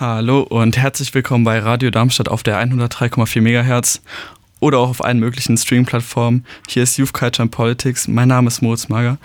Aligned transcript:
Hallo 0.00 0.40
und 0.40 0.78
herzlich 0.78 1.12
willkommen 1.12 1.44
bei 1.44 1.58
Radio 1.58 1.90
Darmstadt 1.90 2.30
auf 2.30 2.42
der 2.42 2.58
103,4 2.58 3.42
MHz 3.42 4.00
oder 4.58 4.78
auch 4.78 4.88
auf 4.88 5.04
allen 5.04 5.18
möglichen 5.18 5.58
Streaming-Plattformen. 5.58 6.46
Hier 6.68 6.84
ist 6.84 6.96
Youth 6.96 7.12
Culture 7.12 7.42
and 7.42 7.50
Politics. 7.50 8.08
Mein 8.08 8.28
Name 8.28 8.48
ist 8.48 8.62
Moritz 8.62 8.88
Mager. 8.88 9.18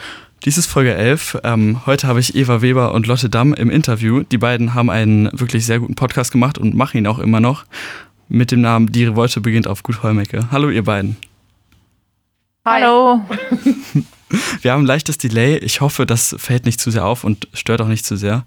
Dies 0.43 0.57
ist 0.57 0.65
Folge 0.65 0.93
11. 0.93 1.37
Ähm, 1.45 1.85
heute 1.85 2.09
habe 2.09 2.19
ich 2.19 2.35
Eva 2.35 2.61
Weber 2.61 2.93
und 2.93 3.07
Lotte 3.07 3.29
Damm 3.29 3.53
im 3.53 3.69
Interview. 3.69 4.23
Die 4.23 4.37
beiden 4.37 4.73
haben 4.73 4.89
einen 4.89 5.29
wirklich 5.31 5.65
sehr 5.65 5.79
guten 5.79 5.95
Podcast 5.95 6.33
gemacht 6.33 6.57
und 6.57 6.75
machen 6.75 6.97
ihn 6.97 7.07
auch 7.07 7.19
immer 7.19 7.39
noch 7.39 7.63
mit 8.27 8.51
dem 8.51 8.59
Namen 8.59 8.91
Die 8.91 9.05
Revolte 9.05 9.39
beginnt 9.39 9.69
auf 9.69 9.81
Gut 9.81 10.03
Heumecke. 10.03 10.49
Hallo 10.51 10.69
ihr 10.69 10.83
beiden. 10.83 11.15
Hallo. 12.65 13.21
Wir 14.61 14.71
haben 14.71 14.83
ein 14.83 14.87
leichtes 14.87 15.17
Delay. 15.17 15.57
Ich 15.57 15.81
hoffe, 15.81 16.05
das 16.05 16.35
fällt 16.39 16.65
nicht 16.65 16.79
zu 16.79 16.89
sehr 16.89 17.05
auf 17.05 17.23
und 17.23 17.47
stört 17.53 17.81
auch 17.81 17.87
nicht 17.87 18.05
zu 18.05 18.17
sehr. 18.17 18.43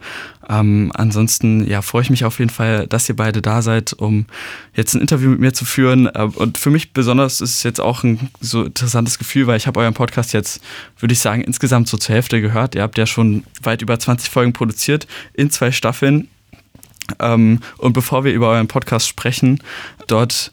Ähm, 0.48 0.90
ansonsten 0.94 1.64
ja, 1.68 1.82
freue 1.82 2.02
ich 2.02 2.10
mich 2.10 2.24
auf 2.24 2.38
jeden 2.40 2.50
Fall, 2.50 2.86
dass 2.88 3.08
ihr 3.08 3.14
beide 3.14 3.42
da 3.42 3.62
seid, 3.62 3.92
um 3.92 4.26
jetzt 4.74 4.94
ein 4.94 5.00
Interview 5.00 5.30
mit 5.30 5.40
mir 5.40 5.52
zu 5.52 5.64
führen. 5.64 6.06
Äh, 6.06 6.28
und 6.34 6.58
für 6.58 6.70
mich 6.70 6.92
besonders 6.92 7.40
ist 7.40 7.58
es 7.58 7.62
jetzt 7.62 7.80
auch 7.80 8.02
ein 8.02 8.30
so 8.40 8.64
interessantes 8.64 9.18
Gefühl, 9.18 9.46
weil 9.46 9.56
ich 9.56 9.66
habe 9.66 9.78
euren 9.78 9.94
Podcast 9.94 10.32
jetzt, 10.32 10.60
würde 10.98 11.12
ich 11.12 11.20
sagen, 11.20 11.42
insgesamt 11.42 11.88
so 11.88 11.96
zur 11.96 12.14
Hälfte 12.14 12.40
gehört. 12.40 12.74
Ihr 12.74 12.82
habt 12.82 12.98
ja 12.98 13.06
schon 13.06 13.44
weit 13.62 13.82
über 13.82 13.98
20 13.98 14.30
Folgen 14.30 14.52
produziert 14.52 15.06
in 15.34 15.50
zwei 15.50 15.70
Staffeln. 15.70 16.28
Ähm, 17.20 17.60
und 17.78 17.92
bevor 17.92 18.24
wir 18.24 18.32
über 18.32 18.48
euren 18.48 18.68
Podcast 18.68 19.08
sprechen, 19.08 19.62
dort 20.08 20.52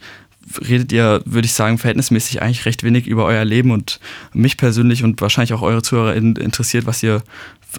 redet 0.61 0.91
ihr, 0.91 1.21
würde 1.25 1.45
ich 1.45 1.53
sagen, 1.53 1.77
verhältnismäßig 1.77 2.41
eigentlich 2.41 2.65
recht 2.65 2.83
wenig 2.83 3.07
über 3.07 3.25
euer 3.25 3.45
Leben 3.45 3.71
und 3.71 3.99
mich 4.33 4.57
persönlich 4.57 5.03
und 5.03 5.21
wahrscheinlich 5.21 5.53
auch 5.53 5.61
eure 5.61 5.81
Zuhörer 5.81 6.15
interessiert, 6.15 6.85
was 6.85 7.03
ihr 7.03 7.21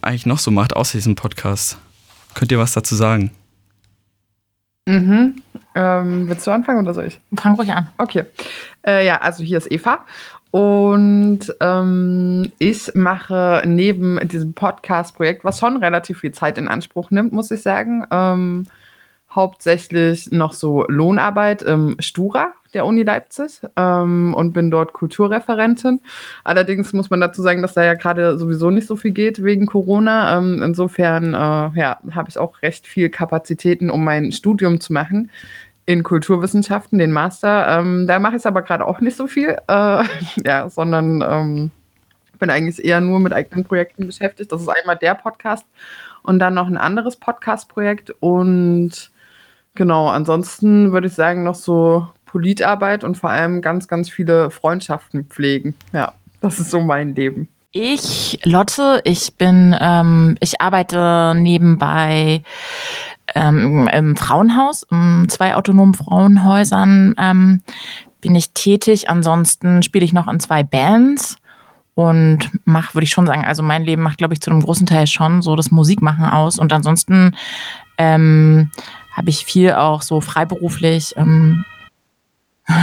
eigentlich 0.03 0.27
noch 0.27 0.39
so 0.39 0.51
macht 0.51 0.77
außer 0.77 0.99
diesem 0.99 1.15
Podcast. 1.15 1.79
Könnt 2.35 2.53
ihr 2.53 2.59
was 2.59 2.73
dazu 2.73 2.95
sagen? 2.95 3.31
Mhm. 4.87 5.43
Ähm, 5.75 6.29
willst 6.29 6.47
du 6.47 6.51
anfangen 6.51 6.81
oder 6.81 6.95
soll 6.95 7.07
ich? 7.07 7.21
Fang 7.35 7.55
ruhig 7.55 7.73
an. 7.73 7.89
Okay. 7.99 8.25
Äh, 8.87 9.07
ja, 9.07 9.21
also 9.21 9.43
hier 9.43 9.59
ist 9.59 9.71
Eva. 9.71 10.05
Und 10.51 11.55
ähm, 11.61 12.51
ich 12.59 12.95
mache 12.95 13.63
neben 13.67 14.27
diesem 14.29 14.55
Podcast-Projekt, 14.55 15.45
was 15.45 15.59
schon 15.59 15.77
relativ 15.77 16.21
viel 16.21 16.33
Zeit 16.33 16.57
in 16.57 16.69
Anspruch 16.69 17.11
nimmt, 17.11 17.33
muss 17.33 17.51
ich 17.51 17.63
sagen, 17.63 18.07
ähm, 18.11 18.67
hauptsächlich 19.37 20.33
noch 20.33 20.53
so 20.53 20.85
Lohnarbeit 20.89 21.63
im 21.63 21.97
Stura 22.01 22.55
der 22.75 22.85
Uni 22.85 23.05
Leipzig 23.05 23.61
ähm, 23.77 24.35
und 24.35 24.53
bin 24.53 24.71
dort 24.71 24.93
Kulturreferentin. 24.93 26.01
Allerdings 26.45 26.93
muss 26.93 27.11
man 27.11 27.21
dazu 27.21 27.43
sagen, 27.43 27.63
dass 27.63 27.75
da 27.75 27.85
ja 27.85 27.95
gerade 27.95 28.39
sowieso 28.39 28.71
nicht 28.71 28.87
so 28.87 28.97
viel 28.97 29.13
geht 29.13 29.43
wegen 29.43 29.67
Corona. 29.67 30.37
Ähm, 30.37 30.63
insofern 30.63 31.35
äh, 31.35 31.79
ja, 31.79 31.99
habe 32.11 32.29
ich 32.29 32.39
auch 32.39 32.63
recht 32.63 32.87
viel 32.87 33.09
Kapazitäten, 33.09 33.91
um 33.91 34.05
mein 34.05 34.33
Studium 34.33 34.81
zu 34.81 34.93
machen 34.93 35.31
in 35.87 36.03
Kulturwissenschaften, 36.03 36.99
den 36.99 37.13
Master. 37.13 37.79
Ähm, 37.79 38.07
da 38.07 38.19
mache 38.19 38.37
ich 38.37 38.45
aber 38.45 38.63
gerade 38.63 38.85
auch 38.85 39.01
nicht 39.01 39.17
so 39.17 39.27
viel, 39.27 39.57
äh, 39.69 40.05
ja, 40.45 40.69
sondern 40.69 41.23
ähm, 41.23 41.71
bin 42.39 42.51
eigentlich 42.51 42.85
eher 42.85 43.01
nur 43.01 43.21
mit 43.21 43.33
eigenen 43.33 43.65
Projekten 43.65 44.07
beschäftigt. 44.07 44.53
Das 44.53 44.61
ist 44.61 44.69
einmal 44.69 44.97
der 44.97 45.15
Podcast 45.15 45.65
und 46.23 46.39
dann 46.39 46.55
noch 46.55 46.67
ein 46.67 46.77
anderes 46.77 47.17
Podcast-Projekt 47.17 48.13
und 48.21 49.11
Genau, 49.77 50.09
ansonsten 50.09 50.93
würde 50.93 51.07
ich 51.07 51.13
sagen, 51.13 51.45
noch 51.45 51.55
so 51.55 52.09
Politarbeit 52.25 53.05
und 53.05 53.17
vor 53.17 53.31
allem 53.31 53.63
ganz, 53.63 53.87
ganz 53.87 54.11
viele 54.11 54.51
Freundschaften 54.51 55.27
pflegen. 55.27 55.75
Ja, 55.93 56.15
das 56.41 56.59
ist 56.59 56.71
so 56.71 56.81
mein 56.81 57.15
Leben. 57.15 57.49
Ich, 57.73 58.41
Lotte, 58.45 59.03
ich 59.05 59.35
bin, 59.37 59.77
ähm, 59.79 60.37
ich 60.41 60.61
arbeite 60.63 61.35
nebenbei 61.37 62.43
ähm, 63.35 63.87
im 63.89 64.17
Frauenhaus, 64.17 64.85
in 64.91 65.29
zwei 65.29 65.55
autonomen 65.55 65.95
Frauenhäusern 65.95 67.15
ähm, 67.19 67.63
bin 68.23 68.35
ich 68.35 68.53
tätig. 68.53 69.11
Ansonsten 69.11 69.83
spiele 69.83 70.05
ich 70.05 70.15
noch 70.15 70.27
in 70.27 70.41
zwei 70.41 70.63
Bands 70.63 71.37
und 71.95 72.51
mache, 72.65 72.95
würde 72.95 73.05
ich 73.05 73.11
schon 73.11 73.27
sagen, 73.27 73.45
also 73.45 73.63
mein 73.63 73.85
Leben 73.85 74.03
macht, 74.03 74.19
glaube 74.19 74.33
ich, 74.33 74.41
zu 74.41 74.51
einem 74.51 74.63
großen 74.63 74.87
Teil 74.87 75.07
schon 75.07 75.43
so 75.43 75.55
das 75.55 75.71
Musikmachen 75.71 76.25
aus. 76.25 76.59
Und 76.59 76.73
ansonsten 76.73 77.37
ähm, 77.99 78.71
habe 79.17 79.31
ich 79.31 79.47
viel 79.47 79.73
auch 79.73 80.03
so 80.03 80.21
freiberuflich. 80.21 81.15
Ähm, 81.17 81.65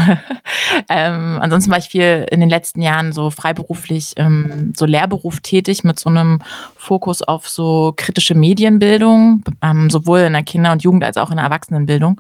ähm, 0.90 1.40
ansonsten 1.42 1.70
war 1.70 1.78
ich 1.78 1.90
viel 1.90 2.26
in 2.32 2.40
den 2.40 2.50
letzten 2.50 2.82
Jahren 2.82 3.12
so 3.12 3.30
freiberuflich 3.30 4.14
ähm, 4.16 4.74
so 4.76 4.86
Lehrberuf 4.86 5.42
tätig 5.42 5.84
mit 5.84 6.00
so 6.00 6.10
einem 6.10 6.40
Fokus 6.76 7.22
auf 7.22 7.48
so 7.48 7.94
kritische 7.96 8.34
Medienbildung, 8.34 9.44
ähm, 9.62 9.90
sowohl 9.90 10.22
in 10.22 10.34
der 10.34 10.44
Kinder- 10.44 10.72
und 10.72 10.84
Jugend- 10.84 11.04
als 11.04 11.18
auch 11.18 11.30
in 11.30 11.36
der 11.36 11.46
Erwachsenenbildung. 11.46 12.20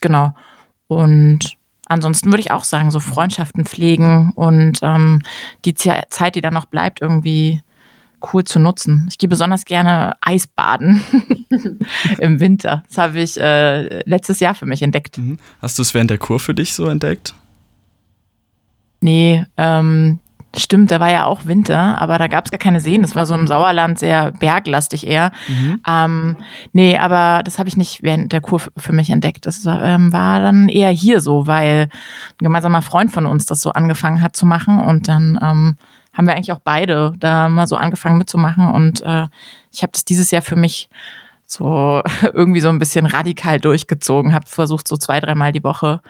Genau. 0.00 0.32
Und 0.86 1.56
ansonsten 1.88 2.30
würde 2.30 2.40
ich 2.40 2.52
auch 2.52 2.64
sagen, 2.64 2.90
so 2.90 3.00
Freundschaften 3.00 3.66
pflegen 3.66 4.32
und 4.34 4.78
ähm, 4.82 5.22
die 5.64 5.74
Zeit, 5.74 6.34
die 6.36 6.40
dann 6.40 6.54
noch 6.54 6.66
bleibt, 6.66 7.02
irgendwie 7.02 7.62
cool 8.32 8.44
zu 8.44 8.58
nutzen. 8.58 9.06
Ich 9.08 9.18
gehe 9.18 9.28
besonders 9.28 9.64
gerne 9.64 10.16
Eisbaden 10.20 11.02
im 12.18 12.40
Winter. 12.40 12.82
Das 12.88 12.98
habe 12.98 13.20
ich 13.20 13.38
äh, 13.38 14.00
letztes 14.08 14.40
Jahr 14.40 14.54
für 14.54 14.66
mich 14.66 14.82
entdeckt. 14.82 15.18
Mhm. 15.18 15.38
Hast 15.60 15.78
du 15.78 15.82
es 15.82 15.94
während 15.94 16.10
der 16.10 16.18
Kur 16.18 16.40
für 16.40 16.54
dich 16.54 16.74
so 16.74 16.86
entdeckt? 16.86 17.34
Nee, 19.00 19.44
ähm, 19.56 20.20
stimmt, 20.56 20.90
da 20.90 21.00
war 21.00 21.10
ja 21.10 21.24
auch 21.24 21.46
Winter, 21.46 22.00
aber 22.00 22.18
da 22.18 22.28
gab 22.28 22.44
es 22.44 22.50
gar 22.50 22.58
keine 22.58 22.80
Seen. 22.80 23.02
Das 23.02 23.16
war 23.16 23.26
so 23.26 23.34
im 23.34 23.46
Sauerland 23.46 23.98
sehr 23.98 24.32
berglastig 24.32 25.06
eher. 25.06 25.32
Mhm. 25.48 25.80
Ähm, 25.86 26.36
nee, 26.72 26.98
aber 26.98 27.42
das 27.42 27.58
habe 27.58 27.68
ich 27.68 27.76
nicht 27.76 28.02
während 28.02 28.32
der 28.32 28.40
Kur 28.40 28.60
für 28.76 28.92
mich 28.92 29.10
entdeckt. 29.10 29.46
Das 29.46 29.64
war, 29.64 29.82
ähm, 29.82 30.12
war 30.12 30.40
dann 30.40 30.68
eher 30.68 30.90
hier 30.90 31.20
so, 31.20 31.46
weil 31.46 31.88
ein 31.88 32.44
gemeinsamer 32.44 32.82
Freund 32.82 33.12
von 33.12 33.26
uns 33.26 33.46
das 33.46 33.60
so 33.60 33.72
angefangen 33.72 34.20
hat 34.20 34.36
zu 34.36 34.46
machen 34.46 34.78
und 34.78 35.08
dann 35.08 35.38
ähm, 35.42 35.76
haben 36.12 36.26
wir 36.26 36.34
eigentlich 36.34 36.52
auch 36.52 36.60
beide 36.62 37.14
da 37.18 37.48
mal 37.48 37.66
so 37.66 37.76
angefangen 37.76 38.18
mitzumachen. 38.18 38.70
Und 38.70 39.02
äh, 39.02 39.28
ich 39.72 39.82
habe 39.82 39.92
das 39.92 40.04
dieses 40.04 40.30
Jahr 40.30 40.42
für 40.42 40.56
mich 40.56 40.88
so 41.46 42.02
irgendwie 42.32 42.60
so 42.60 42.68
ein 42.68 42.78
bisschen 42.78 43.06
radikal 43.06 43.60
durchgezogen, 43.60 44.34
habe 44.34 44.46
versucht, 44.46 44.88
so 44.88 44.96
zwei, 44.96 45.20
dreimal 45.20 45.52
die 45.52 45.64
Woche 45.64 46.00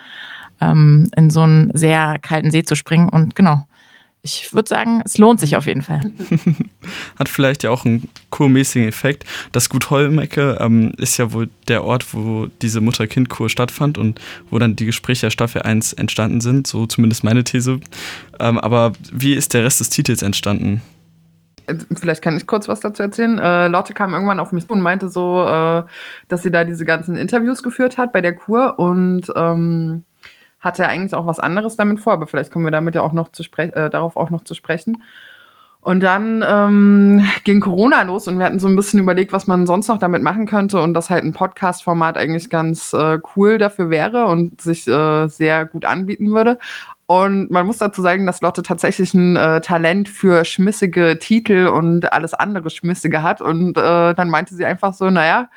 ähm, 0.60 1.10
in 1.16 1.30
so 1.30 1.42
einen 1.42 1.70
sehr 1.74 2.18
kalten 2.20 2.50
See 2.50 2.64
zu 2.64 2.74
springen. 2.74 3.08
Und 3.08 3.34
genau, 3.34 3.66
ich 4.24 4.54
würde 4.54 4.68
sagen, 4.68 5.02
es 5.04 5.18
lohnt 5.18 5.40
sich 5.40 5.56
auf 5.56 5.66
jeden 5.66 5.82
Fall. 5.82 6.00
Hat 7.18 7.28
vielleicht 7.28 7.64
ja 7.64 7.70
auch 7.70 7.84
einen 7.84 8.08
kurmäßigen 8.30 8.86
Effekt. 8.86 9.24
Das 9.50 9.68
Gut 9.68 9.90
Holmecke 9.90 10.58
ähm, 10.60 10.92
ist 10.96 11.16
ja 11.16 11.32
wohl 11.32 11.50
der 11.66 11.82
Ort, 11.82 12.14
wo 12.14 12.46
diese 12.62 12.80
Mutter-Kind-Kur 12.80 13.48
stattfand 13.48 13.98
und 13.98 14.20
wo 14.48 14.60
dann 14.60 14.76
die 14.76 14.86
Gespräche 14.86 15.26
der 15.26 15.30
Staffel 15.30 15.62
1 15.62 15.94
entstanden 15.94 16.40
sind, 16.40 16.68
so 16.68 16.86
zumindest 16.86 17.24
meine 17.24 17.42
These. 17.42 17.80
Ähm, 18.38 18.58
aber 18.58 18.92
wie 19.12 19.34
ist 19.34 19.54
der 19.54 19.64
Rest 19.64 19.80
des 19.80 19.90
Titels 19.90 20.22
entstanden? 20.22 20.82
Äh, 21.66 21.74
vielleicht 21.96 22.22
kann 22.22 22.36
ich 22.36 22.46
kurz 22.46 22.68
was 22.68 22.78
dazu 22.78 23.02
erzählen. 23.02 23.40
Äh, 23.40 23.66
Lotte 23.66 23.92
kam 23.92 24.14
irgendwann 24.14 24.38
auf 24.38 24.52
mich 24.52 24.68
zu 24.68 24.72
und 24.72 24.82
meinte 24.82 25.08
so, 25.08 25.44
äh, 25.44 25.82
dass 26.28 26.44
sie 26.44 26.52
da 26.52 26.62
diese 26.62 26.84
ganzen 26.84 27.16
Interviews 27.16 27.64
geführt 27.64 27.98
hat 27.98 28.12
bei 28.12 28.20
der 28.20 28.36
Kur 28.36 28.78
und 28.78 29.32
ähm, 29.34 30.04
hatte 30.62 30.88
eigentlich 30.88 31.14
auch 31.14 31.26
was 31.26 31.40
anderes 31.40 31.76
damit 31.76 32.00
vor, 32.00 32.14
aber 32.14 32.26
vielleicht 32.26 32.52
kommen 32.52 32.64
wir 32.64 32.70
damit 32.70 32.94
ja 32.94 33.02
auch 33.02 33.12
noch 33.12 33.30
zu 33.32 33.42
äh, 33.58 33.90
darauf 33.90 34.16
auch 34.16 34.30
noch 34.30 34.44
zu 34.44 34.54
sprechen. 34.54 35.02
Und 35.82 36.00
dann 36.00 36.44
ähm, 36.48 37.28
ging 37.42 37.58
Corona 37.58 38.02
los 38.02 38.28
und 38.28 38.38
wir 38.38 38.46
hatten 38.46 38.60
so 38.60 38.68
ein 38.68 38.76
bisschen 38.76 39.00
überlegt, 39.00 39.32
was 39.32 39.48
man 39.48 39.66
sonst 39.66 39.88
noch 39.88 39.98
damit 39.98 40.22
machen 40.22 40.46
könnte 40.46 40.80
und 40.80 40.94
dass 40.94 41.10
halt 41.10 41.24
ein 41.24 41.32
Podcast-Format 41.32 42.16
eigentlich 42.16 42.50
ganz 42.50 42.92
äh, 42.92 43.18
cool 43.34 43.58
dafür 43.58 43.90
wäre 43.90 44.26
und 44.26 44.60
sich 44.60 44.86
äh, 44.86 45.26
sehr 45.26 45.66
gut 45.66 45.84
anbieten 45.84 46.30
würde. 46.30 46.60
Und 47.12 47.50
man 47.50 47.66
muss 47.66 47.76
dazu 47.76 48.00
sagen, 48.00 48.24
dass 48.24 48.40
Lotte 48.40 48.62
tatsächlich 48.62 49.12
ein 49.12 49.36
äh, 49.36 49.60
Talent 49.60 50.08
für 50.08 50.46
schmissige 50.46 51.18
Titel 51.18 51.66
und 51.66 52.10
alles 52.10 52.32
andere 52.32 52.70
Schmissige 52.70 53.22
hat. 53.22 53.42
Und 53.42 53.76
äh, 53.76 54.14
dann 54.14 54.30
meinte 54.30 54.54
sie 54.54 54.64
einfach 54.64 54.94
so, 54.94 55.10
naja, 55.10 55.50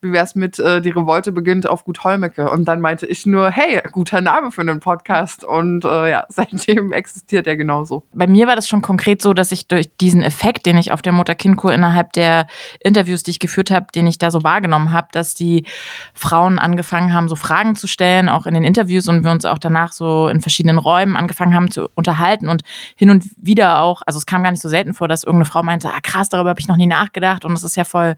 wie 0.00 0.10
wäre 0.10 0.24
es 0.24 0.34
mit 0.34 0.58
äh, 0.58 0.80
Die 0.80 0.88
Revolte 0.88 1.30
beginnt 1.30 1.68
auf 1.68 1.84
Gut 1.84 2.02
Holmecke? 2.02 2.50
Und 2.50 2.64
dann 2.64 2.80
meinte 2.80 3.04
ich 3.04 3.26
nur, 3.26 3.50
hey, 3.50 3.82
guter 3.92 4.22
Name 4.22 4.52
für 4.52 4.62
einen 4.62 4.80
Podcast. 4.80 5.44
Und 5.44 5.84
äh, 5.84 6.12
ja, 6.12 6.24
seitdem 6.30 6.92
existiert 6.92 7.46
er 7.46 7.58
genauso. 7.58 8.04
Bei 8.14 8.26
mir 8.26 8.46
war 8.46 8.56
das 8.56 8.66
schon 8.66 8.80
konkret 8.80 9.20
so, 9.20 9.34
dass 9.34 9.52
ich 9.52 9.68
durch 9.68 9.94
diesen 10.00 10.22
Effekt, 10.22 10.64
den 10.64 10.78
ich 10.78 10.92
auf 10.92 11.02
der 11.02 11.12
Mutter-Kind-Kur 11.12 11.74
innerhalb 11.74 12.14
der 12.14 12.46
Interviews, 12.80 13.22
die 13.22 13.32
ich 13.32 13.38
geführt 13.38 13.70
habe, 13.70 13.88
den 13.94 14.06
ich 14.06 14.16
da 14.16 14.30
so 14.30 14.44
wahrgenommen 14.44 14.94
habe, 14.94 15.08
dass 15.12 15.34
die 15.34 15.66
Frauen 16.14 16.58
angefangen 16.58 17.12
haben, 17.12 17.28
so 17.28 17.36
Fragen 17.36 17.76
zu 17.76 17.86
stellen, 17.86 18.30
auch 18.30 18.46
in 18.46 18.54
den 18.54 18.64
Interviews 18.64 19.08
und 19.08 19.24
wir 19.24 19.30
uns 19.30 19.44
auch 19.44 19.58
danach 19.58 19.92
so 19.92 20.28
in 20.28 20.40
verschiedenen 20.40 20.78
Räumen 20.78 21.01
Räumen 21.02 21.16
angefangen 21.16 21.54
haben 21.54 21.70
zu 21.70 21.88
unterhalten 21.94 22.48
und 22.48 22.62
hin 22.96 23.10
und 23.10 23.24
wieder 23.36 23.80
auch, 23.80 24.02
also 24.06 24.18
es 24.18 24.26
kam 24.26 24.42
gar 24.42 24.50
nicht 24.50 24.62
so 24.62 24.68
selten 24.68 24.94
vor, 24.94 25.08
dass 25.08 25.24
irgendeine 25.24 25.50
Frau 25.50 25.62
meinte, 25.62 25.88
ah 25.88 26.00
krass, 26.02 26.28
darüber 26.28 26.50
habe 26.50 26.60
ich 26.60 26.68
noch 26.68 26.76
nie 26.76 26.86
nachgedacht 26.86 27.44
und 27.44 27.52
es 27.52 27.64
ist 27.64 27.76
ja 27.76 27.84
voll, 27.84 28.16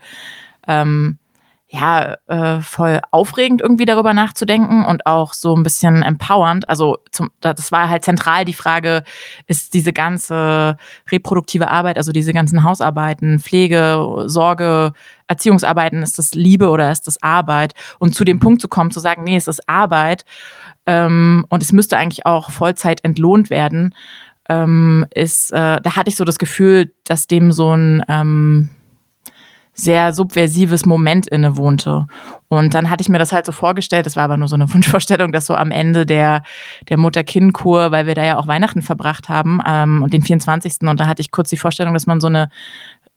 ähm, 0.66 1.19
ja, 1.75 2.17
äh, 2.29 2.61
voll 2.61 3.00
aufregend 3.11 3.61
irgendwie 3.61 3.85
darüber 3.85 4.15
nachzudenken 4.15 4.85
und 4.85 5.06
auch 5.06 5.32
so 5.32 5.56
ein 5.56 5.65
bisschen 5.65 6.03
empowernd. 6.03 6.69
Also 6.69 6.99
zum, 7.11 7.31
das 7.41 7.73
war 7.73 7.88
halt 7.88 8.05
zentral 8.05 8.44
die 8.44 8.55
Frage, 8.55 9.03
ist 9.49 9.75
diese 9.75 9.93
ganze 9.93 10.76
reproduktive 11.11 11.69
Arbeit, 11.69 11.97
also 11.97 12.12
diese 12.12 12.32
ganzen 12.32 12.62
Hausarbeiten, 12.62 13.41
Pflege, 13.41 14.25
Sorge, 14.26 14.93
Erziehungsarbeiten, 15.26 16.03
ist 16.03 16.19
das 16.19 16.35
Liebe 16.35 16.69
oder 16.69 16.93
ist 16.93 17.09
das 17.09 17.21
Arbeit? 17.23 17.75
Und 17.99 18.15
zu 18.15 18.25
dem 18.25 18.38
Punkt 18.38 18.61
zu 18.61 18.69
kommen, 18.69 18.93
zu 18.93 19.00
sagen, 19.00 19.25
nee, 19.25 19.37
es 19.37 19.49
ist 19.49 19.69
Arbeit 19.69 20.25
ähm, 20.87 21.44
und 21.49 21.62
es 21.62 21.73
müsste 21.73 21.97
eigentlich 21.97 22.25
auch 22.25 22.50
Vollzeit 22.50 23.03
entlohnt 23.03 23.50
werden, 23.50 23.94
ähm, 24.49 25.06
ist, 25.12 25.50
äh, 25.50 25.81
da 25.81 25.97
hatte 25.97 26.09
ich 26.09 26.17
so 26.17 26.25
das 26.25 26.38
Gefühl, 26.38 26.93
dass 27.05 27.27
dem 27.27 27.50
so 27.50 27.75
ein 27.75 28.05
ähm, 28.09 28.70
sehr 29.75 30.12
subversives 30.12 30.87
Moment 30.87 31.26
innewohnte. 31.26 32.06
Und 32.49 32.75
dann 32.75 32.88
hatte 32.88 33.03
ich 33.03 33.09
mir 33.09 33.19
das 33.19 33.32
halt 33.32 33.44
so 33.44 33.53
vorgestellt, 33.53 34.06
das 34.06 34.17
war 34.17 34.25
aber 34.25 34.37
nur 34.37 34.49
so 34.49 34.55
eine 34.55 34.73
Wunschvorstellung, 34.75 35.32
dass 35.32 35.47
so 35.47 35.55
am 35.55 35.71
Ende 35.71 36.06
der, 36.06 36.43
der 36.88 36.97
Mutter-Kind-Kur, 36.97 37.91
weil 37.91 38.06
wir 38.06 38.15
da 38.15 38.25
ja 38.25 38.38
auch 38.38 38.47
Weihnachten 38.47 38.82
verbracht 38.82 39.29
haben 39.29 39.61
ähm, 39.67 40.03
und 40.03 40.12
den 40.12 40.23
24. 40.23 40.88
Und 40.88 41.00
da 41.00 41.06
hatte 41.06 41.21
ich 41.21 41.31
kurz 41.31 41.50
die 41.50 41.56
Vorstellung, 41.56 41.94
dass 41.94 42.06
man 42.06 42.21
so 42.21 42.29
eine 42.29 42.49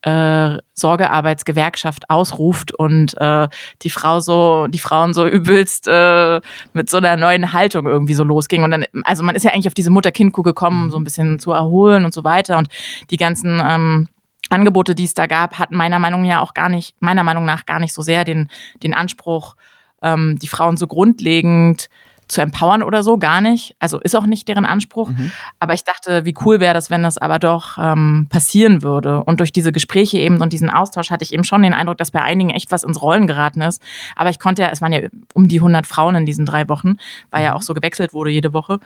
äh, 0.02 0.58
Sorgearbeitsgewerkschaft 0.74 2.08
ausruft 2.08 2.72
und 2.72 3.16
äh, 3.20 3.48
die 3.82 3.90
Frau 3.90 4.20
so, 4.20 4.68
die 4.68 4.78
Frauen 4.78 5.12
so 5.12 5.26
übelst 5.26 5.88
äh, 5.88 6.40
mit 6.72 6.88
so 6.88 6.98
einer 6.98 7.16
neuen 7.16 7.52
Haltung 7.52 7.86
irgendwie 7.86 8.14
so 8.14 8.22
losging. 8.22 8.62
Und 8.62 8.70
dann, 8.70 8.84
also 9.04 9.24
man 9.24 9.34
ist 9.34 9.44
ja 9.44 9.52
eigentlich 9.52 9.66
auf 9.66 9.74
diese 9.74 9.90
Mutter-Kind-Kuh 9.90 10.42
gekommen, 10.42 10.90
so 10.90 10.98
ein 10.98 11.04
bisschen 11.04 11.40
zu 11.40 11.52
erholen 11.52 12.04
und 12.04 12.14
so 12.14 12.22
weiter. 12.22 12.58
Und 12.58 12.68
die 13.10 13.16
ganzen 13.16 13.60
ähm, 13.64 14.08
Angebote, 14.50 14.94
die 14.94 15.04
es 15.04 15.14
da 15.14 15.26
gab, 15.26 15.58
hatten 15.58 15.76
meiner 15.76 15.98
Meinung 15.98 16.26
nach 16.26 16.40
auch 16.40 16.54
gar 16.54 16.68
nicht, 16.68 16.94
meiner 17.00 17.24
Meinung 17.24 17.44
nach 17.44 17.66
gar 17.66 17.80
nicht 17.80 17.92
so 17.94 18.02
sehr 18.02 18.24
den, 18.24 18.48
den 18.82 18.94
Anspruch, 18.94 19.56
ähm, 20.02 20.38
die 20.38 20.48
Frauen 20.48 20.76
so 20.76 20.86
grundlegend 20.86 21.88
zu 22.28 22.42
empowern 22.42 22.82
oder 22.82 23.02
so, 23.02 23.16
gar 23.16 23.40
nicht. 23.40 23.74
Also 23.78 23.98
ist 23.98 24.14
auch 24.14 24.26
nicht 24.26 24.46
deren 24.48 24.66
Anspruch. 24.66 25.08
Mhm. 25.08 25.32
Aber 25.58 25.72
ich 25.72 25.82
dachte, 25.84 26.26
wie 26.26 26.34
cool 26.44 26.60
wäre 26.60 26.74
das, 26.74 26.90
wenn 26.90 27.02
das 27.02 27.16
aber 27.18 27.38
doch 27.38 27.78
ähm, 27.78 28.26
passieren 28.28 28.82
würde. 28.82 29.24
Und 29.24 29.40
durch 29.40 29.50
diese 29.50 29.72
Gespräche 29.72 30.18
eben 30.18 30.40
und 30.40 30.52
diesen 30.52 30.68
Austausch 30.68 31.10
hatte 31.10 31.24
ich 31.24 31.32
eben 31.32 31.44
schon 31.44 31.62
den 31.62 31.72
Eindruck, 31.72 31.96
dass 31.96 32.10
bei 32.10 32.22
einigen 32.22 32.50
echt 32.50 32.70
was 32.70 32.84
ins 32.84 33.00
Rollen 33.00 33.26
geraten 33.26 33.62
ist. 33.62 33.82
Aber 34.14 34.28
ich 34.30 34.38
konnte 34.38 34.62
ja, 34.62 34.68
es 34.68 34.82
waren 34.82 34.92
ja 34.92 35.08
um 35.32 35.48
die 35.48 35.58
100 35.58 35.86
Frauen 35.86 36.14
in 36.16 36.26
diesen 36.26 36.44
drei 36.44 36.68
Wochen, 36.68 36.98
weil 37.30 37.42
ja 37.42 37.50
mhm. 37.50 37.56
auch 37.56 37.62
so 37.62 37.72
gewechselt 37.72 38.12
wurde 38.12 38.30
jede 38.30 38.52
Woche. 38.52 38.78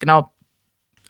Genau, 0.00 0.32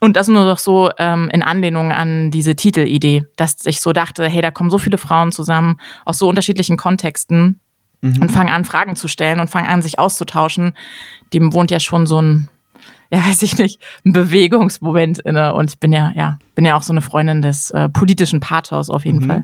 und 0.01 0.17
das 0.17 0.27
nur 0.27 0.45
doch 0.45 0.57
so 0.57 0.89
ähm, 0.97 1.29
in 1.31 1.43
Anlehnung 1.43 1.91
an 1.91 2.31
diese 2.31 2.55
Titelidee, 2.55 3.23
dass 3.35 3.57
ich 3.65 3.81
so 3.81 3.93
dachte, 3.93 4.27
hey, 4.27 4.41
da 4.41 4.49
kommen 4.49 4.71
so 4.71 4.79
viele 4.79 4.97
Frauen 4.97 5.31
zusammen 5.31 5.77
aus 6.05 6.17
so 6.17 6.27
unterschiedlichen 6.27 6.75
Kontexten 6.75 7.59
mhm. 8.01 8.19
und 8.19 8.31
fangen 8.31 8.49
an, 8.49 8.65
Fragen 8.65 8.95
zu 8.95 9.07
stellen 9.07 9.39
und 9.39 9.49
fangen 9.49 9.67
an, 9.67 9.83
sich 9.83 9.99
auszutauschen. 9.99 10.73
Dem 11.33 11.53
wohnt 11.53 11.69
ja 11.69 11.79
schon 11.79 12.07
so 12.07 12.19
ein, 12.19 12.49
ja, 13.11 13.19
weiß 13.27 13.43
ich 13.43 13.59
nicht, 13.59 13.79
ein 14.03 14.11
Bewegungsmoment 14.11 15.19
inne. 15.19 15.53
Und 15.53 15.69
ich 15.69 15.79
bin 15.79 15.93
ja, 15.93 16.11
ja, 16.15 16.39
bin 16.55 16.65
ja 16.65 16.75
auch 16.75 16.83
so 16.83 16.93
eine 16.93 17.01
Freundin 17.01 17.43
des 17.43 17.69
äh, 17.69 17.87
politischen 17.87 18.39
Pathos 18.39 18.89
auf 18.89 19.05
jeden 19.05 19.19
mhm. 19.19 19.27
Fall. 19.27 19.43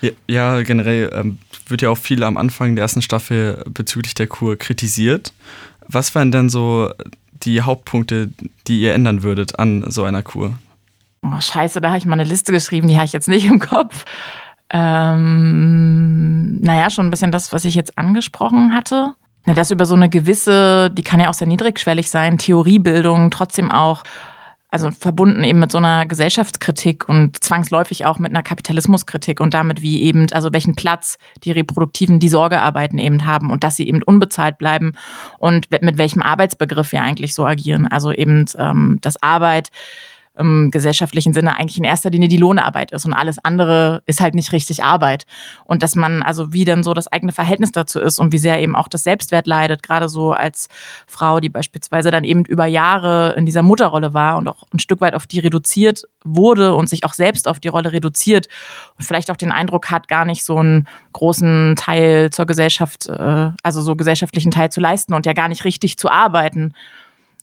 Ja, 0.00 0.10
ja 0.28 0.62
generell 0.62 1.10
ähm, 1.12 1.38
wird 1.66 1.82
ja 1.82 1.90
auch 1.90 1.98
viel 1.98 2.22
am 2.22 2.36
Anfang 2.36 2.76
der 2.76 2.82
ersten 2.82 3.02
Staffel 3.02 3.64
bezüglich 3.68 4.14
der 4.14 4.28
Kur 4.28 4.56
kritisiert. 4.56 5.32
Was 5.88 6.14
waren 6.14 6.30
denn 6.30 6.48
so 6.48 6.88
die 7.44 7.62
Hauptpunkte, 7.62 8.30
die 8.66 8.80
ihr 8.80 8.94
ändern 8.94 9.22
würdet 9.22 9.58
an 9.58 9.84
so 9.88 10.04
einer 10.04 10.22
Kur? 10.22 10.54
Oh, 11.22 11.40
scheiße, 11.40 11.80
da 11.80 11.88
habe 11.88 11.98
ich 11.98 12.04
mal 12.04 12.14
eine 12.14 12.24
Liste 12.24 12.52
geschrieben, 12.52 12.88
die 12.88 12.96
habe 12.96 13.04
ich 13.04 13.12
jetzt 13.12 13.28
nicht 13.28 13.46
im 13.46 13.58
Kopf. 13.58 14.04
Ähm, 14.70 16.60
naja, 16.60 16.90
schon 16.90 17.06
ein 17.06 17.10
bisschen 17.10 17.30
das, 17.30 17.52
was 17.52 17.64
ich 17.64 17.74
jetzt 17.74 17.98
angesprochen 17.98 18.74
hatte. 18.74 19.14
Dass 19.44 19.72
über 19.72 19.86
so 19.86 19.94
eine 19.94 20.08
gewisse, 20.08 20.88
die 20.90 21.02
kann 21.02 21.18
ja 21.18 21.28
auch 21.28 21.34
sehr 21.34 21.48
niedrigschwellig 21.48 22.08
sein, 22.08 22.38
Theoriebildung 22.38 23.30
trotzdem 23.30 23.72
auch 23.72 24.04
also 24.72 24.90
verbunden 24.90 25.44
eben 25.44 25.58
mit 25.58 25.70
so 25.70 25.76
einer 25.76 26.06
Gesellschaftskritik 26.06 27.06
und 27.06 27.44
zwangsläufig 27.44 28.06
auch 28.06 28.18
mit 28.18 28.32
einer 28.32 28.42
Kapitalismuskritik 28.42 29.38
und 29.38 29.52
damit 29.52 29.82
wie 29.82 30.02
eben, 30.02 30.32
also 30.32 30.50
welchen 30.50 30.74
Platz 30.74 31.18
die 31.44 31.52
Reproduktiven, 31.52 32.18
die 32.18 32.30
Sorgearbeiten 32.30 32.98
eben 32.98 33.26
haben 33.26 33.50
und 33.50 33.64
dass 33.64 33.76
sie 33.76 33.86
eben 33.86 34.02
unbezahlt 34.02 34.56
bleiben 34.56 34.94
und 35.38 35.70
mit 35.70 35.98
welchem 35.98 36.22
Arbeitsbegriff 36.22 36.90
wir 36.90 37.02
eigentlich 37.02 37.34
so 37.34 37.44
agieren. 37.44 37.86
Also 37.86 38.12
eben, 38.12 38.46
ähm, 38.56 38.96
dass 39.02 39.22
Arbeit 39.22 39.68
im 40.38 40.70
gesellschaftlichen 40.70 41.34
Sinne 41.34 41.58
eigentlich 41.58 41.76
in 41.76 41.84
erster 41.84 42.10
Linie 42.10 42.28
die 42.28 42.38
Lohnarbeit 42.38 42.90
ist 42.90 43.04
und 43.04 43.12
alles 43.12 43.38
andere 43.44 44.02
ist 44.06 44.20
halt 44.20 44.34
nicht 44.34 44.52
richtig 44.52 44.82
Arbeit. 44.82 45.26
Und 45.64 45.82
dass 45.82 45.94
man 45.94 46.22
also 46.22 46.52
wie 46.52 46.64
dann 46.64 46.82
so 46.82 46.94
das 46.94 47.06
eigene 47.08 47.32
Verhältnis 47.32 47.72
dazu 47.72 48.00
ist 48.00 48.18
und 48.18 48.32
wie 48.32 48.38
sehr 48.38 48.60
eben 48.60 48.74
auch 48.74 48.88
das 48.88 49.04
Selbstwert 49.04 49.46
leidet, 49.46 49.82
gerade 49.82 50.08
so 50.08 50.32
als 50.32 50.68
Frau, 51.06 51.40
die 51.40 51.50
beispielsweise 51.50 52.10
dann 52.10 52.24
eben 52.24 52.44
über 52.46 52.64
Jahre 52.64 53.34
in 53.36 53.44
dieser 53.44 53.62
Mutterrolle 53.62 54.14
war 54.14 54.38
und 54.38 54.48
auch 54.48 54.64
ein 54.72 54.78
Stück 54.78 55.02
weit 55.02 55.14
auf 55.14 55.26
die 55.26 55.40
reduziert 55.40 56.04
wurde 56.24 56.74
und 56.74 56.88
sich 56.88 57.04
auch 57.04 57.14
selbst 57.14 57.46
auf 57.46 57.60
die 57.60 57.68
Rolle 57.68 57.92
reduziert 57.92 58.48
und 58.98 59.04
vielleicht 59.04 59.30
auch 59.30 59.36
den 59.36 59.52
Eindruck 59.52 59.90
hat, 59.90 60.08
gar 60.08 60.24
nicht 60.24 60.44
so 60.44 60.56
einen 60.56 60.88
großen 61.12 61.76
Teil 61.76 62.30
zur 62.30 62.46
Gesellschaft, 62.46 63.06
äh, 63.08 63.50
also 63.62 63.82
so 63.82 63.96
gesellschaftlichen 63.96 64.50
Teil 64.50 64.70
zu 64.70 64.80
leisten 64.80 65.12
und 65.12 65.26
ja 65.26 65.34
gar 65.34 65.48
nicht 65.48 65.64
richtig 65.64 65.98
zu 65.98 66.10
arbeiten. 66.10 66.72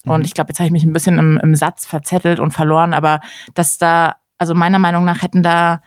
Und 0.05 0.19
mhm. 0.19 0.25
ich 0.25 0.33
glaube, 0.33 0.49
jetzt 0.49 0.59
habe 0.59 0.67
ich 0.67 0.73
mich 0.73 0.83
ein 0.83 0.93
bisschen 0.93 1.17
im, 1.17 1.37
im 1.37 1.55
Satz 1.55 1.85
verzettelt 1.85 2.39
und 2.39 2.51
verloren, 2.51 2.93
aber 2.93 3.21
dass 3.53 3.77
da, 3.77 4.15
also 4.37 4.55
meiner 4.55 4.79
Meinung 4.79 5.05
nach 5.05 5.21
hätten 5.21 5.43
da, 5.43 5.81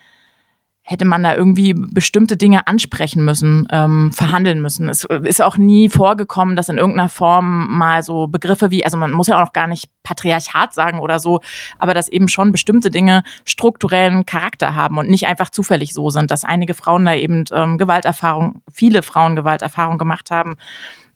hätte 0.85 1.05
man 1.05 1.23
da 1.23 1.35
irgendwie 1.35 1.75
bestimmte 1.75 2.37
Dinge 2.37 2.67
ansprechen 2.67 3.25
müssen, 3.25 3.69
ähm, 3.71 4.13
verhandeln 4.13 4.61
müssen. 4.61 4.89
Es 4.89 5.05
ist 5.05 5.41
auch 5.41 5.57
nie 5.57 5.89
vorgekommen, 5.89 6.57
dass 6.57 6.69
in 6.69 6.77
irgendeiner 6.77 7.09
Form 7.09 7.79
mal 7.79 8.03
so 8.03 8.27
Begriffe 8.27 8.73
wie, 8.73 8.85
also 8.85 8.97
man 8.97 9.13
muss 9.13 9.29
ja 9.29 9.37
auch 9.37 9.47
noch 9.47 9.53
gar 9.53 9.69
nicht 9.69 9.91
Patriarchat 10.03 10.75
sagen 10.75 10.99
oder 10.99 11.21
so, 11.21 11.41
aber 11.79 11.95
dass 11.95 12.09
eben 12.09 12.27
schon 12.27 12.51
bestimmte 12.51 12.91
Dinge 12.91 13.23
strukturellen 13.45 14.27
Charakter 14.27 14.75
haben 14.75 14.99
und 14.99 15.09
nicht 15.09 15.29
einfach 15.29 15.51
zufällig 15.51 15.95
so 15.95 16.11
sind, 16.11 16.33
dass 16.33 16.45
einige 16.45 16.75
Frauen 16.75 17.05
da 17.05 17.15
eben 17.15 17.45
ähm, 17.53 17.79
Gewalterfahrung, 17.79 18.63
viele 18.71 19.03
Frauen 19.03 19.37
Gewalterfahrung 19.37 19.99
gemacht 19.99 20.33
haben 20.33 20.57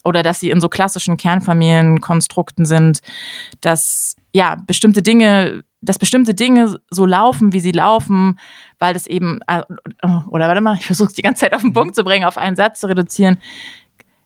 oder 0.07 0.23
dass 0.23 0.41
sie 0.41 0.51
in 0.51 0.61
so 0.61 0.69
klassischen 0.69 1.17
Kernfamilienkonstrukten 1.17 2.65
sind, 2.65 3.01
dass 3.61 4.17
ja 4.33 4.57
bestimmte 4.67 5.03
Dinge, 5.03 5.65
dass 5.81 5.99
bestimmte 5.99 6.35
Dinge 6.35 6.79
so 6.91 7.05
laufen, 7.05 7.53
wie 7.53 7.61
sie 7.61 7.73
laufen, 7.73 8.39
weil 8.79 8.95
das 8.95 9.07
eben, 9.07 9.41
äh, 9.47 9.63
oder 10.29 10.49
warte 10.49 10.61
mal, 10.61 10.77
ich 10.77 10.87
versuche 10.87 11.09
es 11.09 11.15
die 11.15 11.23
ganze 11.23 11.41
Zeit 11.41 11.55
auf 11.55 11.63
den 11.63 11.73
Punkt 11.73 11.95
zu 11.95 12.05
bringen, 12.05 12.25
auf 12.25 12.39
einen 12.39 12.57
Satz 12.57 12.81
zu 12.81 12.87
reduzieren. 12.87 13.39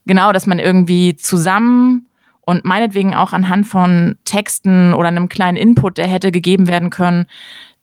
Genau, 0.06 0.32
dass 0.32 0.46
man 0.46 0.58
irgendwie 0.58 1.16
zusammen 1.16 2.08
und 2.42 2.64
meinetwegen 2.64 3.14
auch 3.14 3.32
anhand 3.32 3.66
von 3.66 4.16
Texten 4.24 4.92
oder 4.94 5.08
einem 5.08 5.28
kleinen 5.28 5.56
Input, 5.56 5.98
der 5.98 6.06
hätte 6.06 6.32
gegeben 6.32 6.68
werden 6.68 6.90
können, 6.90 7.26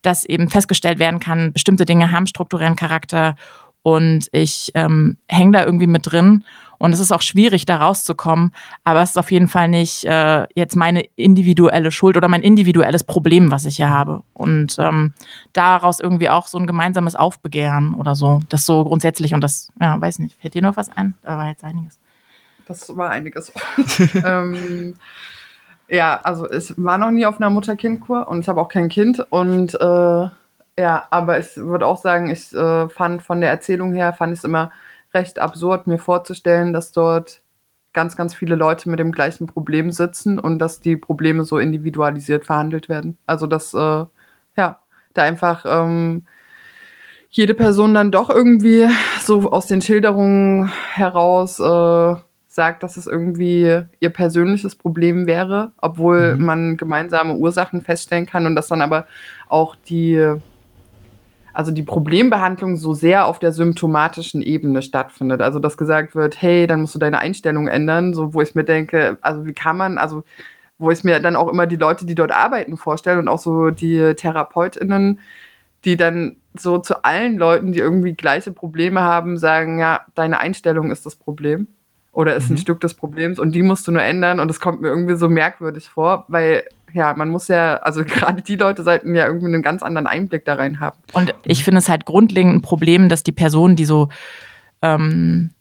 dass 0.01 0.25
eben 0.25 0.49
festgestellt 0.49 0.99
werden 0.99 1.19
kann, 1.19 1.53
bestimmte 1.53 1.85
Dinge 1.85 2.11
haben 2.11 2.27
strukturellen 2.27 2.75
Charakter 2.75 3.35
und 3.81 4.27
ich 4.33 4.71
ähm, 4.73 5.17
hänge 5.27 5.53
da 5.53 5.65
irgendwie 5.65 5.87
mit 5.87 6.11
drin 6.11 6.43
und 6.77 6.93
es 6.93 6.99
ist 6.99 7.11
auch 7.11 7.21
schwierig, 7.21 7.65
da 7.65 7.77
rauszukommen. 7.77 8.51
Aber 8.83 9.01
es 9.01 9.11
ist 9.11 9.17
auf 9.17 9.31
jeden 9.31 9.47
Fall 9.47 9.67
nicht 9.67 10.05
äh, 10.05 10.45
jetzt 10.55 10.75
meine 10.75 11.03
individuelle 11.15 11.91
Schuld 11.91 12.17
oder 12.17 12.27
mein 12.27 12.41
individuelles 12.41 13.03
Problem, 13.03 13.51
was 13.51 13.65
ich 13.65 13.77
hier 13.77 13.89
habe. 13.89 14.23
Und 14.33 14.77
ähm, 14.79 15.13
daraus 15.53 15.99
irgendwie 15.99 16.29
auch 16.29 16.47
so 16.47 16.57
ein 16.57 16.67
gemeinsames 16.67 17.15
Aufbegehren 17.15 17.93
oder 17.95 18.15
so. 18.15 18.41
Das 18.49 18.65
so 18.65 18.83
grundsätzlich 18.83 19.33
und 19.33 19.41
das, 19.41 19.71
ja, 19.81 19.99
weiß 19.99 20.19
nicht, 20.19 20.39
fällt 20.39 20.53
dir 20.53 20.61
noch 20.61 20.77
was 20.77 20.95
ein? 20.95 21.15
Da 21.23 21.37
war 21.37 21.47
jetzt 21.47 21.63
einiges. 21.63 21.99
Das 22.67 22.95
war 22.95 23.09
einiges. 23.09 23.51
ähm, 24.25 24.95
ja, 25.87 26.19
also 26.21 26.51
ich 26.51 26.73
war 26.77 26.97
noch 26.97 27.11
nie 27.11 27.25
auf 27.25 27.39
einer 27.39 27.49
Mutter-Kind-Kur 27.49 28.27
und 28.27 28.41
ich 28.41 28.49
habe 28.49 28.61
auch 28.61 28.67
kein 28.67 28.89
Kind. 28.89 29.25
Und 29.31 29.73
äh, 29.73 30.29
ja, 30.79 31.07
aber 31.09 31.39
ich 31.39 31.55
würde 31.57 31.87
auch 31.87 31.97
sagen, 31.97 32.29
ich 32.29 32.53
äh, 32.53 32.89
fand 32.89 33.23
von 33.23 33.41
der 33.41 33.49
Erzählung 33.49 33.93
her, 33.93 34.13
fand 34.13 34.33
ich 34.33 34.39
es 34.39 34.43
immer 34.43 34.71
recht 35.13 35.39
absurd, 35.39 35.87
mir 35.87 35.99
vorzustellen, 35.99 36.73
dass 36.73 36.91
dort 36.91 37.41
ganz, 37.93 38.15
ganz 38.15 38.35
viele 38.35 38.55
Leute 38.55 38.89
mit 38.89 38.99
dem 38.99 39.11
gleichen 39.11 39.47
Problem 39.47 39.91
sitzen 39.91 40.37
und 40.39 40.59
dass 40.59 40.81
die 40.81 40.97
Probleme 40.97 41.43
so 41.43 41.57
individualisiert 41.57 42.45
verhandelt 42.45 42.89
werden. 42.89 43.17
Also 43.25 43.47
dass, 43.47 43.73
äh, 43.73 44.05
ja, 44.57 44.79
da 45.13 45.23
einfach 45.23 45.65
ähm, 45.67 46.25
jede 47.29 47.53
Person 47.53 47.93
dann 47.93 48.11
doch 48.11 48.29
irgendwie 48.29 48.87
so 49.21 49.51
aus 49.51 49.67
den 49.67 49.81
Schilderungen 49.81 50.71
heraus 50.93 51.59
äh, 51.59 52.15
sagt, 52.47 52.83
dass 52.83 52.97
es 52.97 53.07
irgendwie 53.07 53.83
ihr 53.99 54.09
persönliches 54.09 54.75
Problem 54.75 55.27
wäre, 55.27 55.71
obwohl 55.77 56.35
mhm. 56.35 56.45
man 56.45 56.77
gemeinsame 56.77 57.35
Ursachen 57.35 57.81
feststellen 57.81 58.25
kann 58.25 58.45
und 58.45 58.55
dass 58.55 58.67
dann 58.67 58.81
aber 58.81 59.07
auch 59.47 59.75
die 59.75 60.35
also 61.57 61.71
die 61.71 61.81
Problembehandlung 61.81 62.77
so 62.77 62.93
sehr 62.93 63.25
auf 63.25 63.39
der 63.39 63.51
symptomatischen 63.51 64.43
Ebene 64.43 64.83
stattfindet. 64.83 65.41
Also 65.41 65.57
dass 65.57 65.75
gesagt 65.75 66.13
wird, 66.13 66.39
hey, 66.39 66.67
dann 66.67 66.81
musst 66.81 66.93
du 66.93 66.99
deine 66.99 67.17
Einstellung 67.17 67.67
ändern, 67.67 68.13
so 68.13 68.35
wo 68.35 68.43
ich 68.43 68.53
mir 68.53 68.63
denke, 68.63 69.17
also 69.21 69.43
wie 69.47 69.53
kann 69.53 69.75
man, 69.75 69.97
also 69.97 70.23
wo 70.77 70.91
ich 70.91 71.03
mir 71.03 71.19
dann 71.19 71.35
auch 71.35 71.47
immer 71.47 71.65
die 71.65 71.75
Leute, 71.75 72.05
die 72.05 72.13
dort 72.13 72.31
arbeiten, 72.31 72.77
vorstelle 72.77 73.17
und 73.17 73.27
auch 73.27 73.39
so 73.39 73.71
die 73.71 74.13
TherapeutInnen, 74.13 75.19
die 75.83 75.97
dann 75.97 76.35
so 76.53 76.77
zu 76.77 77.03
allen 77.03 77.39
Leuten, 77.39 77.71
die 77.71 77.79
irgendwie 77.79 78.13
gleiche 78.13 78.51
Probleme 78.51 79.01
haben, 79.01 79.39
sagen, 79.39 79.79
ja, 79.79 80.01
deine 80.13 80.39
Einstellung 80.39 80.91
ist 80.91 81.07
das 81.07 81.15
Problem 81.15 81.65
oder 82.11 82.35
ist 82.35 82.51
mhm. 82.51 82.57
ein 82.57 82.59
Stück 82.59 82.81
des 82.81 82.93
Problems 82.93 83.39
und 83.39 83.53
die 83.53 83.63
musst 83.63 83.87
du 83.87 83.91
nur 83.91 84.03
ändern 84.03 84.39
und 84.39 84.47
das 84.47 84.59
kommt 84.59 84.81
mir 84.81 84.89
irgendwie 84.89 85.15
so 85.15 85.27
merkwürdig 85.27 85.89
vor, 85.89 86.25
weil 86.27 86.65
ja, 86.93 87.13
man 87.15 87.29
muss 87.29 87.47
ja, 87.47 87.77
also 87.77 88.03
gerade 88.05 88.41
die 88.41 88.55
Leute 88.55 88.83
sollten 88.83 89.15
ja 89.15 89.27
irgendwie 89.27 89.47
einen 89.47 89.63
ganz 89.63 89.83
anderen 89.83 90.07
Einblick 90.07 90.45
da 90.45 90.55
rein 90.55 90.79
haben. 90.79 90.97
Und 91.13 91.33
ich 91.43 91.63
finde 91.63 91.79
es 91.79 91.89
halt 91.89 92.05
grundlegend 92.05 92.55
ein 92.55 92.61
Problem, 92.61 93.09
dass 93.09 93.23
die 93.23 93.31
Personen, 93.31 93.75
die 93.75 93.85
so 93.85 94.09
ähm, 94.81 95.51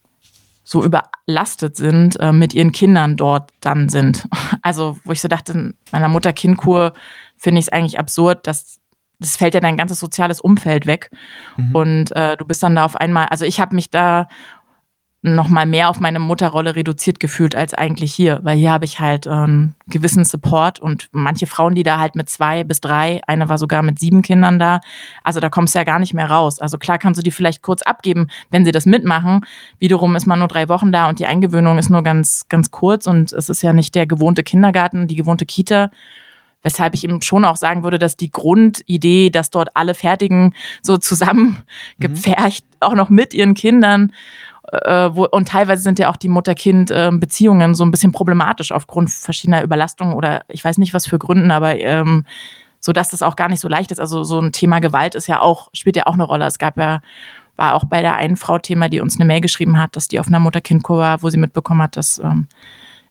so 0.69 0.83
überlastet 0.85 1.77
sind, 1.77 2.19
äh, 2.19 2.33
mit 2.33 2.53
ihren 2.53 2.73
Kindern 2.73 3.17
dort 3.17 3.51
dann 3.61 3.89
sind. 3.89 4.29
Also, 4.63 4.99
wo 5.05 5.13
ich 5.13 5.21
so 5.21 5.29
dachte, 5.29 5.53
in 5.53 5.75
meiner 5.93 6.09
Mutter-Kind-Kur 6.09 6.93
finde 7.37 7.61
ich 7.61 7.67
es 7.67 7.73
eigentlich 7.73 8.01
absurd, 8.01 8.49
dass 8.49 8.81
das 9.19 9.37
fällt 9.37 9.55
ja 9.55 9.61
dein 9.61 9.77
ganzes 9.77 10.01
soziales 10.01 10.41
Umfeld 10.41 10.87
weg. 10.87 11.11
Mhm. 11.57 11.75
Und 11.75 12.17
äh, 12.17 12.37
du 12.37 12.45
bist 12.45 12.63
dann 12.63 12.75
da 12.75 12.85
auf 12.85 12.97
einmal, 12.97 13.27
also 13.27 13.45
ich 13.45 13.61
habe 13.61 13.75
mich 13.75 13.91
da 13.91 14.29
noch 15.23 15.49
mal 15.49 15.67
mehr 15.67 15.89
auf 15.89 15.99
meine 15.99 16.19
Mutterrolle 16.19 16.77
reduziert 16.77 17.19
gefühlt 17.19 17.57
als 17.57 17.75
eigentlich 17.75 18.15
hier, 18.15 18.39
weil 18.43 18.57
hier 18.57 18.71
habe 18.71 18.85
ich 18.85 19.01
halt 19.01 19.27
ähm, 19.27 19.75
gewissen 19.89 20.25
Support 20.25 20.79
und 20.79 21.09
manche 21.11 21.47
Frauen, 21.47 21.75
die 21.75 21.83
da 21.83 21.99
halt 21.99 22.15
mit 22.15 22.29
zwei 22.29 22.63
bis 22.65 22.81
drei, 22.81 23.21
eine 23.27 23.49
war 23.49 23.59
sogar 23.59 23.83
mit 23.83 23.99
sieben 23.99 24.23
Kindern 24.23 24.59
da, 24.59 24.81
also 25.25 25.41
da 25.41 25.49
kommst 25.49 25.75
du 25.75 25.81
ja 25.81 25.85
gar 25.85 25.99
nicht 25.99 26.15
mehr 26.15 26.31
raus. 26.31 26.61
Also 26.61 26.79
klar 26.79 26.99
kannst 26.99 27.19
du 27.19 27.25
die 27.25 27.31
vielleicht 27.31 27.63
kurz 27.63 27.83
abgeben, 27.83 28.29
wenn 28.51 28.65
sie 28.65 28.73
das 28.73 28.87
mitmachen. 28.87 29.45
Wiederum 29.79 30.15
ist 30.17 30.27
man 30.27 30.39
nur 30.39 30.49
drei 30.49 30.69
Wochen 30.69 30.93
da 30.93 31.09
und 31.09 31.19
die 31.19 31.27
Eingewöhnung 31.27 31.79
ist 31.79 31.91
nur 31.91 32.03
ganz, 32.03 32.47
ganz 32.49 32.71
kurz 32.71 33.07
und 33.07 33.33
es 33.33 33.49
ist 33.49 33.63
ja 33.63 33.73
nicht 33.73 33.95
der 33.95 34.07
gewohnte 34.07 34.45
Kindergarten, 34.45 35.09
die 35.09 35.17
gewohnte 35.17 35.47
Kita. 35.47 35.91
Weshalb 36.63 36.95
ich 36.95 37.05
eben 37.05 37.23
schon 37.23 37.45
auch 37.45 37.55
sagen 37.55 37.85
würde, 37.85 37.99
dass 37.99 38.17
die 38.17 38.33
Grundidee, 38.33 39.31
dass 39.31 39.51
dort 39.51 39.69
alle 39.75 39.95
Fertigen 39.95 40.53
so 40.83 40.99
zusammengepfercht, 40.99 42.65
mhm. 42.65 42.77
auch 42.81 42.95
noch 42.95 43.09
mit 43.09 43.35
ihren 43.35 43.55
Kindern 43.55 44.13
äh, 44.73 45.11
wo, 45.15 45.27
und 45.27 45.49
teilweise 45.49 45.83
sind 45.83 45.99
ja 45.99 46.11
auch 46.11 46.17
die 46.17 46.29
Mutter-Kind-Beziehungen 46.29 47.75
so 47.75 47.85
ein 47.85 47.91
bisschen 47.91 48.13
problematisch 48.13 48.73
aufgrund 48.73 49.11
verschiedener 49.11 49.63
Überlastungen 49.63 50.15
oder 50.15 50.43
ich 50.49 50.65
weiß 50.65 50.79
nicht 50.79 50.95
was 50.95 51.07
für 51.07 51.19
Gründen, 51.19 51.51
aber 51.51 51.79
ähm, 51.79 52.25
so 52.81 52.93
dass 52.93 53.11
das 53.11 53.23
auch 53.23 53.37
gar 53.37 53.49
nicht 53.49 53.61
so 53.61 53.69
leicht 53.69 53.91
ist. 53.91 54.01
Also 54.01 54.25
so 54.25 54.41
ein 54.41 54.53
Thema 54.53 54.81
Gewalt 54.81 55.15
ist 55.15 55.27
ja 55.27 55.41
auch, 55.41 55.69
spielt 55.73 55.97
ja 55.97 56.07
auch 56.07 56.15
eine 56.15 56.25
Rolle. 56.25 56.47
Es 56.47 56.59
gab 56.59 56.77
ja, 56.79 57.01
war 57.57 57.75
auch 57.75 57.85
bei 57.85 58.01
der 58.01 58.17
einen 58.17 58.37
Frau 58.37 58.59
Thema, 58.59 58.89
die 58.89 59.01
uns 59.01 59.17
eine 59.17 59.25
Mail 59.25 59.41
geschrieben 59.41 59.79
hat, 59.79 59.97
dass 59.97 60.09
die 60.09 60.21
auf 60.21 60.29
einer 60.29 60.41
Mutter-Kind-Kur 60.41 60.99
war, 60.99 61.23
wo 61.23 61.31
sie 61.31 61.39
mitbekommen 61.39 61.83
hat, 61.83 61.97
dass 61.97 62.19
ähm, 62.19 62.49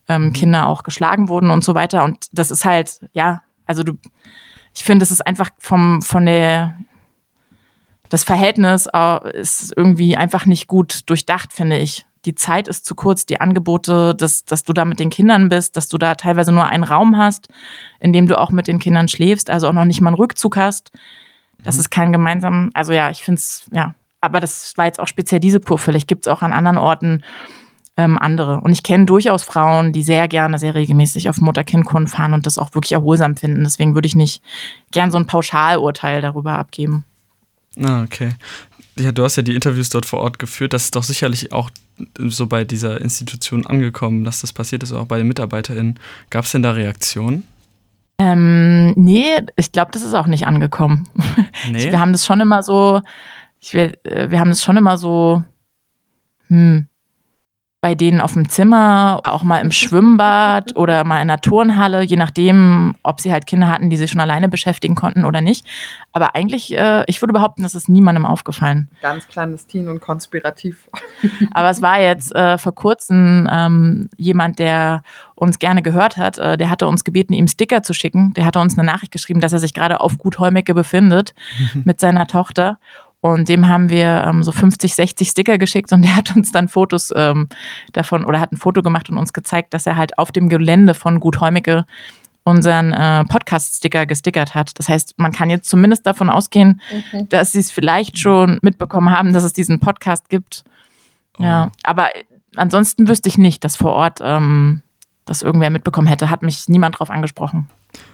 ähm, 0.08 0.26
mhm. 0.26 0.34
Kinder 0.34 0.68
auch 0.68 0.84
geschlagen 0.84 1.30
wurden 1.30 1.50
und 1.50 1.64
so 1.64 1.76
weiter. 1.76 2.04
Und 2.04 2.28
das 2.32 2.52
ist 2.52 2.66
halt, 2.66 3.00
ja, 3.14 3.42
also 3.66 3.84
du, 3.84 3.94
ich 4.74 4.84
finde, 4.84 5.04
es 5.04 5.12
ist 5.12 5.26
einfach 5.26 5.50
vom, 5.58 6.02
von 6.02 6.26
der, 6.26 6.76
das 8.10 8.24
Verhältnis 8.24 8.88
äh, 8.94 9.40
ist 9.40 9.74
irgendwie 9.76 10.18
einfach 10.18 10.46
nicht 10.46 10.68
gut 10.68 11.02
durchdacht, 11.08 11.54
finde 11.54 11.78
ich. 11.78 12.06
Die 12.26 12.36
Zeit 12.36 12.68
ist 12.68 12.86
zu 12.86 12.96
kurz, 12.96 13.26
die 13.26 13.40
Angebote, 13.40 14.16
dass, 14.16 14.46
dass 14.46 14.64
du 14.64 14.74
da 14.74 14.84
mit 14.84 15.00
den 15.00 15.12
Kindern 15.12 15.50
bist, 15.50 15.78
dass 15.78 15.88
du 15.88 15.98
da 15.98 16.16
teilweise 16.16 16.52
nur 16.52 16.66
einen 16.66 16.84
Raum 16.84 17.18
hast, 17.18 17.50
in 18.00 18.14
dem 18.14 18.28
du 18.28 18.40
auch 18.40 18.50
mit 18.50 18.68
den 18.68 18.80
Kindern 18.80 19.08
schläfst, 19.08 19.50
also 19.50 19.68
auch 19.68 19.74
noch 19.74 19.86
nicht 19.86 20.02
mal 20.02 20.10
einen 20.10 20.18
Rückzug 20.18 20.58
hast. 20.58 20.92
Das 21.64 21.76
mhm. 21.76 21.82
ist 21.82 21.90
kein 21.92 22.12
gemeinsamen, 22.12 22.72
also 22.74 22.94
ja, 22.94 23.12
ich 23.12 23.24
finde 23.24 23.40
es, 23.40 23.68
ja, 23.72 23.94
aber 24.22 24.40
das 24.40 24.76
war 24.76 24.86
jetzt 24.86 25.00
auch 25.00 25.08
speziell 25.08 25.40
diese 25.40 25.60
Kur. 25.60 25.78
Vielleicht 25.78 26.08
gibt 26.08 26.26
es 26.26 26.32
auch 26.32 26.42
an 26.42 26.52
anderen 26.52 26.78
Orten 26.78 27.24
ähm, 27.98 28.18
andere. 28.18 28.60
Und 28.62 28.72
ich 28.72 28.84
kenne 28.84 29.06
durchaus 29.06 29.44
Frauen, 29.44 29.94
die 29.94 30.04
sehr 30.04 30.28
gerne, 30.28 30.60
sehr 30.60 30.76
regelmäßig 30.76 31.30
auf 31.30 31.40
Mutter-Kind-Kunden 31.40 32.08
fahren 32.08 32.34
und 32.34 32.46
das 32.46 32.58
auch 32.58 32.74
wirklich 32.74 32.94
erholsam 32.94 33.38
finden. 33.38 33.64
Deswegen 33.64 33.96
würde 33.96 34.08
ich 34.08 34.16
nicht 34.16 34.44
gern 34.92 35.12
so 35.12 35.18
ein 35.18 35.28
Pauschalurteil 35.28 36.22
darüber 36.22 36.58
abgeben. 36.58 37.06
Ah, 37.82 38.04
okay. 38.04 38.32
Ja, 38.98 39.12
du 39.12 39.24
hast 39.24 39.36
ja 39.36 39.44
die 39.44 39.56
Interviews 39.56 39.90
dort 39.90 40.06
vor 40.06 40.20
Ort 40.20 40.40
geführt. 40.40 40.74
Das 40.74 40.86
ist 40.86 40.96
doch 40.96 41.04
sicherlich 41.04 41.52
auch 41.52 41.70
so 42.18 42.48
bei 42.48 42.64
dieser 42.64 43.02
Institution 43.02 43.66
angekommen, 43.66 44.24
dass 44.24 44.42
das 44.42 44.54
passiert 44.54 44.84
ist, 44.84 44.94
auch 44.94 45.06
bei 45.06 45.18
den 45.18 45.28
MitarbeiterInnen. 45.28 46.00
Gab 46.30 46.46
es 46.46 46.52
denn 46.52 46.64
da 46.64 46.72
Reaktionen? 46.72 47.44
Ähm, 48.18 48.92
nee, 48.96 49.26
ich 49.58 49.72
glaube, 49.72 49.92
das 49.92 50.02
ist 50.02 50.14
auch 50.14 50.28
nicht 50.28 50.48
angekommen. 50.48 51.08
Nee? 51.72 51.92
Wir 51.92 52.00
haben 52.00 52.12
das 52.12 52.26
schon 52.26 52.42
immer 52.42 52.62
so, 52.62 53.02
ich 53.60 53.74
will, 53.74 53.98
äh, 54.04 54.30
wir 54.30 54.40
haben 54.40 54.50
das 54.50 54.62
schon 54.62 54.78
immer 54.78 55.00
so, 55.00 55.44
hm, 56.48 56.88
bei 57.86 57.94
denen 57.94 58.20
auf 58.20 58.34
dem 58.34 58.50
Zimmer, 58.50 59.22
auch 59.26 59.44
mal 59.44 59.60
im 59.60 59.70
Schwimmbad 59.70 60.76
oder 60.76 61.04
mal 61.04 61.22
in 61.22 61.28
der 61.28 61.40
Turnhalle, 61.40 62.02
je 62.02 62.16
nachdem, 62.16 62.96
ob 63.04 63.22
sie 63.22 63.32
halt 63.32 63.46
Kinder 63.46 63.68
hatten, 63.68 63.92
die 63.92 63.98
sich 63.98 64.10
schon 64.10 64.22
alleine 64.22 64.50
beschäftigen 64.50 64.96
konnten 64.96 65.24
oder 65.24 65.40
nicht. 65.40 65.68
Aber 66.12 66.34
eigentlich, 66.34 66.76
äh, 66.76 67.04
ich 67.06 67.22
würde 67.22 67.34
behaupten, 67.34 67.62
das 67.62 67.76
ist 67.76 67.88
niemandem 67.88 68.26
aufgefallen. 68.26 68.90
Ganz 69.04 69.28
clandestin 69.28 69.88
und 69.88 70.02
konspirativ. 70.02 70.90
Aber 71.54 71.70
es 71.70 71.84
war 71.84 72.02
jetzt 72.02 72.34
äh, 72.34 72.58
vor 72.58 72.74
kurzem 72.74 73.48
ähm, 73.52 74.10
jemand, 74.18 74.58
der 74.58 75.04
uns 75.36 75.60
gerne 75.60 75.84
gehört 75.84 76.18
hat, 76.18 76.40
äh, 76.40 76.58
der 76.58 76.72
hatte 76.72 76.88
uns 76.88 77.04
gebeten, 77.04 77.34
ihm 77.34 77.48
Sticker 77.48 77.84
zu 77.84 77.94
schicken. 77.94 78.34
Der 78.34 78.46
hatte 78.46 78.60
uns 78.60 78.80
eine 78.80 78.88
Nachricht 78.88 79.12
geschrieben, 79.12 79.42
dass 79.42 79.54
er 79.54 79.60
sich 79.60 79.76
gerade 79.76 80.02
auf 80.02 80.18
Gut 80.18 80.40
Heumecke 80.40 80.74
befindet 80.74 81.36
mit 81.84 82.00
seiner 82.00 82.26
Tochter. 82.26 82.80
Und 83.26 83.50
dem 83.50 83.68
haben 83.68 83.90
wir 83.90 84.24
ähm, 84.28 84.44
so 84.44 84.52
50, 84.52 84.94
60 84.94 85.30
Sticker 85.30 85.58
geschickt 85.58 85.92
und 85.92 86.02
der 86.04 86.16
hat 86.16 86.36
uns 86.36 86.52
dann 86.52 86.68
Fotos 86.68 87.12
ähm, 87.16 87.50
davon 87.92 88.24
oder 88.24 88.40
hat 88.40 88.52
ein 88.52 88.58
Foto 88.58 88.84
gemacht 88.84 89.10
und 89.10 89.18
uns 89.18 89.34
gezeigt, 89.34 89.74
dass 89.74 89.88
er 89.88 89.98
halt 89.98 90.20
auf 90.20 90.32
dem 90.32 90.48
Gelände 90.48 90.94
von 90.94 91.20
Gut 91.20 91.42
Heumicke 91.42 91.86
unseren 92.44 92.94
äh, 92.94 93.26
Podcast-Sticker 93.26 94.06
gestickert 94.06 94.54
hat. 94.54 94.78
Das 94.78 94.90
heißt, 94.90 95.16
man 95.18 95.32
kann 95.32 95.50
jetzt 95.50 95.68
zumindest 95.68 96.06
davon 96.06 96.30
ausgehen, 96.30 96.82
okay. 96.92 97.26
dass 97.30 97.54
sie 97.54 97.62
es 97.62 97.72
vielleicht 97.72 98.20
schon 98.20 98.60
mitbekommen 98.62 99.10
haben, 99.10 99.34
dass 99.34 99.44
es 99.44 99.54
diesen 99.54 99.80
Podcast 99.80 100.30
gibt. 100.30 100.64
Oh. 101.40 101.44
Ja, 101.44 101.72
aber 101.82 102.10
ansonsten 102.56 103.08
wüsste 103.08 103.28
ich 103.28 103.40
nicht, 103.40 103.64
dass 103.64 103.76
vor 103.76 103.94
Ort 103.94 104.20
ähm, 104.22 104.84
das 105.26 105.42
irgendwer 105.42 105.72
mitbekommen 105.72 106.06
hätte. 106.06 106.30
Hat 106.30 106.44
mich 106.44 106.70
niemand 106.70 107.00
drauf 107.00 107.10
angesprochen. 107.10 107.70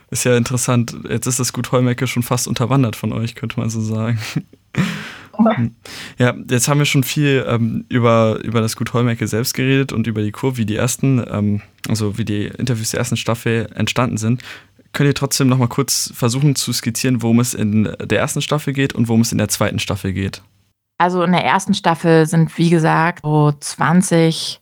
Ist 0.09 0.23
ja 0.23 0.37
interessant. 0.37 0.95
Jetzt 1.09 1.27
ist 1.27 1.41
das 1.41 1.51
Gut 1.51 1.73
Heumecke 1.73 2.07
schon 2.07 2.23
fast 2.23 2.47
unterwandert 2.47 2.95
von 2.95 3.11
euch, 3.11 3.35
könnte 3.35 3.59
man 3.59 3.69
so 3.69 3.81
sagen. 3.81 4.17
Ja, 6.17 6.35
jetzt 6.49 6.67
haben 6.67 6.79
wir 6.79 6.85
schon 6.85 7.03
viel 7.03 7.45
ähm, 7.47 7.85
über, 7.89 8.39
über 8.43 8.61
das 8.61 8.75
Gut 8.75 8.93
Heumecke 8.93 9.27
selbst 9.27 9.53
geredet 9.53 9.91
und 9.91 10.07
über 10.07 10.21
die 10.21 10.31
Kur, 10.31 10.57
wie 10.57 10.65
die 10.65 10.75
ersten, 10.75 11.23
ähm, 11.29 11.61
also 11.89 12.17
wie 12.17 12.25
die 12.25 12.45
Interviews 12.45 12.91
der 12.91 12.99
ersten 12.99 13.17
Staffel 13.17 13.69
entstanden 13.73 14.17
sind. 14.17 14.43
Könnt 14.93 15.07
ihr 15.07 15.15
trotzdem 15.15 15.47
noch 15.47 15.57
mal 15.57 15.67
kurz 15.67 16.11
versuchen 16.13 16.55
zu 16.55 16.73
skizzieren, 16.73 17.21
worum 17.21 17.39
es 17.39 17.53
in 17.53 17.95
der 17.99 18.19
ersten 18.19 18.41
Staffel 18.41 18.73
geht 18.73 18.93
und 18.93 19.07
worum 19.07 19.21
es 19.21 19.31
in 19.31 19.37
der 19.37 19.47
zweiten 19.47 19.79
Staffel 19.79 20.11
geht? 20.11 20.41
Also 20.97 21.23
in 21.23 21.31
der 21.31 21.45
ersten 21.45 21.73
Staffel 21.73 22.25
sind, 22.25 22.57
wie 22.57 22.69
gesagt, 22.69 23.21
so 23.23 23.53
20 23.57 24.61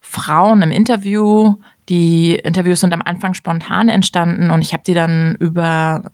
Frauen 0.00 0.62
im 0.62 0.70
Interview. 0.70 1.56
Die 1.88 2.34
Interviews 2.34 2.80
sind 2.80 2.92
am 2.92 3.02
Anfang 3.02 3.34
spontan 3.34 3.88
entstanden 3.88 4.50
und 4.50 4.60
ich 4.60 4.72
habe 4.74 4.84
die 4.86 4.94
dann 4.94 5.36
über 5.40 6.12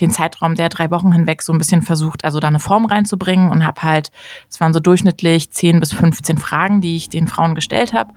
den 0.00 0.10
Zeitraum 0.10 0.54
der 0.54 0.68
drei 0.68 0.90
Wochen 0.90 1.12
hinweg 1.12 1.42
so 1.42 1.52
ein 1.52 1.58
bisschen 1.58 1.82
versucht, 1.82 2.24
also 2.24 2.40
da 2.40 2.48
eine 2.48 2.60
Form 2.60 2.86
reinzubringen 2.86 3.50
und 3.50 3.66
habe 3.66 3.82
halt, 3.82 4.10
es 4.48 4.60
waren 4.60 4.72
so 4.72 4.80
durchschnittlich 4.80 5.50
10 5.50 5.80
bis 5.80 5.92
15 5.92 6.38
Fragen, 6.38 6.80
die 6.80 6.96
ich 6.96 7.08
den 7.08 7.28
Frauen 7.28 7.54
gestellt 7.54 7.92
habe. 7.92 8.12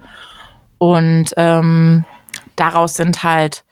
Und 0.78 1.32
ähm, 1.36 2.04
daraus 2.56 2.94
sind 2.94 3.22
halt 3.22 3.64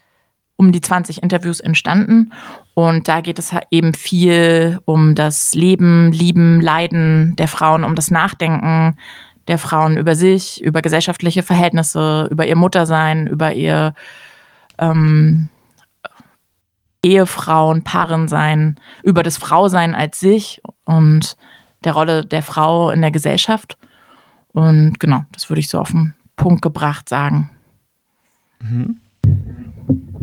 um 0.56 0.72
die 0.72 0.80
20 0.80 1.22
Interviews 1.22 1.60
entstanden. 1.60 2.32
Und 2.74 3.08
da 3.08 3.20
geht 3.22 3.38
es 3.38 3.52
halt 3.52 3.64
eben 3.70 3.94
viel 3.94 4.78
um 4.84 5.14
das 5.14 5.54
Leben, 5.54 6.12
Lieben, 6.12 6.60
Leiden 6.60 7.34
der 7.36 7.48
Frauen, 7.48 7.82
um 7.82 7.94
das 7.94 8.10
Nachdenken 8.10 8.96
der 9.48 9.58
Frauen 9.58 9.96
über 9.96 10.14
sich, 10.14 10.62
über 10.62 10.82
gesellschaftliche 10.82 11.42
Verhältnisse, 11.42 12.28
über 12.30 12.46
ihr 12.46 12.56
Muttersein, 12.56 13.26
über 13.26 13.54
ihr 13.54 13.94
ähm, 14.78 15.48
Ehefrauen, 17.02 17.82
Paaren 17.82 18.28
sein, 18.28 18.78
über 19.02 19.22
das 19.22 19.38
Frausein 19.38 19.94
als 19.94 20.20
sich 20.20 20.60
und 20.84 21.36
der 21.84 21.92
Rolle 21.92 22.24
der 22.24 22.42
Frau 22.42 22.90
in 22.90 23.00
der 23.00 23.10
Gesellschaft. 23.10 23.78
Und 24.52 25.00
genau, 25.00 25.24
das 25.32 25.48
würde 25.48 25.60
ich 25.60 25.68
so 25.68 25.78
auf 25.78 25.90
den 25.90 26.14
Punkt 26.36 26.62
gebracht 26.62 27.08
sagen. 27.08 27.50
Mhm. 28.60 29.00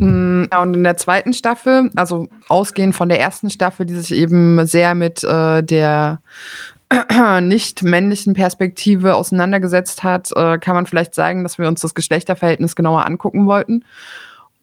Ja, 0.00 0.62
und 0.62 0.74
in 0.74 0.84
der 0.84 0.96
zweiten 0.96 1.32
Staffel, 1.32 1.90
also 1.96 2.28
ausgehend 2.48 2.94
von 2.94 3.08
der 3.08 3.20
ersten 3.20 3.50
Staffel, 3.50 3.84
die 3.84 3.96
sich 3.96 4.12
eben 4.12 4.64
sehr 4.64 4.94
mit 4.94 5.24
äh, 5.24 5.62
der 5.62 6.20
nicht 7.40 7.82
männlichen 7.82 8.34
Perspektive 8.34 9.16
auseinandergesetzt 9.16 10.04
hat, 10.04 10.30
äh, 10.36 10.58
kann 10.58 10.76
man 10.76 10.86
vielleicht 10.86 11.14
sagen, 11.14 11.42
dass 11.42 11.58
wir 11.58 11.66
uns 11.66 11.80
das 11.80 11.94
Geschlechterverhältnis 11.94 12.76
genauer 12.76 13.06
angucken 13.06 13.46
wollten 13.46 13.84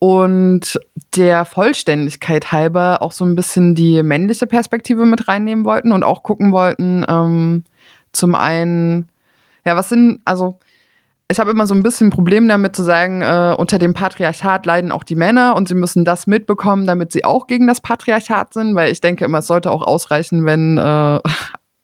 und 0.06 0.80
der 1.16 1.46
Vollständigkeit 1.46 2.52
halber 2.52 3.02
auch 3.02 3.12
so 3.12 3.26
ein 3.26 3.36
bisschen 3.36 3.74
die 3.74 4.04
männliche 4.04 4.46
Perspektive 4.46 5.04
mit 5.04 5.28
reinnehmen 5.28 5.66
wollten 5.66 5.92
und 5.92 6.04
auch 6.04 6.22
gucken 6.22 6.52
wollten, 6.52 7.04
ähm, 7.10 7.64
zum 8.12 8.36
einen, 8.36 9.10
ja, 9.66 9.76
was 9.76 9.90
sind, 9.90 10.22
also 10.24 10.60
ich 11.28 11.40
habe 11.40 11.50
immer 11.50 11.66
so 11.66 11.74
ein 11.74 11.82
bisschen 11.82 12.10
ein 12.10 12.12
Problem 12.12 12.48
damit 12.48 12.76
zu 12.76 12.84
sagen, 12.84 13.24
äh, 13.24 13.56
unter 13.58 13.80
dem 13.80 13.96
Patriarchat 13.96 14.68
leiden 14.68 14.92
auch 14.92 15.04
die 15.04 15.16
Männer 15.16 15.56
und 15.56 15.68
sie 15.68 15.74
müssen 15.74 16.06
das 16.06 16.28
mitbekommen, 16.28 16.86
damit 16.86 17.12
sie 17.12 17.26
auch 17.26 17.48
gegen 17.48 17.66
das 17.66 17.82
Patriarchat 17.82 18.54
sind, 18.54 18.76
weil 18.76 18.92
ich 18.92 19.02
denke 19.02 19.26
immer, 19.26 19.40
es 19.40 19.48
sollte 19.48 19.72
auch 19.72 19.82
ausreichen, 19.82 20.46
wenn 20.46 20.78
äh, 20.78 21.20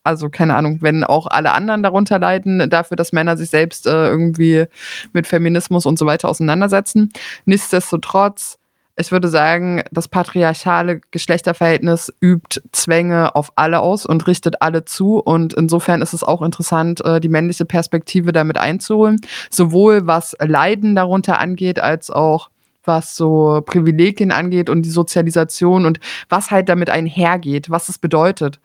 also 0.04 0.30
keine 0.30 0.56
Ahnung, 0.56 0.80
wenn 0.82 1.04
auch 1.04 1.28
alle 1.28 1.54
anderen 1.54 1.84
darunter 1.84 2.20
leiden, 2.20 2.70
dafür, 2.70 2.98
dass 2.98 3.12
Männer 3.12 3.38
sich 3.38 3.50
selbst 3.50 3.88
äh, 3.88 4.08
irgendwie 4.08 4.66
mit 5.14 5.28
Feminismus 5.28 5.86
und 5.86 6.00
so 6.00 6.06
weiter 6.06 6.30
auseinandersetzen. 6.30 7.12
Nichtsdestotrotz 7.46 8.58
ich 8.98 9.12
würde 9.12 9.30
sagen, 9.30 9.82
das 9.92 10.08
patriarchale 10.08 11.02
Geschlechterverhältnis 11.12 12.14
übt 12.22 12.62
Zwänge 12.72 13.36
auf 13.36 13.52
alle 13.56 13.80
aus 13.80 14.06
und 14.06 14.28
richtet 14.28 14.62
alle 14.62 14.86
zu. 14.86 15.18
Und 15.18 15.54
insofern 15.54 16.02
ist 16.02 16.14
es 16.14 16.24
auch 16.24 16.42
interessant, 16.42 17.04
äh, 17.04 17.20
die 17.20 17.30
männliche 17.30 17.66
Perspektive 17.66 18.32
damit 18.32 18.58
einzuholen. 18.58 19.20
Sowohl 19.50 20.08
was 20.08 20.36
Leiden 20.40 20.96
darunter 20.96 21.40
angeht, 21.40 21.80
als 21.80 22.12
auch 22.12 22.51
was 22.84 23.16
so 23.16 23.62
Privilegien 23.66 24.32
angeht 24.32 24.70
und 24.70 24.84
die 24.84 24.90
Sozialisation 24.90 25.86
und 25.86 26.00
was 26.30 26.52
halt 26.52 26.70
damit 26.70 26.90
einhergeht, 26.90 27.70
was 27.70 27.90
es 27.90 27.98
bedeutet, 27.98 28.60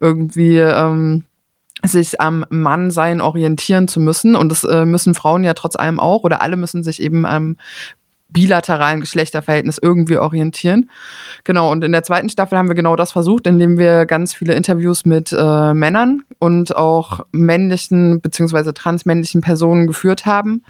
irgendwie 0.00 0.58
ähm, 0.58 1.24
sich 1.84 2.20
am 2.20 2.44
Mannsein 2.50 3.20
orientieren 3.20 3.88
zu 3.88 4.00
müssen. 4.00 4.36
Und 4.36 4.50
das 4.50 4.64
äh, 4.64 4.84
müssen 4.84 5.14
Frauen 5.14 5.44
ja 5.44 5.54
trotz 5.54 5.76
allem 5.76 6.00
auch, 6.00 6.22
oder 6.24 6.42
alle 6.42 6.56
müssen 6.56 6.84
sich 6.84 7.02
eben 7.02 7.26
am 7.26 7.56
bilateralen 8.32 9.00
Geschlechterverhältnis 9.00 9.78
irgendwie 9.78 10.16
orientieren. 10.16 10.90
Genau, 11.44 11.70
und 11.70 11.84
in 11.84 11.92
der 11.92 12.02
zweiten 12.02 12.30
Staffel 12.30 12.56
haben 12.56 12.68
wir 12.68 12.74
genau 12.74 12.96
das 12.96 13.12
versucht, 13.12 13.46
indem 13.46 13.76
wir 13.78 14.06
ganz 14.06 14.34
viele 14.34 14.54
Interviews 14.54 15.04
mit 15.04 15.34
äh, 15.36 15.74
Männern 15.74 16.22
und 16.38 16.74
auch 16.74 17.26
männlichen 17.32 18.20
bzw. 18.20 18.72
transmännlichen 18.72 19.42
Personen 19.42 19.86
geführt 19.86 20.24
haben 20.24 20.62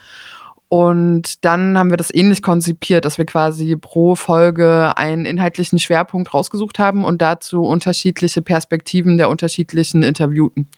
und 0.73 1.45
dann 1.45 1.77
haben 1.77 1.91
wir 1.91 1.99
das 1.99 2.15
ähnlich 2.15 2.41
konzipiert, 2.41 3.05
dass 3.05 3.19
wir 3.19 3.27
quasi 3.27 3.77
pro 3.77 4.15
Folge 4.15 4.97
einen 4.97 5.27
inhaltlichen 5.27 5.79
Schwerpunkt 5.79 6.33
rausgesucht 6.33 6.79
haben 6.79 7.05
und 7.05 7.21
dazu 7.21 7.65
unterschiedliche 7.65 8.41
Perspektiven 8.41 9.19
der 9.19 9.29
unterschiedlichen 9.29 10.03
Interviewten. 10.03 10.71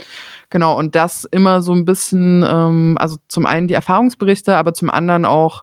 Genau, 0.50 0.76
und 0.76 0.96
das 0.96 1.28
immer 1.30 1.62
so 1.62 1.72
ein 1.72 1.84
bisschen, 1.84 2.44
ähm, 2.44 2.96
also 2.98 3.18
zum 3.28 3.46
einen 3.46 3.68
die 3.68 3.74
Erfahrungsberichte, 3.74 4.56
aber 4.56 4.74
zum 4.74 4.90
anderen 4.90 5.24
auch 5.24 5.62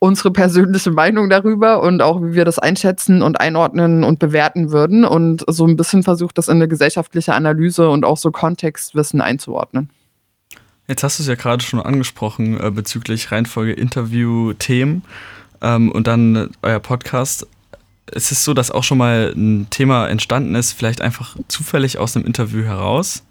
unsere 0.00 0.32
persönliche 0.32 0.90
Meinung 0.90 1.30
darüber 1.30 1.84
und 1.84 2.02
auch 2.02 2.20
wie 2.20 2.34
wir 2.34 2.44
das 2.44 2.58
einschätzen 2.58 3.22
und 3.22 3.40
einordnen 3.40 4.02
und 4.02 4.18
bewerten 4.18 4.72
würden 4.72 5.04
und 5.04 5.44
so 5.46 5.68
ein 5.68 5.76
bisschen 5.76 6.02
versucht, 6.02 6.36
das 6.36 6.48
in 6.48 6.56
eine 6.56 6.66
gesellschaftliche 6.66 7.32
Analyse 7.32 7.90
und 7.90 8.04
auch 8.04 8.16
so 8.16 8.32
Kontextwissen 8.32 9.20
einzuordnen. 9.20 9.90
Jetzt 10.88 11.02
hast 11.02 11.18
du 11.18 11.22
es 11.22 11.28
ja 11.28 11.34
gerade 11.34 11.64
schon 11.64 11.80
angesprochen 11.80 12.60
äh, 12.60 12.70
bezüglich 12.70 13.32
Reihenfolge 13.32 13.72
Interview-Themen 13.72 15.02
ähm, 15.60 15.90
und 15.90 16.06
dann 16.06 16.36
äh, 16.36 16.48
euer 16.62 16.80
Podcast. 16.80 17.46
Es 18.06 18.30
ist 18.30 18.44
so, 18.44 18.54
dass 18.54 18.70
auch 18.70 18.84
schon 18.84 18.98
mal 18.98 19.32
ein 19.36 19.68
Thema 19.70 20.06
entstanden 20.06 20.54
ist, 20.54 20.72
vielleicht 20.72 21.00
einfach 21.00 21.36
zufällig 21.48 21.98
aus 21.98 22.14
einem 22.14 22.24
Interview 22.24 22.62
heraus. 22.62 23.24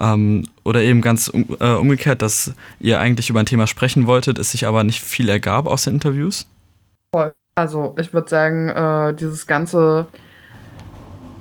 Ähm, 0.00 0.44
oder 0.64 0.82
eben 0.82 1.00
ganz 1.00 1.28
um, 1.28 1.56
äh, 1.60 1.72
umgekehrt, 1.74 2.22
dass 2.22 2.52
ihr 2.80 3.00
eigentlich 3.00 3.30
über 3.30 3.40
ein 3.40 3.46
Thema 3.46 3.66
sprechen 3.66 4.06
wolltet, 4.06 4.38
es 4.38 4.50
sich 4.50 4.66
aber 4.66 4.84
nicht 4.84 5.00
viel 5.00 5.28
ergab 5.28 5.66
aus 5.66 5.84
den 5.84 5.94
Interviews? 5.94 6.46
Also 7.54 7.96
ich 7.98 8.12
würde 8.12 8.28
sagen, 8.28 8.68
äh, 8.68 9.14
dieses 9.14 9.46
ganze 9.46 10.06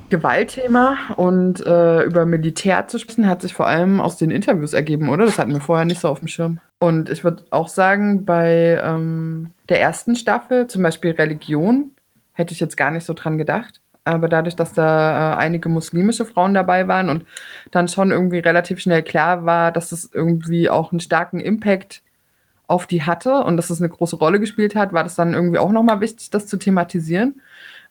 Gewaltthema 0.09 0.97
und 1.17 1.65
äh, 1.65 2.03
über 2.03 2.25
Militär 2.25 2.87
zu 2.87 2.97
sprechen, 2.97 3.27
hat 3.27 3.41
sich 3.41 3.53
vor 3.53 3.67
allem 3.67 3.99
aus 3.99 4.17
den 4.17 4.31
Interviews 4.31 4.73
ergeben, 4.73 5.09
oder? 5.09 5.25
Das 5.25 5.37
hatten 5.37 5.53
wir 5.53 5.61
vorher 5.61 5.85
nicht 5.85 5.99
so 5.99 6.07
auf 6.07 6.19
dem 6.19 6.27
Schirm. 6.27 6.59
Und 6.79 7.09
ich 7.09 7.23
würde 7.23 7.43
auch 7.49 7.67
sagen, 7.67 8.25
bei 8.25 8.79
ähm, 8.83 9.51
der 9.69 9.81
ersten 9.81 10.15
Staffel, 10.15 10.67
zum 10.67 10.83
Beispiel 10.83 11.11
Religion, 11.11 11.91
hätte 12.33 12.53
ich 12.53 12.59
jetzt 12.59 12.77
gar 12.77 12.91
nicht 12.91 13.05
so 13.05 13.13
dran 13.13 13.37
gedacht. 13.37 13.81
Aber 14.05 14.29
dadurch, 14.29 14.55
dass 14.55 14.71
da 14.71 15.33
äh, 15.33 15.37
einige 15.37 15.67
muslimische 15.67 16.23
Frauen 16.23 16.53
dabei 16.53 16.87
waren 16.87 17.09
und 17.09 17.25
dann 17.71 17.89
schon 17.89 18.11
irgendwie 18.11 18.39
relativ 18.39 18.79
schnell 18.79 19.03
klar 19.03 19.45
war, 19.45 19.73
dass 19.73 19.91
es 19.91 20.09
irgendwie 20.13 20.69
auch 20.69 20.91
einen 20.93 21.01
starken 21.01 21.41
Impact 21.41 22.03
auf 22.67 22.87
die 22.87 23.03
hatte 23.03 23.43
und 23.43 23.57
dass 23.57 23.69
es 23.69 23.81
eine 23.81 23.89
große 23.89 24.15
Rolle 24.17 24.39
gespielt 24.39 24.75
hat, 24.75 24.93
war 24.93 25.03
das 25.03 25.15
dann 25.15 25.33
irgendwie 25.33 25.57
auch 25.57 25.71
nochmal 25.71 25.99
wichtig, 25.99 26.29
das 26.29 26.47
zu 26.47 26.57
thematisieren. 26.57 27.41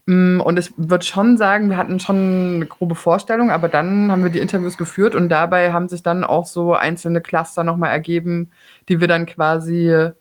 Mm, 0.06 0.40
und 0.40 0.58
ich 0.58 0.72
würde 0.76 1.04
schon 1.04 1.36
sagen, 1.36 1.68
wir 1.68 1.76
hatten 1.76 1.98
schon 2.00 2.54
eine 2.56 2.66
grobe 2.66 2.94
Vorstellung, 2.94 3.50
aber 3.50 3.68
dann 3.68 4.10
haben 4.10 4.22
wir 4.22 4.30
die 4.30 4.38
Interviews 4.38 4.76
geführt 4.78 5.14
und 5.16 5.28
dabei 5.28 5.72
haben 5.72 5.88
sich 5.88 6.02
dann 6.02 6.25
auch 6.25 6.46
so 6.46 6.75
einzelne 6.75 7.20
Cluster 7.20 7.64
nochmal 7.64 7.90
ergeben, 7.90 8.50
die 8.88 9.00
wir 9.00 9.08
dann 9.08 9.26
quasi 9.26 10.12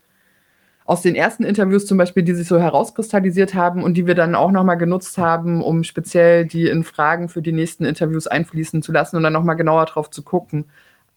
aus 0.85 1.01
den 1.01 1.15
ersten 1.15 1.43
Interviews 1.43 1.87
zum 1.87 1.97
Beispiel, 1.97 2.23
die 2.23 2.35
sich 2.35 2.47
so 2.47 2.59
herauskristallisiert 2.59 3.55
haben 3.55 3.83
und 3.83 3.95
die 3.95 4.05
wir 4.07 4.15
dann 4.15 4.35
auch 4.35 4.51
nochmal 4.51 4.77
genutzt 4.77 5.17
haben, 5.17 5.63
um 5.63 5.83
speziell 5.83 6.45
die 6.45 6.67
in 6.67 6.83
Fragen 6.83 7.27
für 7.29 7.41
die 7.41 7.51
nächsten 7.51 7.85
Interviews 7.85 8.27
einfließen 8.27 8.83
zu 8.83 8.91
lassen 8.91 9.17
und 9.17 9.23
dann 9.23 9.33
nochmal 9.33 9.55
genauer 9.55 9.85
drauf 9.85 10.11
zu 10.11 10.23
gucken. 10.23 10.65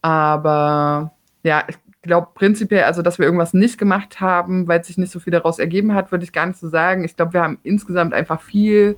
Aber 0.02 1.12
ja, 1.42 1.64
ich 1.68 1.76
glaube 2.02 2.28
prinzipiell, 2.34 2.84
also 2.84 3.02
dass 3.02 3.18
wir 3.18 3.26
irgendwas 3.26 3.54
nicht 3.54 3.78
gemacht 3.78 4.20
haben, 4.20 4.68
weil 4.68 4.84
sich 4.84 4.98
nicht 4.98 5.12
so 5.12 5.20
viel 5.20 5.32
daraus 5.32 5.58
ergeben 5.58 5.94
hat, 5.94 6.12
würde 6.12 6.24
ich 6.24 6.32
gar 6.32 6.46
nicht 6.46 6.58
so 6.58 6.68
sagen. 6.68 7.04
Ich 7.04 7.16
glaube, 7.16 7.32
wir 7.32 7.42
haben 7.42 7.58
insgesamt 7.62 8.14
einfach 8.14 8.40
viel, 8.40 8.96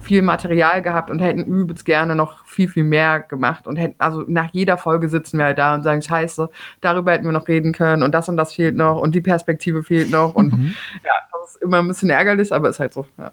viel 0.00 0.22
Material 0.22 0.82
gehabt 0.82 1.10
und 1.10 1.18
hätten 1.18 1.44
übelst 1.44 1.84
gerne 1.84 2.14
noch 2.14 2.44
viel, 2.46 2.68
viel 2.68 2.84
mehr 2.84 3.20
gemacht 3.20 3.66
und 3.66 3.76
hätten, 3.76 3.96
also 3.98 4.24
nach 4.28 4.50
jeder 4.52 4.78
Folge 4.78 5.08
sitzen 5.08 5.38
wir 5.38 5.46
halt 5.46 5.58
da 5.58 5.74
und 5.74 5.82
sagen, 5.82 6.02
scheiße, 6.02 6.48
darüber 6.80 7.12
hätten 7.12 7.24
wir 7.24 7.32
noch 7.32 7.48
reden 7.48 7.72
können 7.72 8.02
und 8.02 8.12
das 8.14 8.28
und 8.28 8.36
das 8.36 8.54
fehlt 8.54 8.76
noch 8.76 9.00
und 9.00 9.14
die 9.14 9.20
Perspektive 9.20 9.82
fehlt 9.82 10.10
noch 10.10 10.34
und 10.34 10.52
mhm. 10.52 10.74
ja, 11.04 11.12
das 11.32 11.54
ist 11.54 11.62
immer 11.62 11.78
ein 11.78 11.88
bisschen 11.88 12.10
ärgerlich, 12.10 12.52
aber 12.52 12.68
ist 12.68 12.80
halt 12.80 12.94
so, 12.94 13.06
ja. 13.18 13.32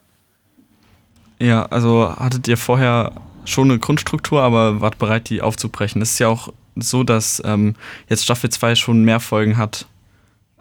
Ja, 1.39 1.65
also 1.65 2.15
hattet 2.15 2.47
ihr 2.47 2.57
vorher 2.57 3.11
schon 3.45 3.69
eine 3.69 3.79
Grundstruktur, 3.79 4.41
aber 4.41 4.81
wart 4.81 4.97
bereit, 4.97 5.29
die 5.29 5.41
aufzubrechen. 5.41 5.99
Das 5.99 6.11
ist 6.11 6.19
ja 6.19 6.29
auch 6.29 6.53
so, 6.75 7.03
dass 7.03 7.41
ähm, 7.45 7.75
jetzt 8.09 8.23
Staffel 8.23 8.49
2 8.49 8.75
schon 8.75 9.03
mehr 9.03 9.19
Folgen 9.19 9.57
hat. 9.57 9.87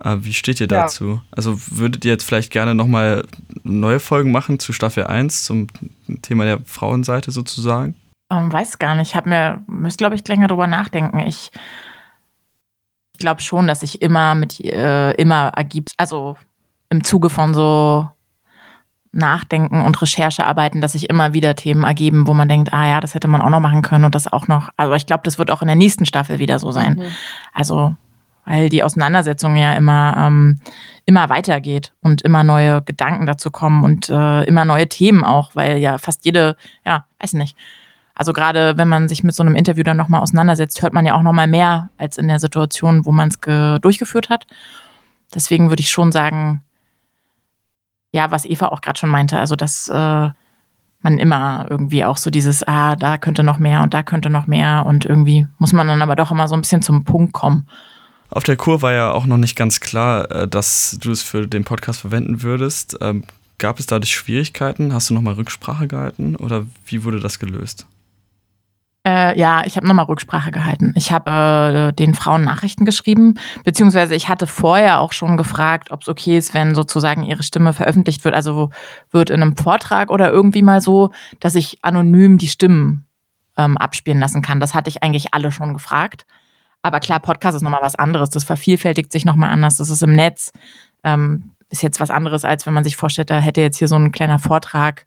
Äh, 0.03 0.16
wie 0.20 0.35
steht 0.35 0.61
ihr 0.61 0.68
ja. 0.68 0.83
dazu? 0.83 1.20
Also 1.31 1.59
würdet 1.68 2.05
ihr 2.05 2.12
jetzt 2.12 2.25
vielleicht 2.25 2.51
gerne 2.51 2.75
nochmal 2.75 3.25
neue 3.62 4.01
Folgen 4.01 4.33
machen 4.33 4.59
zu 4.59 4.72
Staffel 4.72 5.05
1, 5.05 5.44
zum 5.44 5.68
Thema 6.22 6.44
der 6.44 6.61
Frauenseite 6.64 7.31
sozusagen? 7.31 7.94
Ähm, 8.31 8.53
weiß 8.53 8.79
gar 8.79 8.94
nicht. 8.94 9.11
Ich 9.11 9.16
habe 9.16 9.29
mir, 9.29 9.62
müsste 9.66 9.98
glaube 9.98 10.14
ich 10.14 10.27
länger 10.27 10.48
drüber 10.48 10.66
nachdenken. 10.66 11.18
Ich, 11.20 11.51
ich 13.12 13.18
glaube 13.18 13.42
schon, 13.42 13.66
dass 13.66 13.83
ich 13.83 14.03
immer 14.03 14.35
mit, 14.35 14.61
äh, 14.61 15.12
immer 15.12 15.48
ergibt, 15.48 15.92
also 15.96 16.37
im 16.88 17.05
Zuge 17.05 17.31
von 17.31 17.55
so 17.55 18.09
Nachdenken 19.12 19.83
und 19.83 20.01
Recherchearbeiten, 20.01 20.81
dass 20.81 20.92
sich 20.92 21.11
immer 21.11 21.35
wieder 21.35 21.55
Themen 21.55 21.85
ergeben, 21.85 22.27
wo 22.27 22.35
man 22.35 22.48
denkt, 22.48 22.72
ah 22.72 22.88
ja, 22.88 23.01
das 23.01 23.14
hätte 23.14 23.29
man 23.29 23.42
auch 23.42 23.51
noch 23.51 23.61
machen 23.61 23.83
können 23.83 24.05
und 24.05 24.14
das 24.14 24.33
auch 24.33 24.48
noch. 24.48 24.70
Also 24.77 24.94
ich 24.94 25.07
glaube, 25.07 25.22
das 25.25 25.38
wird 25.38 25.51
auch 25.51 25.61
in 25.61 25.68
der 25.68 25.77
nächsten 25.77 26.07
Staffel 26.07 26.38
wieder 26.38 26.59
so 26.59 26.72
sein. 26.72 26.94
Mhm. 26.94 27.05
Also 27.53 27.94
weil 28.44 28.68
die 28.68 28.83
Auseinandersetzung 28.83 29.57
ja 29.57 29.75
immer 29.75 30.14
ähm, 30.16 30.61
immer 31.05 31.29
weitergeht 31.29 31.92
und 32.01 32.22
immer 32.22 32.44
neue 32.44 32.83
Gedanken 32.83 33.27
dazu 33.27 33.51
kommen 33.51 33.85
und 33.85 34.09
äh, 34.09 34.44
immer 34.44 34.64
neue 34.64 34.88
Themen 34.88 35.25
auch, 35.25 35.55
weil 35.55 35.79
ja 35.79 35.98
fast 35.98 36.25
jede, 36.25 36.57
ja, 36.85 37.07
weiß 37.20 37.35
nicht. 37.35 37.57
Also 38.14 38.33
gerade 38.33 38.77
wenn 38.77 38.88
man 38.88 39.09
sich 39.09 39.25
mit 39.25 39.35
so 39.35 39.42
einem 39.42 39.57
Interview 39.57 39.83
dann 39.85 39.96
nochmal 39.96 40.20
auseinandersetzt, 40.20 40.83
hört 40.83 40.92
man 40.92 41.07
ja 41.07 41.14
auch 41.14 41.22
nochmal 41.22 41.46
mehr 41.46 41.90
als 41.98 42.18
in 42.18 42.29
der 42.29 42.38
Situation, 42.38 43.05
wo 43.07 43.12
man 43.12 43.29
es 43.29 43.38
durchgeführt 43.81 44.29
hat. 44.29 44.46
Deswegen 45.35 45.70
würde 45.70 45.81
ich 45.81 45.90
schon 45.90 46.12
sagen, 46.12 46.62
ja, 48.12 48.31
was 48.31 48.44
Eva 48.44 48.68
auch 48.68 48.81
gerade 48.81 48.98
schon 48.98 49.11
meinte, 49.11 49.38
also 49.38 49.57
dass 49.57 49.88
äh, 49.88 50.31
man 51.03 51.18
immer 51.18 51.66
irgendwie 51.68 52.05
auch 52.05 52.16
so 52.16 52.31
dieses, 52.31 52.66
ah, 52.66 52.94
da 52.96 53.18
könnte 53.18 53.42
noch 53.42 53.59
mehr 53.59 53.83
und 53.83 53.92
da 53.92 54.03
könnte 54.03 54.31
noch 54.31 54.46
mehr 54.46 54.85
und 54.87 55.05
irgendwie 55.05 55.46
muss 55.59 55.72
man 55.72 55.88
dann 55.88 56.03
aber 56.03 56.14
doch 56.14 56.31
immer 56.31 56.46
so 56.46 56.55
ein 56.55 56.61
bisschen 56.61 56.83
zum 56.83 57.05
Punkt 57.05 57.33
kommen. 57.33 57.66
Auf 58.31 58.44
der 58.44 58.57
Kur 58.57 58.81
war 58.81 58.92
ja 58.92 59.11
auch 59.11 59.27
noch 59.27 59.37
nicht 59.37 59.57
ganz 59.57 59.81
klar, 59.81 60.31
äh, 60.31 60.48
dass 60.48 60.96
du 61.01 61.11
es 61.11 61.22
für 61.22 61.46
den 61.46 61.64
Podcast 61.64 62.01
verwenden 62.01 62.42
würdest. 62.42 62.96
Ähm, 63.01 63.25
gab 63.59 63.79
es 63.79 63.87
dadurch 63.87 64.14
Schwierigkeiten? 64.14 64.94
Hast 64.94 65.11
du 65.11 65.14
nochmal 65.14 65.35
Rücksprache 65.35 65.87
gehalten 65.87 66.37
oder 66.37 66.66
wie 66.87 67.05
wurde 67.05 67.20
das 67.20 67.38
gelöst? 67.38 67.87
Äh, 69.04 69.36
ja, 69.38 69.64
ich 69.66 69.76
habe 69.76 69.86
nochmal 69.86 70.04
Rücksprache 70.04 70.52
gehalten. 70.52 70.92
Ich 70.96 71.10
habe 71.10 71.88
äh, 71.88 71.92
den 71.92 72.14
Frauen 72.14 72.44
Nachrichten 72.44 72.84
geschrieben, 72.84 73.34
beziehungsweise 73.64 74.14
ich 74.14 74.28
hatte 74.28 74.46
vorher 74.46 75.00
auch 75.00 75.12
schon 75.12 75.36
gefragt, 75.36 75.90
ob 75.90 76.02
es 76.02 76.08
okay 76.08 76.38
ist, 76.38 76.54
wenn 76.54 76.76
sozusagen 76.76 77.24
ihre 77.24 77.42
Stimme 77.42 77.72
veröffentlicht 77.72 78.24
wird, 78.24 78.34
also 78.34 78.70
wird 79.10 79.30
in 79.30 79.42
einem 79.42 79.56
Vortrag 79.56 80.10
oder 80.10 80.30
irgendwie 80.30 80.62
mal 80.62 80.80
so, 80.80 81.10
dass 81.40 81.56
ich 81.56 81.78
anonym 81.82 82.38
die 82.38 82.46
Stimmen 82.46 83.06
ähm, 83.56 83.76
abspielen 83.76 84.20
lassen 84.20 84.40
kann. 84.40 84.60
Das 84.60 84.72
hatte 84.74 84.88
ich 84.88 85.02
eigentlich 85.02 85.34
alle 85.34 85.50
schon 85.50 85.74
gefragt. 85.74 86.24
Aber 86.82 87.00
klar, 87.00 87.18
Podcast 87.18 87.56
ist 87.56 87.62
nochmal 87.62 87.82
was 87.82 87.96
anderes. 87.96 88.30
Das 88.30 88.44
vervielfältigt 88.44 89.10
sich 89.10 89.24
nochmal 89.24 89.50
anders. 89.50 89.76
Das 89.76 89.90
ist 89.90 90.02
im 90.02 90.14
Netz. 90.14 90.52
Ähm, 91.02 91.50
ist 91.70 91.82
jetzt 91.82 92.00
was 92.00 92.10
anderes, 92.10 92.44
als 92.44 92.66
wenn 92.66 92.74
man 92.74 92.84
sich 92.84 92.96
vorstellt, 92.96 93.30
da 93.30 93.40
hätte 93.40 93.62
jetzt 93.62 93.78
hier 93.78 93.88
so 93.88 93.96
ein 93.96 94.12
kleiner 94.12 94.38
Vortrag 94.38 95.06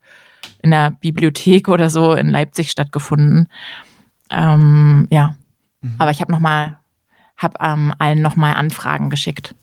in 0.61 0.71
der 0.71 0.91
Bibliothek 0.91 1.67
oder 1.69 1.89
so 1.89 2.13
in 2.13 2.29
Leipzig 2.29 2.71
stattgefunden. 2.71 3.47
Ähm, 4.29 5.07
ja, 5.11 5.35
mhm. 5.81 5.95
aber 5.97 6.11
ich 6.11 6.21
habe 6.21 6.31
nochmal, 6.31 6.77
habe 7.37 7.55
ähm, 7.61 7.93
allen 7.99 8.21
nochmal 8.21 8.55
Anfragen 8.55 9.09
geschickt. 9.09 9.55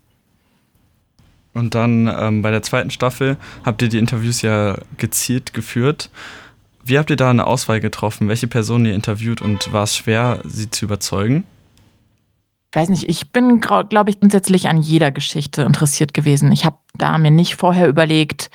Und 1.55 1.75
dann 1.75 2.09
ähm, 2.09 2.42
bei 2.42 2.51
der 2.51 2.62
zweiten 2.62 2.90
Staffel 2.90 3.37
habt 3.64 3.83
ihr 3.83 3.88
die 3.88 3.98
Interviews 3.98 4.42
ja 4.42 4.79
gezielt 4.96 5.53
geführt. 5.53 6.11
Wie 6.85 6.98
habt 6.98 7.11
ihr 7.11 7.16
da 7.16 7.31
eine 7.31 7.46
Auswahl 7.46 7.81
getroffen? 7.81 8.29
Welche 8.29 8.46
Personen 8.46 8.87
ihr 8.87 8.94
interviewt 8.94 9.42
und 9.42 9.72
war 9.72 9.85
es 9.85 9.96
schwer, 9.96 10.40
sie 10.44 10.70
zu 10.70 10.87
überzeugen? 10.87 11.44
Ich 12.70 12.77
weiß 12.77 12.88
nicht, 12.88 13.09
ich 13.09 13.31
bin, 13.33 13.61
glaube 13.61 14.09
ich, 14.09 14.18
grundsätzlich 14.18 14.68
an 14.68 14.81
jeder 14.81 15.11
Geschichte 15.11 15.62
interessiert 15.62 16.14
gewesen. 16.14 16.51
Ich 16.53 16.64
habe 16.64 16.79
da 16.96 17.18
mir 17.18 17.31
nicht 17.31 17.57
vorher 17.57 17.87
überlegt, 17.87 18.51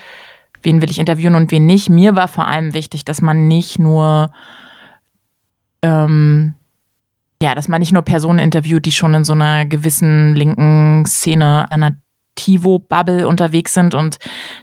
wen 0.63 0.81
will 0.81 0.89
ich 0.89 0.97
interviewen 0.97 1.35
und 1.35 1.51
wen 1.51 1.67
nicht. 1.67 1.89
Mir 1.89 2.15
war 2.15 2.27
vor 2.27 2.47
allem 2.47 2.73
wichtig, 2.73 3.05
dass 3.05 3.21
man 3.21 3.47
nicht 3.47 3.77
nur 3.77 4.31
ähm, 5.81 6.55
ja, 7.41 7.53
dass 7.53 7.67
man 7.67 7.79
nicht 7.79 7.93
nur 7.93 8.01
Personen 8.01 8.39
interviewt, 8.39 8.85
die 8.85 8.91
schon 8.91 9.13
in 9.13 9.23
so 9.23 9.33
einer 9.33 9.65
gewissen 9.65 10.35
linken 10.35 11.05
Szene, 11.05 11.71
einer 11.71 11.95
Tivo-Bubble 12.35 13.27
unterwegs 13.27 13.73
sind 13.73 13.93
und 13.93 14.17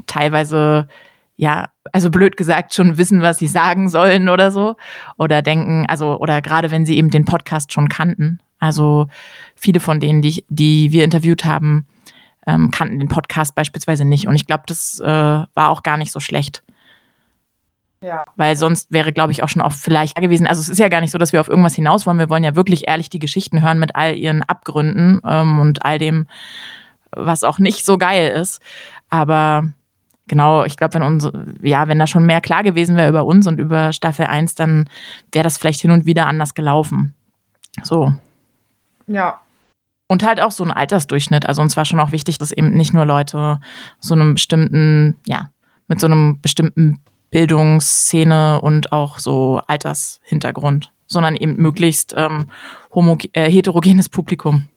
teilweise, 0.06 0.88
ja, 1.36 1.68
also 1.92 2.10
blöd 2.10 2.36
gesagt, 2.36 2.74
schon 2.74 2.98
wissen, 2.98 3.22
was 3.22 3.38
sie 3.38 3.46
sagen 3.46 3.88
sollen 3.88 4.28
oder 4.28 4.50
so. 4.50 4.76
Oder 5.18 5.42
denken, 5.42 5.86
also, 5.88 6.18
oder 6.18 6.42
gerade 6.42 6.70
wenn 6.70 6.86
sie 6.86 6.96
eben 6.96 7.10
den 7.10 7.24
Podcast 7.24 7.72
schon 7.72 7.88
kannten. 7.88 8.40
Also 8.58 9.08
viele 9.54 9.80
von 9.80 10.00
denen, 10.00 10.22
die, 10.22 10.44
die 10.48 10.90
wir 10.90 11.04
interviewt 11.04 11.44
haben, 11.44 11.86
ähm, 12.46 12.70
kannten 12.70 12.98
den 12.98 13.08
Podcast 13.08 13.54
beispielsweise 13.54 14.04
nicht. 14.04 14.26
Und 14.26 14.34
ich 14.34 14.46
glaube, 14.46 14.64
das 14.66 15.00
äh, 15.00 15.06
war 15.06 15.68
auch 15.68 15.82
gar 15.82 15.96
nicht 15.96 16.12
so 16.12 16.20
schlecht. 16.20 16.63
Ja. 18.04 18.24
Weil 18.36 18.54
sonst 18.56 18.92
wäre, 18.92 19.14
glaube 19.14 19.32
ich, 19.32 19.42
auch 19.42 19.48
schon 19.48 19.62
oft 19.62 19.78
vielleicht 19.78 20.16
gewesen. 20.16 20.46
Also 20.46 20.60
es 20.60 20.68
ist 20.68 20.78
ja 20.78 20.88
gar 20.88 21.00
nicht 21.00 21.10
so, 21.10 21.16
dass 21.16 21.32
wir 21.32 21.40
auf 21.40 21.48
irgendwas 21.48 21.74
hinaus 21.74 22.06
wollen. 22.06 22.18
Wir 22.18 22.28
wollen 22.28 22.44
ja 22.44 22.54
wirklich 22.54 22.86
ehrlich 22.86 23.08
die 23.08 23.18
Geschichten 23.18 23.62
hören 23.62 23.78
mit 23.78 23.96
all 23.96 24.14
ihren 24.14 24.42
Abgründen 24.42 25.22
ähm, 25.26 25.58
und 25.58 25.86
all 25.86 25.98
dem, 25.98 26.26
was 27.12 27.44
auch 27.44 27.58
nicht 27.58 27.86
so 27.86 27.96
geil 27.96 28.30
ist. 28.32 28.60
Aber 29.08 29.72
genau, 30.28 30.64
ich 30.64 30.76
glaube, 30.76 30.94
wenn 30.94 31.02
uns, 31.02 31.30
ja, 31.62 31.88
wenn 31.88 31.98
da 31.98 32.06
schon 32.06 32.26
mehr 32.26 32.42
klar 32.42 32.62
gewesen 32.62 32.94
wäre 32.96 33.08
über 33.08 33.24
uns 33.24 33.46
und 33.46 33.58
über 33.58 33.94
Staffel 33.94 34.26
1, 34.26 34.54
dann 34.54 34.86
wäre 35.32 35.44
das 35.44 35.56
vielleicht 35.56 35.80
hin 35.80 35.90
und 35.90 36.04
wieder 36.04 36.26
anders 36.26 36.52
gelaufen. 36.52 37.14
So. 37.82 38.12
Ja. 39.06 39.40
Und 40.08 40.26
halt 40.26 40.42
auch 40.42 40.50
so 40.50 40.62
ein 40.62 40.70
Altersdurchschnitt. 40.70 41.46
Also 41.46 41.62
uns 41.62 41.74
war 41.78 41.86
schon 41.86 42.00
auch 42.00 42.12
wichtig, 42.12 42.36
dass 42.36 42.52
eben 42.52 42.74
nicht 42.74 42.92
nur 42.92 43.06
Leute 43.06 43.60
so 43.98 44.12
einem 44.12 44.34
bestimmten, 44.34 45.16
ja, 45.24 45.48
mit 45.88 46.00
so 46.00 46.06
einem 46.06 46.42
bestimmten 46.42 47.00
Bildungsszene 47.34 48.60
und 48.60 48.92
auch 48.92 49.18
so 49.18 49.60
Altershintergrund, 49.66 50.92
sondern 51.08 51.34
eben 51.34 51.56
möglichst 51.56 52.14
ähm, 52.16 52.46
äh, 53.32 53.50
heterogenes 53.50 54.08
Publikum. 54.08 54.68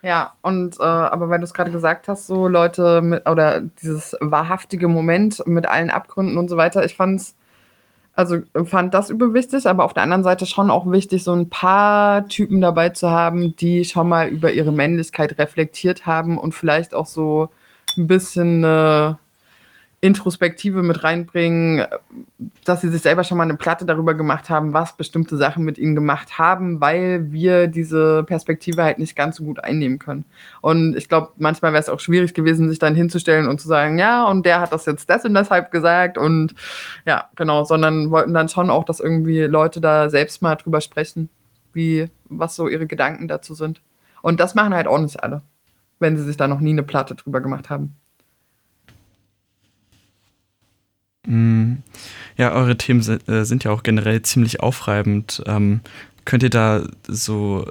Ja, 0.00 0.32
und 0.40 0.80
äh, 0.80 0.84
aber 0.84 1.28
weil 1.28 1.40
du 1.40 1.44
es 1.44 1.52
gerade 1.52 1.70
gesagt 1.70 2.08
hast, 2.08 2.26
so 2.26 2.48
Leute 2.48 3.02
mit, 3.02 3.28
oder 3.28 3.60
dieses 3.60 4.16
wahrhaftige 4.18 4.88
Moment 4.88 5.46
mit 5.46 5.66
allen 5.66 5.90
Abgründen 5.90 6.38
und 6.38 6.48
so 6.48 6.56
weiter, 6.56 6.86
ich 6.86 6.96
fand's, 6.96 7.36
also 8.14 8.38
fand 8.64 8.94
das 8.94 9.10
überwichtig, 9.10 9.66
aber 9.66 9.84
auf 9.84 9.92
der 9.92 10.04
anderen 10.04 10.24
Seite 10.24 10.46
schon 10.46 10.70
auch 10.70 10.90
wichtig, 10.90 11.22
so 11.22 11.34
ein 11.34 11.50
paar 11.50 12.28
Typen 12.28 12.62
dabei 12.62 12.88
zu 12.88 13.10
haben, 13.10 13.54
die 13.56 13.84
schon 13.84 14.08
mal 14.08 14.28
über 14.28 14.52
ihre 14.52 14.72
Männlichkeit 14.72 15.38
reflektiert 15.38 16.06
haben 16.06 16.38
und 16.38 16.54
vielleicht 16.54 16.94
auch 16.94 17.06
so 17.06 17.50
ein 17.98 18.06
bisschen 18.06 18.64
äh, 18.64 19.12
Introspektive 20.00 20.84
mit 20.84 21.02
reinbringen, 21.02 21.84
dass 22.64 22.82
sie 22.82 22.88
sich 22.88 23.02
selber 23.02 23.24
schon 23.24 23.36
mal 23.36 23.42
eine 23.42 23.56
Platte 23.56 23.84
darüber 23.84 24.14
gemacht 24.14 24.48
haben, 24.48 24.72
was 24.72 24.96
bestimmte 24.96 25.36
Sachen 25.36 25.64
mit 25.64 25.76
ihnen 25.76 25.96
gemacht 25.96 26.38
haben, 26.38 26.80
weil 26.80 27.32
wir 27.32 27.66
diese 27.66 28.22
Perspektive 28.22 28.84
halt 28.84 29.00
nicht 29.00 29.16
ganz 29.16 29.36
so 29.36 29.44
gut 29.44 29.64
einnehmen 29.64 29.98
können. 29.98 30.24
Und 30.60 30.96
ich 30.96 31.08
glaube, 31.08 31.32
manchmal 31.38 31.72
wäre 31.72 31.82
es 31.82 31.88
auch 31.88 31.98
schwierig 31.98 32.32
gewesen, 32.32 32.68
sich 32.68 32.78
dann 32.78 32.94
hinzustellen 32.94 33.48
und 33.48 33.60
zu 33.60 33.66
sagen, 33.66 33.98
ja, 33.98 34.24
und 34.24 34.46
der 34.46 34.60
hat 34.60 34.72
das 34.72 34.86
jetzt 34.86 35.10
das 35.10 35.24
und 35.24 35.34
deshalb 35.34 35.72
gesagt 35.72 36.16
und 36.16 36.54
ja, 37.04 37.28
genau, 37.34 37.64
sondern 37.64 38.12
wollten 38.12 38.34
dann 38.34 38.48
schon 38.48 38.70
auch, 38.70 38.84
dass 38.84 39.00
irgendwie 39.00 39.40
Leute 39.42 39.80
da 39.80 40.10
selbst 40.10 40.42
mal 40.42 40.54
drüber 40.54 40.80
sprechen, 40.80 41.28
wie, 41.72 42.08
was 42.28 42.54
so 42.54 42.68
ihre 42.68 42.86
Gedanken 42.86 43.26
dazu 43.26 43.54
sind. 43.54 43.80
Und 44.22 44.38
das 44.38 44.54
machen 44.54 44.74
halt 44.74 44.86
auch 44.86 45.00
nicht 45.00 45.20
alle, 45.24 45.42
wenn 45.98 46.16
sie 46.16 46.22
sich 46.22 46.36
da 46.36 46.46
noch 46.46 46.60
nie 46.60 46.70
eine 46.70 46.84
Platte 46.84 47.16
drüber 47.16 47.40
gemacht 47.40 47.68
haben. 47.68 47.96
Ja, 51.28 52.52
eure 52.52 52.78
Themen 52.78 53.00
äh, 53.00 53.44
sind 53.44 53.64
ja 53.64 53.70
auch 53.70 53.82
generell 53.82 54.22
ziemlich 54.22 54.60
aufreibend. 54.60 55.42
Ähm, 55.46 55.80
könnt 56.24 56.42
ihr 56.42 56.50
da 56.50 56.82
so 57.06 57.66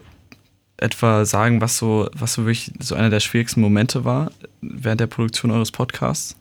etwa 0.78 1.26
sagen, 1.26 1.60
was 1.60 1.78
so, 1.78 2.10
was 2.14 2.34
so 2.34 2.46
wirklich 2.46 2.72
so 2.80 2.94
einer 2.96 3.10
der 3.10 3.20
schwierigsten 3.20 3.62
Momente 3.62 4.06
war 4.06 4.32
während 4.62 5.02
der 5.02 5.08
Produktion 5.08 5.50
eures 5.52 5.72
Podcasts? 5.72 6.36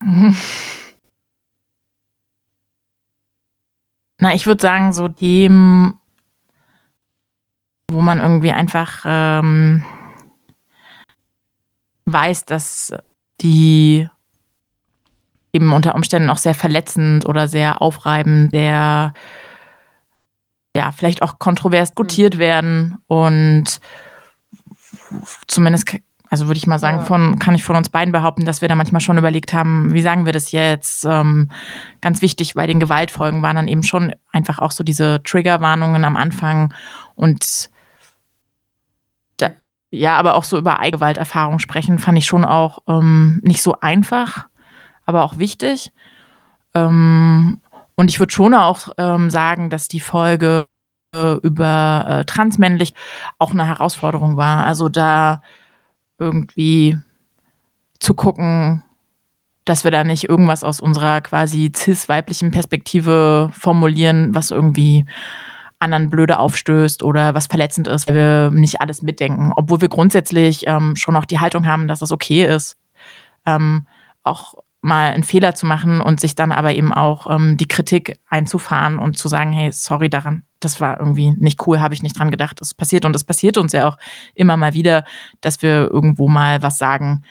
Na, 4.20 4.34
ich 4.34 4.46
würde 4.46 4.62
sagen, 4.62 4.92
so 4.92 5.08
dem, 5.08 5.94
wo 7.90 8.00
man 8.00 8.18
irgendwie 8.20 8.52
einfach 8.52 9.04
ähm, 9.04 9.84
weiß, 12.12 12.44
dass 12.44 12.92
die 13.40 14.08
eben 15.52 15.72
unter 15.72 15.94
Umständen 15.94 16.30
auch 16.30 16.38
sehr 16.38 16.54
verletzend 16.54 17.26
oder 17.26 17.48
sehr 17.48 17.80
aufreibend, 17.80 18.50
sehr 18.50 19.12
ja, 20.76 20.92
vielleicht 20.92 21.22
auch 21.22 21.38
kontrovers 21.38 21.90
diskutiert 21.90 22.36
mhm. 22.36 22.38
werden 22.38 22.98
und 23.06 23.80
zumindest, 25.46 25.96
also 26.30 26.46
würde 26.46 26.58
ich 26.58 26.66
mal 26.66 26.78
sagen, 26.78 27.04
von, 27.04 27.38
kann 27.38 27.54
ich 27.54 27.64
von 27.64 27.76
uns 27.76 27.88
beiden 27.88 28.12
behaupten, 28.12 28.44
dass 28.44 28.60
wir 28.60 28.68
da 28.68 28.74
manchmal 28.74 29.00
schon 29.00 29.18
überlegt 29.18 29.52
haben, 29.52 29.92
wie 29.92 30.02
sagen 30.02 30.26
wir 30.26 30.32
das 30.32 30.52
jetzt? 30.52 31.04
Ähm, 31.04 31.50
ganz 32.00 32.22
wichtig 32.22 32.54
bei 32.54 32.66
den 32.66 32.80
Gewaltfolgen 32.80 33.42
waren 33.42 33.56
dann 33.56 33.68
eben 33.68 33.82
schon 33.82 34.14
einfach 34.30 34.58
auch 34.58 34.70
so 34.70 34.84
diese 34.84 35.22
Triggerwarnungen 35.22 36.04
am 36.04 36.16
Anfang 36.16 36.74
und 37.14 37.70
ja, 39.90 40.16
aber 40.16 40.34
auch 40.34 40.44
so 40.44 40.58
über 40.58 40.80
Eigewalterfahrung 40.80 41.58
sprechen, 41.58 41.98
fand 41.98 42.18
ich 42.18 42.26
schon 42.26 42.44
auch 42.44 42.80
ähm, 42.86 43.40
nicht 43.42 43.62
so 43.62 43.80
einfach, 43.80 44.46
aber 45.06 45.24
auch 45.24 45.38
wichtig. 45.38 45.92
Ähm, 46.74 47.60
und 47.96 48.10
ich 48.10 48.20
würde 48.20 48.32
schon 48.32 48.54
auch 48.54 48.90
ähm, 48.98 49.30
sagen, 49.30 49.70
dass 49.70 49.88
die 49.88 50.00
Folge 50.00 50.66
äh, 51.14 51.34
über 51.42 52.04
äh, 52.08 52.24
transmännlich 52.26 52.94
auch 53.38 53.52
eine 53.52 53.66
Herausforderung 53.66 54.36
war. 54.36 54.64
Also 54.66 54.88
da 54.88 55.42
irgendwie 56.18 56.98
zu 57.98 58.14
gucken, 58.14 58.82
dass 59.64 59.84
wir 59.84 59.90
da 59.90 60.04
nicht 60.04 60.28
irgendwas 60.28 60.64
aus 60.64 60.80
unserer 60.80 61.20
quasi 61.20 61.72
cis-weiblichen 61.74 62.50
Perspektive 62.50 63.50
formulieren, 63.52 64.34
was 64.34 64.50
irgendwie 64.50 65.06
anderen 65.78 66.10
blöde 66.10 66.38
aufstößt 66.38 67.02
oder 67.02 67.34
was 67.34 67.46
verletzend 67.46 67.88
ist, 67.88 68.08
weil 68.08 68.16
wir 68.16 68.50
nicht 68.50 68.80
alles 68.80 69.02
mitdenken. 69.02 69.52
Obwohl 69.54 69.80
wir 69.80 69.88
grundsätzlich 69.88 70.66
ähm, 70.66 70.96
schon 70.96 71.16
auch 71.16 71.24
die 71.24 71.40
Haltung 71.40 71.66
haben, 71.66 71.88
dass 71.88 72.00
das 72.00 72.12
okay 72.12 72.44
ist, 72.44 72.76
ähm, 73.46 73.86
auch 74.22 74.54
mal 74.80 75.12
einen 75.12 75.24
Fehler 75.24 75.54
zu 75.54 75.66
machen 75.66 76.00
und 76.00 76.20
sich 76.20 76.34
dann 76.34 76.52
aber 76.52 76.74
eben 76.74 76.92
auch 76.92 77.28
ähm, 77.30 77.56
die 77.56 77.68
Kritik 77.68 78.18
einzufahren 78.28 78.98
und 78.98 79.18
zu 79.18 79.28
sagen, 79.28 79.52
hey, 79.52 79.72
sorry 79.72 80.08
daran, 80.08 80.44
das 80.60 80.80
war 80.80 80.98
irgendwie 80.98 81.32
nicht 81.32 81.66
cool, 81.66 81.80
habe 81.80 81.94
ich 81.94 82.02
nicht 82.02 82.18
dran 82.18 82.30
gedacht. 82.30 82.60
Das 82.60 82.74
passiert 82.74 83.04
und 83.04 83.12
das 83.12 83.24
passiert 83.24 83.58
uns 83.58 83.72
ja 83.72 83.88
auch 83.88 83.98
immer 84.34 84.56
mal 84.56 84.74
wieder, 84.74 85.04
dass 85.40 85.62
wir 85.62 85.90
irgendwo 85.90 86.28
mal 86.28 86.62
was 86.62 86.78
sagen, 86.78 87.22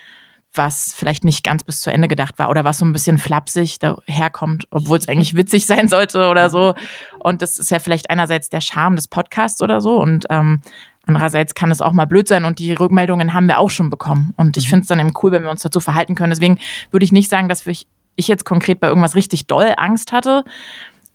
was 0.57 0.93
vielleicht 0.95 1.23
nicht 1.23 1.43
ganz 1.43 1.63
bis 1.63 1.81
zu 1.81 1.91
Ende 1.91 2.07
gedacht 2.07 2.39
war 2.39 2.49
oder 2.49 2.63
was 2.63 2.79
so 2.79 2.85
ein 2.85 2.93
bisschen 2.93 3.17
flapsig 3.17 3.79
daherkommt, 3.79 4.67
obwohl 4.71 4.97
es 4.97 5.07
eigentlich 5.07 5.35
witzig 5.35 5.65
sein 5.67 5.87
sollte 5.87 6.27
oder 6.29 6.49
so. 6.49 6.75
Und 7.19 7.41
das 7.41 7.57
ist 7.57 7.71
ja 7.71 7.79
vielleicht 7.79 8.09
einerseits 8.09 8.49
der 8.49 8.61
Charme 8.61 8.95
des 8.95 9.07
Podcasts 9.07 9.61
oder 9.61 9.81
so 9.81 10.01
und 10.01 10.25
ähm, 10.29 10.61
andererseits 11.05 11.55
kann 11.55 11.71
es 11.71 11.81
auch 11.81 11.93
mal 11.93 12.05
blöd 12.05 12.27
sein 12.27 12.45
und 12.45 12.59
die 12.59 12.73
Rückmeldungen 12.73 13.33
haben 13.33 13.47
wir 13.47 13.59
auch 13.59 13.69
schon 13.69 13.89
bekommen. 13.89 14.33
Und 14.37 14.57
ich 14.57 14.65
mhm. 14.65 14.69
finde 14.69 14.81
es 14.81 14.87
dann 14.87 14.99
eben 14.99 15.13
cool, 15.23 15.31
wenn 15.31 15.43
wir 15.43 15.51
uns 15.51 15.61
dazu 15.61 15.79
verhalten 15.79 16.15
können. 16.15 16.31
Deswegen 16.31 16.59
würde 16.91 17.05
ich 17.05 17.11
nicht 17.11 17.29
sagen, 17.29 17.49
dass 17.49 17.65
ich, 17.65 17.87
ich 18.15 18.27
jetzt 18.27 18.45
konkret 18.45 18.79
bei 18.79 18.87
irgendwas 18.87 19.15
richtig 19.15 19.47
doll 19.47 19.73
Angst 19.77 20.11
hatte. 20.11 20.43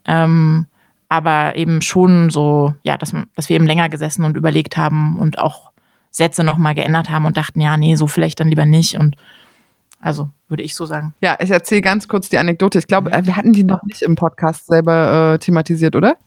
Ähm, 0.05 0.65
aber 1.09 1.55
eben 1.55 1.81
schon 1.81 2.31
so, 2.31 2.73
ja, 2.83 2.97
dass, 2.97 3.13
dass 3.35 3.47
wir 3.47 3.55
eben 3.55 3.67
länger 3.67 3.87
gesessen 3.87 4.25
und 4.25 4.35
überlegt 4.35 4.77
haben 4.77 5.19
und 5.19 5.37
auch 5.37 5.72
Sätze 6.13 6.43
nochmal 6.43 6.75
geändert 6.75 7.09
haben 7.09 7.25
und 7.25 7.35
dachten, 7.35 7.59
ja, 7.59 7.75
nee, 7.75 7.95
so 7.95 8.07
vielleicht 8.07 8.39
dann 8.39 8.47
lieber 8.47 8.65
nicht. 8.65 8.97
Und 8.97 9.17
also 9.99 10.29
würde 10.47 10.63
ich 10.63 10.75
so 10.75 10.85
sagen. 10.85 11.13
Ja, 11.21 11.37
ich 11.39 11.49
erzähle 11.49 11.81
ganz 11.81 12.07
kurz 12.07 12.29
die 12.29 12.37
Anekdote. 12.37 12.77
Ich 12.77 12.87
glaube, 12.87 13.11
wir 13.11 13.35
hatten 13.35 13.51
die 13.51 13.63
noch 13.63 13.81
nicht 13.83 14.03
im 14.03 14.15
Podcast 14.15 14.67
selber 14.67 15.33
äh, 15.33 15.39
thematisiert, 15.39 15.95
oder? 15.95 16.17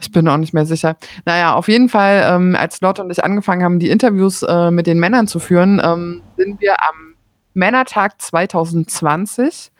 Ich 0.00 0.12
bin 0.12 0.28
auch 0.28 0.36
nicht 0.36 0.54
mehr 0.54 0.66
sicher. 0.66 0.96
Naja, 1.24 1.54
auf 1.54 1.68
jeden 1.68 1.88
Fall, 1.88 2.24
ähm, 2.28 2.56
als 2.56 2.80
Lotte 2.80 3.02
und 3.02 3.10
ich 3.10 3.24
angefangen 3.24 3.64
haben, 3.64 3.78
die 3.78 3.90
Interviews 3.90 4.42
äh, 4.42 4.70
mit 4.70 4.86
den 4.86 5.00
Männern 5.00 5.26
zu 5.26 5.40
führen, 5.40 5.80
ähm, 5.82 6.22
sind 6.36 6.60
wir 6.60 6.76
am 6.82 7.14
Männertag 7.52 8.20
2020 8.20 9.72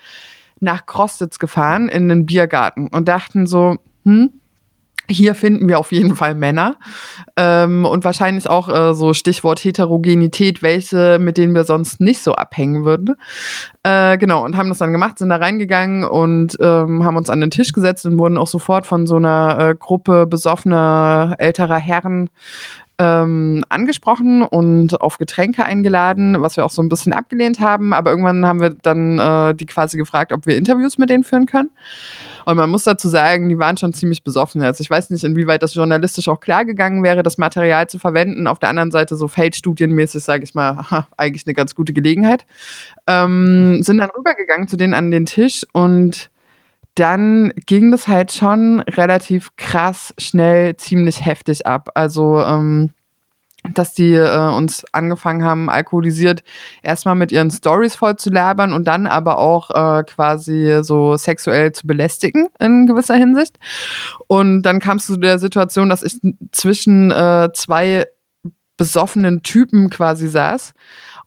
nach 0.60 0.86
Krostitz 0.86 1.38
gefahren 1.38 1.88
in 1.88 2.08
den 2.08 2.26
Biergarten 2.26 2.88
und 2.88 3.06
dachten 3.06 3.46
so, 3.46 3.76
hm, 4.04 4.32
hier 5.08 5.34
finden 5.34 5.68
wir 5.68 5.78
auf 5.78 5.92
jeden 5.92 6.16
Fall 6.16 6.34
Männer 6.34 6.76
ähm, 7.36 7.84
und 7.84 8.04
wahrscheinlich 8.04 8.48
auch 8.48 8.68
äh, 8.68 8.94
so 8.94 9.12
Stichwort 9.12 9.62
Heterogenität, 9.62 10.62
welche, 10.62 11.18
mit 11.20 11.36
denen 11.36 11.54
wir 11.54 11.64
sonst 11.64 12.00
nicht 12.00 12.22
so 12.22 12.34
abhängen 12.34 12.84
würden. 12.84 13.16
Äh, 13.82 14.16
genau, 14.18 14.44
und 14.44 14.56
haben 14.56 14.68
das 14.68 14.78
dann 14.78 14.92
gemacht, 14.92 15.18
sind 15.18 15.28
da 15.28 15.36
reingegangen 15.36 16.04
und 16.04 16.56
ähm, 16.60 17.04
haben 17.04 17.16
uns 17.16 17.28
an 17.28 17.40
den 17.40 17.50
Tisch 17.50 17.72
gesetzt 17.72 18.06
und 18.06 18.18
wurden 18.18 18.38
auch 18.38 18.46
sofort 18.46 18.86
von 18.86 19.06
so 19.06 19.16
einer 19.16 19.58
äh, 19.58 19.74
Gruppe 19.74 20.26
besoffener 20.26 21.34
älterer 21.38 21.78
Herren 21.78 22.30
ähm, 22.98 23.64
angesprochen 23.68 24.42
und 24.42 25.00
auf 25.00 25.18
Getränke 25.18 25.64
eingeladen, 25.64 26.40
was 26.40 26.56
wir 26.56 26.64
auch 26.64 26.70
so 26.70 26.82
ein 26.82 26.88
bisschen 26.88 27.12
abgelehnt 27.12 27.60
haben. 27.60 27.92
Aber 27.92 28.10
irgendwann 28.10 28.46
haben 28.46 28.60
wir 28.60 28.70
dann 28.70 29.18
äh, 29.18 29.54
die 29.54 29.66
quasi 29.66 29.96
gefragt, 29.96 30.32
ob 30.32 30.46
wir 30.46 30.56
Interviews 30.56 30.98
mit 30.98 31.10
denen 31.10 31.24
führen 31.24 31.46
können. 31.46 31.70
Und 32.44 32.56
man 32.56 32.70
muss 32.70 32.84
dazu 32.84 33.08
sagen, 33.08 33.48
die 33.48 33.58
waren 33.58 33.76
schon 33.76 33.92
ziemlich 33.92 34.22
besoffen. 34.22 34.62
Also 34.62 34.82
ich 34.82 34.90
weiß 34.90 35.10
nicht, 35.10 35.24
inwieweit 35.24 35.62
das 35.62 35.74
journalistisch 35.74 36.28
auch 36.28 36.40
klar 36.40 36.64
gegangen 36.64 37.02
wäre, 37.02 37.22
das 37.22 37.38
Material 37.38 37.88
zu 37.88 37.98
verwenden. 37.98 38.46
Auf 38.46 38.58
der 38.58 38.68
anderen 38.68 38.90
Seite 38.90 39.16
so 39.16 39.28
feldstudienmäßig, 39.28 40.22
sage 40.22 40.44
ich 40.44 40.54
mal, 40.54 41.06
eigentlich 41.16 41.46
eine 41.46 41.54
ganz 41.54 41.74
gute 41.74 41.92
Gelegenheit. 41.92 42.46
Ähm, 43.06 43.82
sind 43.82 43.98
dann 43.98 44.10
rübergegangen 44.10 44.68
zu 44.68 44.76
denen 44.76 44.94
an 44.94 45.10
den 45.10 45.26
Tisch 45.26 45.66
und 45.72 46.30
dann 46.94 47.52
ging 47.66 47.90
das 47.90 48.06
halt 48.06 48.32
schon 48.32 48.80
relativ 48.80 49.50
krass, 49.56 50.14
schnell, 50.18 50.76
ziemlich 50.76 51.24
heftig 51.24 51.66
ab. 51.66 51.90
Also, 51.94 52.40
ähm, 52.40 52.90
dass 53.72 53.94
die 53.94 54.12
äh, 54.12 54.54
uns 54.54 54.84
angefangen 54.92 55.42
haben, 55.42 55.70
alkoholisiert 55.70 56.42
erstmal 56.82 57.14
mit 57.14 57.32
ihren 57.32 57.50
Stories 57.50 57.96
voll 57.96 58.16
zu 58.16 58.30
labern 58.30 58.72
und 58.72 58.84
dann 58.86 59.06
aber 59.06 59.38
auch 59.38 59.70
äh, 59.70 60.04
quasi 60.04 60.80
so 60.82 61.16
sexuell 61.16 61.72
zu 61.72 61.86
belästigen 61.86 62.48
in 62.60 62.86
gewisser 62.86 63.14
Hinsicht. 63.14 63.58
Und 64.26 64.62
dann 64.62 64.80
kam 64.80 64.98
es 64.98 65.06
zu 65.06 65.16
der 65.16 65.38
Situation, 65.38 65.88
dass 65.88 66.02
ich 66.02 66.20
zwischen 66.52 67.10
äh, 67.10 67.50
zwei 67.54 68.06
besoffenen 68.76 69.42
Typen 69.42 69.88
quasi 69.88 70.28
saß 70.28 70.74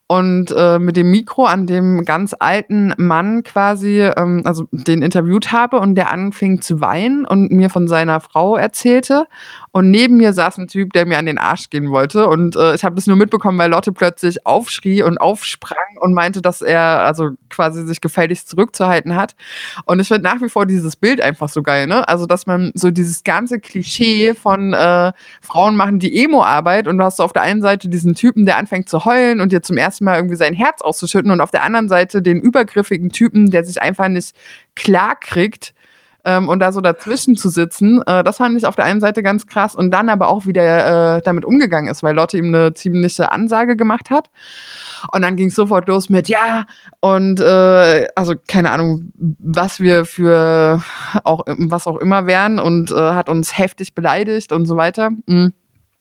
und 0.07 0.53
äh, 0.55 0.79
mit 0.79 0.95
dem 0.95 1.11
Mikro 1.11 1.45
an 1.45 1.67
dem 1.67 2.05
ganz 2.05 2.33
alten 2.39 2.93
Mann 2.97 3.43
quasi, 3.43 4.01
ähm, 4.01 4.41
also 4.45 4.67
den 4.71 5.01
interviewt 5.01 5.51
habe 5.51 5.79
und 5.79 5.95
der 5.95 6.11
anfing 6.11 6.61
zu 6.61 6.79
weinen 6.79 7.25
und 7.25 7.51
mir 7.51 7.69
von 7.69 7.89
seiner 7.89 8.21
Frau 8.21 8.55
erzählte. 8.55 9.27
Und 9.77 9.91
neben 9.91 10.17
mir 10.17 10.33
saß 10.33 10.57
ein 10.57 10.67
Typ, 10.67 10.91
der 10.93 11.05
mir 11.05 11.19
an 11.19 11.27
den 11.27 11.37
Arsch 11.37 11.69
gehen 11.69 11.91
wollte. 11.91 12.27
Und 12.27 12.55
äh, 12.55 12.73
ich 12.73 12.83
habe 12.83 12.95
das 12.95 13.05
nur 13.05 13.15
mitbekommen, 13.15 13.59
weil 13.59 13.69
Lotte 13.69 13.91
plötzlich 13.91 14.43
aufschrie 14.43 15.03
und 15.03 15.19
aufsprang 15.19 15.77
und 15.99 16.15
meinte, 16.15 16.41
dass 16.41 16.63
er 16.63 16.81
also 16.81 17.33
quasi 17.51 17.85
sich 17.85 18.01
gefälligst 18.01 18.49
zurückzuhalten 18.49 19.15
hat. 19.15 19.35
Und 19.85 19.99
ich 19.99 20.07
finde 20.07 20.23
nach 20.23 20.41
wie 20.41 20.49
vor 20.49 20.65
dieses 20.65 20.95
Bild 20.95 21.21
einfach 21.21 21.47
so 21.47 21.61
geil, 21.61 21.85
ne? 21.85 22.07
Also, 22.07 22.25
dass 22.25 22.47
man 22.47 22.71
so 22.73 22.89
dieses 22.89 23.23
ganze 23.23 23.59
Klischee 23.59 24.33
von 24.33 24.73
äh, 24.73 25.11
Frauen 25.43 25.75
machen 25.75 25.99
die 25.99 26.23
Emo-Arbeit 26.23 26.87
und 26.87 26.97
du 26.97 27.03
hast 27.03 27.17
so 27.17 27.23
auf 27.23 27.33
der 27.33 27.43
einen 27.43 27.61
Seite 27.61 27.87
diesen 27.87 28.15
Typen, 28.15 28.47
der 28.47 28.57
anfängt 28.57 28.89
zu 28.89 29.05
heulen 29.05 29.39
und 29.41 29.51
dir 29.51 29.61
zum 29.61 29.77
ersten 29.77 30.05
Mal 30.05 30.15
irgendwie 30.15 30.37
sein 30.37 30.55
Herz 30.55 30.81
auszuschütten 30.81 31.29
und 31.29 31.39
auf 31.39 31.51
der 31.51 31.61
anderen 31.61 31.87
Seite 31.87 32.23
den 32.23 32.41
übergriffigen 32.41 33.11
Typen, 33.11 33.51
der 33.51 33.63
sich 33.63 33.79
einfach 33.79 34.07
nicht 34.07 34.35
klar 34.73 35.15
kriegt 35.19 35.75
ähm, 36.27 36.49
und 36.49 36.59
da 36.59 36.73
so 36.73 36.81
dazwischen 36.81 37.37
zu 37.37 37.47
sitzen, 37.47 38.01
äh, 38.05 38.21
das 38.21 38.37
fand 38.37 38.57
ich 38.57 38.65
auf 38.65 38.75
der 38.75 38.83
einen 38.83 38.99
Seite 38.99 39.23
ganz 39.23 39.47
krass 39.47 39.75
und 39.75 39.91
dann 39.91 40.09
aber 40.09 40.27
auch, 40.27 40.45
wie 40.45 40.51
der 40.51 41.15
äh, 41.17 41.21
damit 41.21 41.45
umgegangen 41.45 41.89
ist, 41.89 42.03
weil 42.03 42.15
Lotte 42.15 42.37
ihm 42.37 42.53
eine 42.53 42.73
ziemliche 42.73 43.31
Ansage 43.31 43.77
gemacht 43.77 44.09
hat. 44.09 44.29
Und 45.13 45.21
dann 45.21 45.37
ging 45.37 45.47
es 45.47 45.55
sofort 45.55 45.87
los 45.87 46.09
mit 46.09 46.27
ja 46.27 46.65
und 46.99 47.39
äh, 47.39 48.07
also 48.15 48.33
keine 48.45 48.71
Ahnung, 48.71 49.13
was 49.15 49.79
wir 49.79 50.03
für 50.03 50.83
auch 51.23 51.45
was 51.47 51.87
auch 51.87 51.97
immer 51.97 52.27
wären 52.27 52.59
und 52.59 52.91
äh, 52.91 52.95
hat 52.95 53.29
uns 53.29 53.57
heftig 53.57 53.95
beleidigt 53.95 54.51
und 54.51 54.65
so 54.65 54.75
weiter. 54.75 55.11
Mhm. 55.11 55.53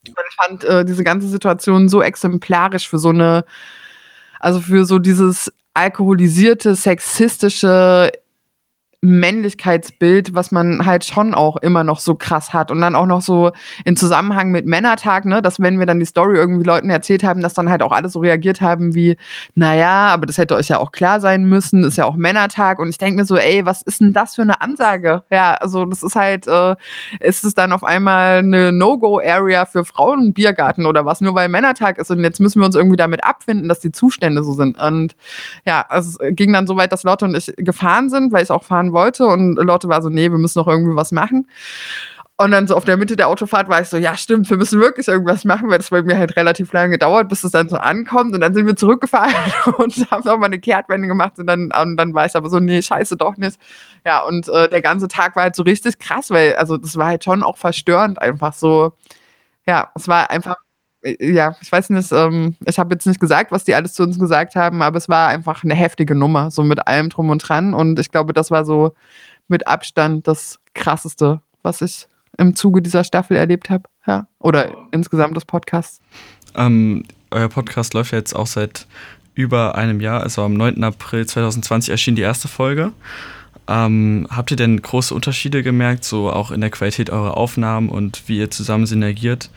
Und 0.08 0.24
ich 0.28 0.36
fand 0.36 0.64
äh, 0.64 0.84
diese 0.84 1.04
ganze 1.04 1.28
Situation 1.28 1.88
so 1.88 2.02
exemplarisch 2.02 2.88
für 2.88 2.98
so 2.98 3.10
eine, 3.10 3.44
also 4.40 4.60
für 4.60 4.86
so 4.86 4.98
dieses 4.98 5.52
alkoholisierte, 5.74 6.74
sexistische 6.74 8.10
Männlichkeitsbild, 9.06 10.34
was 10.34 10.52
man 10.52 10.84
halt 10.86 11.04
schon 11.04 11.34
auch 11.34 11.56
immer 11.56 11.84
noch 11.84 12.00
so 12.00 12.14
krass 12.14 12.52
hat. 12.52 12.70
Und 12.70 12.80
dann 12.80 12.94
auch 12.94 13.06
noch 13.06 13.22
so 13.22 13.52
in 13.84 13.96
Zusammenhang 13.96 14.50
mit 14.50 14.66
Männertag, 14.66 15.24
ne, 15.24 15.42
dass 15.42 15.60
wenn 15.60 15.78
wir 15.78 15.86
dann 15.86 16.00
die 16.00 16.06
Story 16.06 16.36
irgendwie 16.36 16.64
Leuten 16.64 16.90
erzählt 16.90 17.24
haben, 17.24 17.40
dass 17.40 17.54
dann 17.54 17.70
halt 17.70 17.82
auch 17.82 17.92
alle 17.92 18.08
so 18.08 18.20
reagiert 18.20 18.60
haben 18.60 18.94
wie, 18.94 19.16
naja, 19.54 20.08
aber 20.08 20.26
das 20.26 20.38
hätte 20.38 20.54
euch 20.56 20.68
ja 20.68 20.78
auch 20.78 20.92
klar 20.92 21.20
sein 21.20 21.44
müssen, 21.44 21.84
ist 21.84 21.96
ja 21.96 22.04
auch 22.04 22.16
Männertag. 22.16 22.78
Und 22.78 22.88
ich 22.88 22.98
denke 22.98 23.20
mir 23.20 23.26
so, 23.26 23.36
ey, 23.36 23.64
was 23.64 23.82
ist 23.82 24.00
denn 24.00 24.12
das 24.12 24.34
für 24.34 24.42
eine 24.42 24.60
Ansage? 24.60 25.22
Ja, 25.30 25.54
also 25.54 25.84
das 25.84 26.02
ist 26.02 26.16
halt, 26.16 26.46
äh, 26.46 26.74
ist 27.20 27.44
es 27.44 27.54
dann 27.54 27.72
auf 27.72 27.84
einmal 27.84 28.38
eine 28.38 28.72
No-Go-Area 28.72 29.66
für 29.66 29.84
Frauen 29.84 30.32
Biergarten 30.32 30.86
oder 30.86 31.04
was, 31.04 31.20
nur 31.20 31.34
weil 31.34 31.48
Männertag 31.48 31.98
ist 31.98 32.10
und 32.10 32.22
jetzt 32.22 32.40
müssen 32.40 32.60
wir 32.60 32.66
uns 32.66 32.74
irgendwie 32.74 32.96
damit 32.96 33.24
abfinden, 33.24 33.68
dass 33.68 33.80
die 33.80 33.92
Zustände 33.92 34.42
so 34.42 34.52
sind. 34.52 34.78
Und 34.80 35.14
ja, 35.64 35.84
also 35.88 36.18
es 36.20 36.36
ging 36.36 36.52
dann 36.52 36.66
so 36.66 36.76
weit, 36.76 36.92
dass 36.92 37.04
Lotte 37.04 37.24
und 37.24 37.36
ich 37.36 37.52
gefahren 37.56 38.10
sind, 38.10 38.32
weil 38.32 38.42
ich 38.42 38.50
auch 38.50 38.64
fahren 38.64 38.92
wollte. 38.92 38.95
Und 39.04 39.56
Lotte 39.56 39.88
war 39.88 40.02
so, 40.02 40.08
nee, 40.08 40.30
wir 40.30 40.38
müssen 40.38 40.58
noch 40.58 40.68
irgendwie 40.68 40.96
was 40.96 41.12
machen. 41.12 41.46
Und 42.38 42.50
dann 42.50 42.66
so 42.66 42.76
auf 42.76 42.84
der 42.84 42.98
Mitte 42.98 43.16
der 43.16 43.28
Autofahrt 43.28 43.70
war 43.70 43.80
ich 43.80 43.88
so, 43.88 43.96
ja, 43.96 44.14
stimmt, 44.14 44.50
wir 44.50 44.58
müssen 44.58 44.78
wirklich 44.78 45.08
irgendwas 45.08 45.46
machen, 45.46 45.70
weil 45.70 45.78
das 45.78 45.88
bei 45.88 46.02
mir 46.02 46.18
halt 46.18 46.36
relativ 46.36 46.70
lange 46.74 46.90
gedauert, 46.90 47.30
bis 47.30 47.44
es 47.44 47.52
dann 47.52 47.70
so 47.70 47.76
ankommt. 47.78 48.34
Und 48.34 48.42
dann 48.42 48.52
sind 48.52 48.66
wir 48.66 48.76
zurückgefahren 48.76 49.32
und 49.78 50.10
haben 50.10 50.22
nochmal 50.24 50.48
eine 50.48 50.58
Kehrtwende 50.58 51.08
gemacht. 51.08 51.38
Und 51.38 51.46
dann, 51.46 51.72
und 51.72 51.96
dann 51.96 52.12
war 52.12 52.26
ich 52.26 52.36
aber 52.36 52.50
so, 52.50 52.60
nee, 52.60 52.82
scheiße, 52.82 53.16
doch 53.16 53.38
nicht. 53.38 53.58
Ja, 54.04 54.20
und 54.20 54.48
äh, 54.48 54.68
der 54.68 54.82
ganze 54.82 55.08
Tag 55.08 55.34
war 55.34 55.44
halt 55.44 55.56
so 55.56 55.62
richtig 55.62 55.98
krass, 55.98 56.30
weil, 56.30 56.56
also 56.56 56.76
das 56.76 56.96
war 56.98 57.06
halt 57.06 57.24
schon 57.24 57.42
auch 57.42 57.56
verstörend, 57.56 58.20
einfach 58.20 58.52
so. 58.52 58.92
Ja, 59.66 59.90
es 59.96 60.08
war 60.08 60.30
einfach 60.30 60.56
ja, 61.20 61.56
ich 61.60 61.70
weiß 61.70 61.90
nicht, 61.90 62.10
ähm, 62.12 62.56
ich 62.64 62.78
habe 62.78 62.94
jetzt 62.94 63.06
nicht 63.06 63.20
gesagt, 63.20 63.52
was 63.52 63.64
die 63.64 63.74
alles 63.74 63.94
zu 63.94 64.02
uns 64.02 64.18
gesagt 64.18 64.56
haben, 64.56 64.82
aber 64.82 64.96
es 64.96 65.08
war 65.08 65.28
einfach 65.28 65.64
eine 65.64 65.74
heftige 65.74 66.14
Nummer, 66.14 66.50
so 66.50 66.62
mit 66.62 66.86
allem 66.86 67.08
drum 67.08 67.30
und 67.30 67.38
dran. 67.38 67.74
Und 67.74 67.98
ich 67.98 68.10
glaube, 68.10 68.32
das 68.32 68.50
war 68.50 68.64
so 68.64 68.92
mit 69.48 69.66
Abstand 69.66 70.26
das 70.26 70.58
Krasseste, 70.74 71.40
was 71.62 71.82
ich 71.82 72.08
im 72.38 72.54
Zuge 72.54 72.82
dieser 72.82 73.04
Staffel 73.04 73.36
erlebt 73.36 73.70
habe. 73.70 73.84
Ja. 74.06 74.26
Oder 74.38 74.72
insgesamt 74.92 75.36
des 75.36 75.44
Podcasts. 75.44 76.00
Ähm, 76.54 77.04
euer 77.30 77.48
Podcast 77.48 77.94
läuft 77.94 78.12
ja 78.12 78.18
jetzt 78.18 78.34
auch 78.34 78.46
seit 78.46 78.86
über 79.34 79.74
einem 79.76 80.00
Jahr. 80.00 80.22
Also 80.22 80.42
am 80.42 80.54
9. 80.54 80.82
April 80.84 81.26
2020 81.26 81.90
erschien 81.90 82.16
die 82.16 82.22
erste 82.22 82.48
Folge. 82.48 82.92
Ähm, 83.68 84.26
habt 84.30 84.50
ihr 84.50 84.56
denn 84.56 84.80
große 84.80 85.14
Unterschiede 85.14 85.62
gemerkt, 85.62 86.04
so 86.04 86.30
auch 86.30 86.50
in 86.50 86.60
der 86.60 86.70
Qualität 86.70 87.10
eurer 87.10 87.36
Aufnahmen 87.36 87.88
und 87.88 88.22
wie 88.28 88.38
ihr 88.38 88.50
zusammen 88.50 88.86
synergiert? 88.86 89.50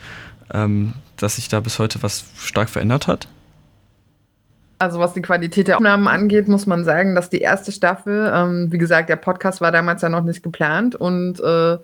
Ähm, 0.52 0.94
dass 1.21 1.36
sich 1.36 1.49
da 1.49 1.60
bis 1.60 1.79
heute 1.79 2.01
was 2.01 2.25
stark 2.38 2.69
verändert 2.69 3.08
hat? 3.08 3.27
Also 4.79 4.99
was 4.99 5.13
die 5.13 5.21
Qualität 5.21 5.67
der 5.67 5.75
Aufnahmen 5.75 6.08
angeht, 6.08 6.47
muss 6.47 6.65
man 6.65 6.86
sagen, 6.86 7.13
dass 7.13 7.29
die 7.29 7.39
erste 7.39 7.71
Staffel, 7.71 8.32
ähm, 8.34 8.71
wie 8.71 8.77
gesagt, 8.77 9.10
der 9.10 9.17
Podcast 9.17 9.60
war 9.60 9.73
damals 9.73 10.01
ja 10.01 10.10
noch 10.10 10.23
nicht 10.23 10.41
geplant 10.41 10.95
und 10.95 11.39
äh, 11.41 11.77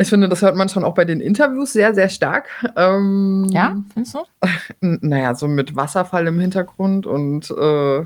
ich 0.00 0.08
finde, 0.08 0.28
das 0.28 0.42
hört 0.42 0.54
man 0.54 0.68
schon 0.68 0.84
auch 0.84 0.94
bei 0.94 1.04
den 1.04 1.20
Interviews 1.20 1.72
sehr, 1.72 1.92
sehr 1.92 2.08
stark. 2.08 2.46
Ähm, 2.76 3.46
ja, 3.50 3.76
findest 3.92 4.14
du? 4.14 4.20
Naja, 4.80 5.34
so 5.34 5.48
mit 5.48 5.74
Wasserfall 5.74 6.28
im 6.28 6.38
Hintergrund 6.38 7.04
und 7.04 7.50
äh, 7.50 8.04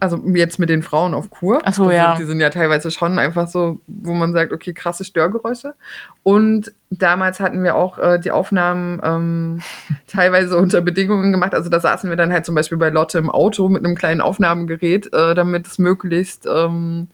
also 0.00 0.20
jetzt 0.34 0.58
mit 0.58 0.68
den 0.68 0.82
Frauen 0.82 1.14
auf 1.14 1.30
Kur. 1.30 1.60
Ach 1.64 1.74
so, 1.74 1.90
ja. 1.90 2.16
die 2.16 2.24
sind 2.24 2.40
ja 2.40 2.50
teilweise 2.50 2.90
schon 2.90 3.18
einfach 3.18 3.48
so, 3.48 3.80
wo 3.86 4.14
man 4.14 4.32
sagt, 4.32 4.52
okay, 4.52 4.72
krasse 4.72 5.04
Störgeräusche. 5.04 5.74
Und 6.22 6.72
damals 6.90 7.40
hatten 7.40 7.62
wir 7.64 7.74
auch 7.74 7.98
äh, 7.98 8.18
die 8.18 8.30
Aufnahmen 8.30 9.00
ähm, 9.02 9.62
teilweise 10.06 10.56
unter 10.56 10.80
Bedingungen 10.80 11.32
gemacht. 11.32 11.54
Also 11.54 11.68
da 11.68 11.80
saßen 11.80 12.08
wir 12.10 12.16
dann 12.16 12.32
halt 12.32 12.46
zum 12.46 12.54
Beispiel 12.54 12.78
bei 12.78 12.90
Lotte 12.90 13.18
im 13.18 13.30
Auto 13.30 13.68
mit 13.68 13.84
einem 13.84 13.96
kleinen 13.96 14.20
Aufnahmegerät, 14.20 15.12
äh, 15.12 15.34
damit 15.34 15.66
es 15.66 15.78
möglichst 15.78 16.46
ähm, 16.46 17.08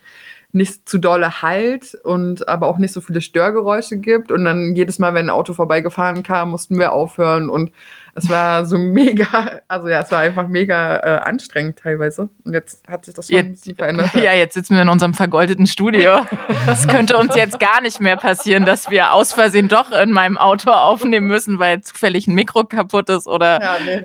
nicht 0.55 0.89
zu 0.89 0.99
dolle 0.99 1.43
halt 1.43 1.97
und 2.05 2.49
aber 2.49 2.69
auch 2.69 2.79
nicht 2.79 2.93
so 2.93 3.01
viele 3.01 3.21
Störgeräusche 3.21 3.99
gibt. 3.99 4.31
Und 4.31 4.45
dann 4.45 4.77
jedes 4.77 4.99
Mal, 4.99 5.13
wenn 5.15 5.27
ein 5.27 5.31
Auto 5.31 5.53
vorbeigefahren 5.53 6.23
kam, 6.23 6.51
mussten 6.51 6.79
wir 6.79 6.93
aufhören 6.93 7.51
und 7.51 7.73
es 8.15 8.29
war 8.29 8.65
so 8.65 8.79
mega, 8.79 9.61
also 9.69 9.89
ja, 9.89 10.01
es 10.01 10.11
war 10.13 10.21
einfach 10.21 10.47
mega 10.47 10.97
äh, 10.99 11.21
anstrengend 11.25 11.81
teilweise. 11.81 12.29
Und 12.45 12.53
jetzt 12.53 12.87
hat 12.89 13.05
sich 13.05 13.15
das 13.15 13.29
schon 13.29 13.37
jetzt, 13.37 13.71
verändert. 13.77 14.11
Ja, 14.15 14.33
jetzt 14.33 14.55
sitzen 14.55 14.77
wir 14.77 14.83
in 14.83 14.89
unserem 14.89 15.13
vergoldeten 15.13 15.67
Studio. 15.67 16.25
Das 16.67 16.87
könnte 16.87 17.19
uns 17.19 17.35
jetzt 17.35 17.59
gar 17.59 17.81
nicht 17.81 18.01
mehr 18.01 18.17
passieren, 18.17 18.65
dass 18.65 18.91
wir 18.91 19.13
aus 19.13 19.33
Versehen 19.33 19.69
doch 19.69 19.91
in 19.91 20.13
meinem 20.13 20.39
Auto 20.39 20.71
aufnehmen 20.71 21.27
müssen, 21.27 21.59
weil 21.59 21.83
zufällig 21.83 22.29
ein 22.29 22.35
Mikro 22.35 22.65
kaputt 22.65 23.11
ist 23.11 23.27
oder. 23.27 23.61
Ja, 23.61 23.77
nee. 23.85 24.05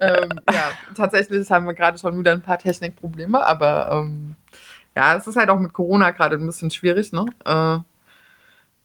ähm, 0.00 0.28
ja, 0.52 0.70
tatsächlich 0.96 1.50
haben 1.50 1.66
wir 1.66 1.74
gerade 1.74 1.98
schon 1.98 2.18
wieder 2.18 2.32
ein 2.32 2.42
paar 2.42 2.58
Technikprobleme, 2.58 3.44
aber 3.44 3.90
ähm, 3.92 4.36
ja, 4.96 5.14
es 5.14 5.26
ist 5.26 5.36
halt 5.36 5.50
auch 5.50 5.60
mit 5.60 5.74
Corona 5.74 6.10
gerade 6.10 6.36
ein 6.36 6.46
bisschen 6.46 6.70
schwierig, 6.70 7.12
ne? 7.12 7.26
Äh, 7.44 7.78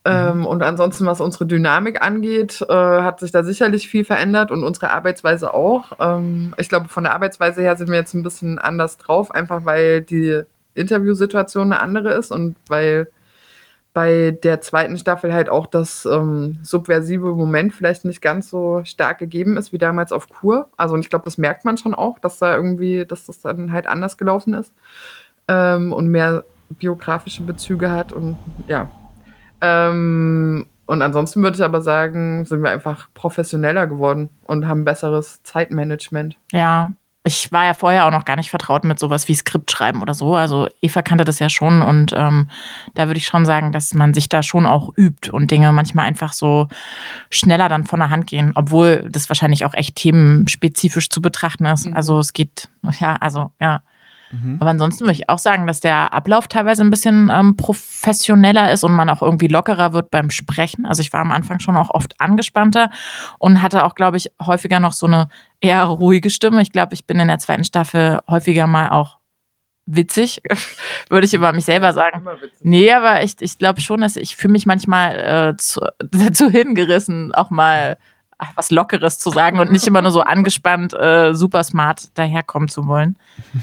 ähm, 0.04 0.40
mhm. 0.40 0.46
und 0.48 0.64
ansonsten, 0.64 1.06
was 1.06 1.22
unsere 1.22 1.46
Dynamik 1.46 2.02
angeht, 2.02 2.66
äh, 2.68 2.74
hat 2.74 3.20
sich 3.20 3.32
da 3.32 3.44
sicherlich 3.44 3.88
viel 3.88 4.04
verändert 4.04 4.50
und 4.50 4.64
unsere 4.64 4.90
Arbeitsweise 4.90 5.54
auch. 5.54 5.92
Ähm, 6.00 6.56
ich 6.58 6.70
glaube, 6.70 6.90
von 6.90 7.04
der 7.04 7.14
Arbeitsweise 7.14 7.62
her 7.62 7.76
sind 7.76 7.90
wir 7.90 7.98
jetzt 7.98 8.16
ein 8.16 8.24
bisschen 8.24 8.58
anders 8.58 8.98
drauf, 8.98 9.30
einfach 9.32 9.64
weil 9.64 10.02
die 10.02 10.42
Interviewsituation 10.74 11.72
eine 11.72 11.82
andere 11.82 12.14
ist 12.14 12.32
und 12.32 12.56
weil 12.68 13.10
bei 13.94 14.32
der 14.44 14.62
zweiten 14.62 14.98
Staffel 14.98 15.34
halt 15.34 15.50
auch 15.50 15.68
das 15.68 16.06
ähm, 16.06 16.60
subversive 16.64 17.36
Moment 17.36 17.74
vielleicht 17.74 18.06
nicht 18.06 18.22
ganz 18.22 18.50
so 18.50 18.82
stark 18.86 19.20
gegeben 19.20 19.58
ist 19.58 19.74
wie 19.74 19.78
damals 19.78 20.12
auf 20.14 20.30
Kur. 20.30 20.70
Also 20.78 20.96
und 20.96 21.02
ich 21.02 21.10
glaube, 21.10 21.26
das 21.26 21.38
merkt 21.38 21.66
man 21.66 21.78
schon 21.78 21.94
auch, 21.94 22.18
dass 22.20 22.40
da 22.40 22.56
irgendwie, 22.56 23.06
dass 23.06 23.26
das 23.28 23.42
dann 23.42 23.72
halt 23.72 23.88
anders 23.88 24.18
gelaufen 24.18 24.54
ist 24.54 24.74
ähm, 25.48 25.94
und 25.94 26.08
mehr 26.08 26.44
biografische 26.70 27.44
Bezüge 27.44 27.92
hat 27.92 28.12
und 28.14 28.38
ja. 28.68 28.90
Ähm, 29.62 30.66
und 30.86 31.02
ansonsten 31.02 31.42
würde 31.42 31.56
ich 31.56 31.64
aber 31.64 31.82
sagen, 31.82 32.46
sind 32.46 32.64
wir 32.64 32.72
einfach 32.72 33.10
professioneller 33.14 33.88
geworden 33.88 34.30
und 34.46 34.68
haben 34.68 34.84
besseres 34.84 35.42
Zeitmanagement. 35.44 36.36
Ja, 36.52 36.92
ich 37.24 37.52
war 37.52 37.66
ja 37.66 37.76
vorher 37.76 38.08
auch 38.08 38.12
noch 38.12 38.26
gar 38.26 38.36
nicht 38.36 38.50
vertraut 38.50 38.84
mit 38.84 38.98
sowas 38.98 39.28
wie 39.28 39.36
Skriptschreiben 39.36 40.02
oder 40.02 40.16
so. 40.16 40.36
Also 40.36 40.68
Eva 40.82 41.04
kannte 41.04 41.24
das 41.24 41.38
ja 41.38 41.50
schon 41.50 41.84
und 41.84 42.14
ähm, 42.16 42.50
da 42.96 43.08
würde 43.08 43.20
ich 43.20 43.26
schon 43.26 43.46
sagen, 43.46 43.72
dass 43.72 43.94
man 43.94 44.16
sich 44.16 44.28
da 44.28 44.42
schon 44.42 44.66
auch 44.66 44.90
übt 44.98 45.30
und 45.30 45.52
Dinge 45.52 45.72
manchmal 45.72 46.08
einfach 46.08 46.34
so 46.34 46.68
schneller 47.30 47.70
dann 47.70 47.86
von 47.86 48.00
der 48.00 48.10
Hand 48.10 48.26
gehen, 48.26 48.54
obwohl 48.56 49.08
das 49.10 49.30
wahrscheinlich 49.30 49.66
auch 49.66 49.76
echt 49.76 49.98
themenspezifisch 49.98 51.10
zu 51.10 51.22
betrachten 51.22 51.66
ist. 51.66 51.86
Mhm. 51.86 51.96
Also 51.96 52.18
es 52.20 52.34
geht, 52.34 52.70
ja, 53.00 53.18
also 53.18 53.52
ja. 53.60 53.82
Mhm. 54.32 54.58
Aber 54.60 54.70
ansonsten 54.70 55.02
würde 55.02 55.14
ich 55.14 55.30
auch 55.30 55.40
sagen, 55.40 55.68
dass 55.68 55.80
der 55.80 56.14
Ablauf 56.14 56.48
teilweise 56.48 56.84
ein 56.84 56.90
bisschen 56.90 57.30
ähm, 57.34 57.56
professioneller 57.56 58.72
ist 58.72 58.84
und 58.84 58.94
man 58.94 59.10
auch 59.10 59.22
irgendwie 59.22 59.48
lockerer 59.48 59.94
wird 59.94 60.12
beim 60.12 60.30
Sprechen. 60.30 60.86
Also 60.86 61.02
ich 61.02 61.12
war 61.14 61.22
am 61.22 61.32
Anfang 61.32 61.60
schon 61.60 61.78
auch 61.78 61.90
oft 61.90 62.20
angespannter 62.20 62.90
und 63.40 63.62
hatte 63.62 63.86
auch, 63.86 63.96
glaube 63.96 64.18
ich, 64.18 64.32
häufiger 64.44 64.80
noch 64.80 64.94
so 64.94 65.08
eine 65.08 65.28
eher 65.60 65.84
ruhige 65.84 66.30
Stimme. 66.30 66.62
Ich 66.62 66.72
glaube, 66.72 66.94
ich 66.94 67.06
bin 67.06 67.20
in 67.20 67.28
der 67.28 67.40
zweiten 67.40 67.64
Staffel 67.64 68.20
häufiger 68.28 68.68
mal 68.68 68.90
auch 68.90 69.18
witzig, 69.86 70.42
würde 71.10 71.26
ich 71.26 71.34
über 71.34 71.52
mich 71.54 71.66
selber 71.66 71.94
sagen. 71.94 72.26
Nee, 72.62 72.92
aber 72.92 73.24
ich, 73.24 73.36
ich 73.40 73.58
glaube 73.58 73.82
schon, 73.82 74.02
dass 74.02 74.16
ich 74.16 74.36
fühle 74.36 74.54
mich 74.54 74.66
manchmal 74.66 75.52
äh, 75.54 75.58
zu, 75.58 75.82
dazu 76.00 76.50
hingerissen, 76.50 77.34
auch 77.34 77.50
mal 77.50 77.98
was 78.56 78.72
Lockeres 78.72 79.20
zu 79.20 79.30
sagen 79.30 79.60
und 79.60 79.72
nicht 79.72 79.86
immer 79.86 80.02
nur 80.02 80.10
so 80.10 80.22
angespannt, 80.22 80.94
äh, 80.94 81.34
super 81.36 81.64
smart 81.64 82.18
daherkommen 82.18 82.70
zu 82.70 82.88
wollen. 82.88 83.18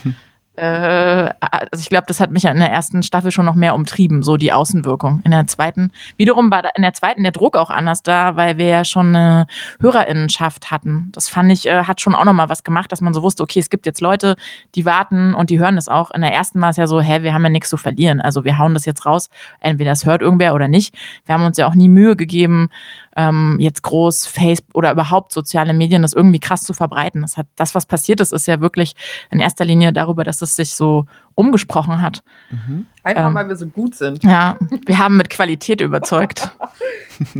Äh, 0.59 1.33
also 1.41 1.81
ich 1.81 1.89
glaube, 1.89 2.07
das 2.09 2.19
hat 2.19 2.33
mich 2.33 2.45
in 2.45 2.59
der 2.59 2.71
ersten 2.71 3.03
Staffel 3.03 3.31
schon 3.31 3.45
noch 3.45 3.55
mehr 3.55 3.75
umtrieben, 3.75 4.23
so 4.23 4.37
die 4.37 4.53
Außenwirkung. 4.53 5.23
In 5.25 5.31
der 5.31 5.47
zweiten, 5.47 5.93
wiederum 6.17 6.51
war 6.51 6.63
da 6.63 6.71
in 6.75 6.83
der 6.83 6.93
zweiten 6.95 7.23
der 7.23 7.33
Druck 7.33 7.57
auch 7.57 7.71
anders 7.71 8.03
da, 8.03 8.35
weil 8.35 8.59
wir 8.59 8.67
ja 8.67 8.85
schon 8.85 9.15
eine 9.15 9.47
Hörerinnenschaft 9.81 10.71
hatten. 10.73 11.11
Das 11.13 11.29
fand 11.29 11.53
ich, 11.53 11.67
äh, 11.67 11.85
hat 11.85 12.01
schon 12.01 12.15
auch 12.15 12.25
nochmal 12.25 12.49
was 12.49 12.65
gemacht, 12.65 12.91
dass 12.91 13.01
man 13.01 13.15
so 13.15 13.23
wusste, 13.23 13.43
okay, 13.43 13.61
es 13.61 13.71
gibt 13.71 13.87
jetzt 13.87 14.01
Leute, 14.01 14.35
die 14.75 14.85
warten 14.85 15.35
und 15.35 15.51
die 15.51 15.61
hören 15.61 15.77
das 15.77 15.89
auch. 15.89 16.11
In 16.11 16.23
der 16.23 16.33
ersten 16.33 16.61
war 16.61 16.71
es 16.71 16.77
ja 16.77 16.89
so, 16.89 17.01
hä, 17.01 17.23
wir 17.23 17.33
haben 17.35 17.45
ja 17.45 17.51
nichts 17.51 17.71
zu 17.71 17.77
verlieren. 17.77 18.21
Also 18.21 18.45
wir 18.45 18.59
hauen 18.59 18.75
das 18.75 18.85
jetzt 18.85 19.07
raus, 19.07 19.31
entweder 19.61 19.91
das 19.91 20.07
hört 20.07 20.23
irgendwer 20.23 20.55
oder 20.55 20.67
nicht. 20.67 20.95
Wir 21.25 21.35
haben 21.35 21.45
uns 21.45 21.57
ja 21.57 21.69
auch 21.69 21.75
nie 21.75 21.89
Mühe 21.89 22.17
gegeben, 22.17 22.69
ähm, 23.19 23.57
jetzt 23.59 23.83
groß 23.83 24.27
Facebook 24.27 24.77
oder 24.77 24.93
überhaupt 24.93 25.33
soziale 25.33 25.75
Medien 25.75 26.03
das 26.03 26.13
irgendwie 26.13 26.39
krass 26.39 26.63
zu 26.63 26.73
verbreiten. 26.73 27.23
Das, 27.23 27.37
hat, 27.37 27.49
das, 27.57 27.75
was 27.75 27.85
passiert 27.85 28.21
ist, 28.21 28.33
ist 28.33 28.47
ja 28.47 28.61
wirklich 28.61 28.95
in 29.33 29.41
erster 29.41 29.65
Linie 29.65 29.93
darüber, 29.93 30.23
dass 30.23 30.41
es 30.41 30.55
sich 30.55 30.71
so 30.71 31.05
umgesprochen 31.35 32.01
hat. 32.01 32.23
Mhm. 32.51 32.87
Einfach 33.03 33.27
ähm, 33.27 33.35
weil 33.35 33.49
wir 33.49 33.57
so 33.57 33.67
gut 33.67 33.97
sind. 33.97 34.23
Ja, 34.23 34.57
wir 34.87 34.99
haben 34.99 35.17
mit 35.17 35.31
Qualität 35.31 35.81
überzeugt. 35.81 36.51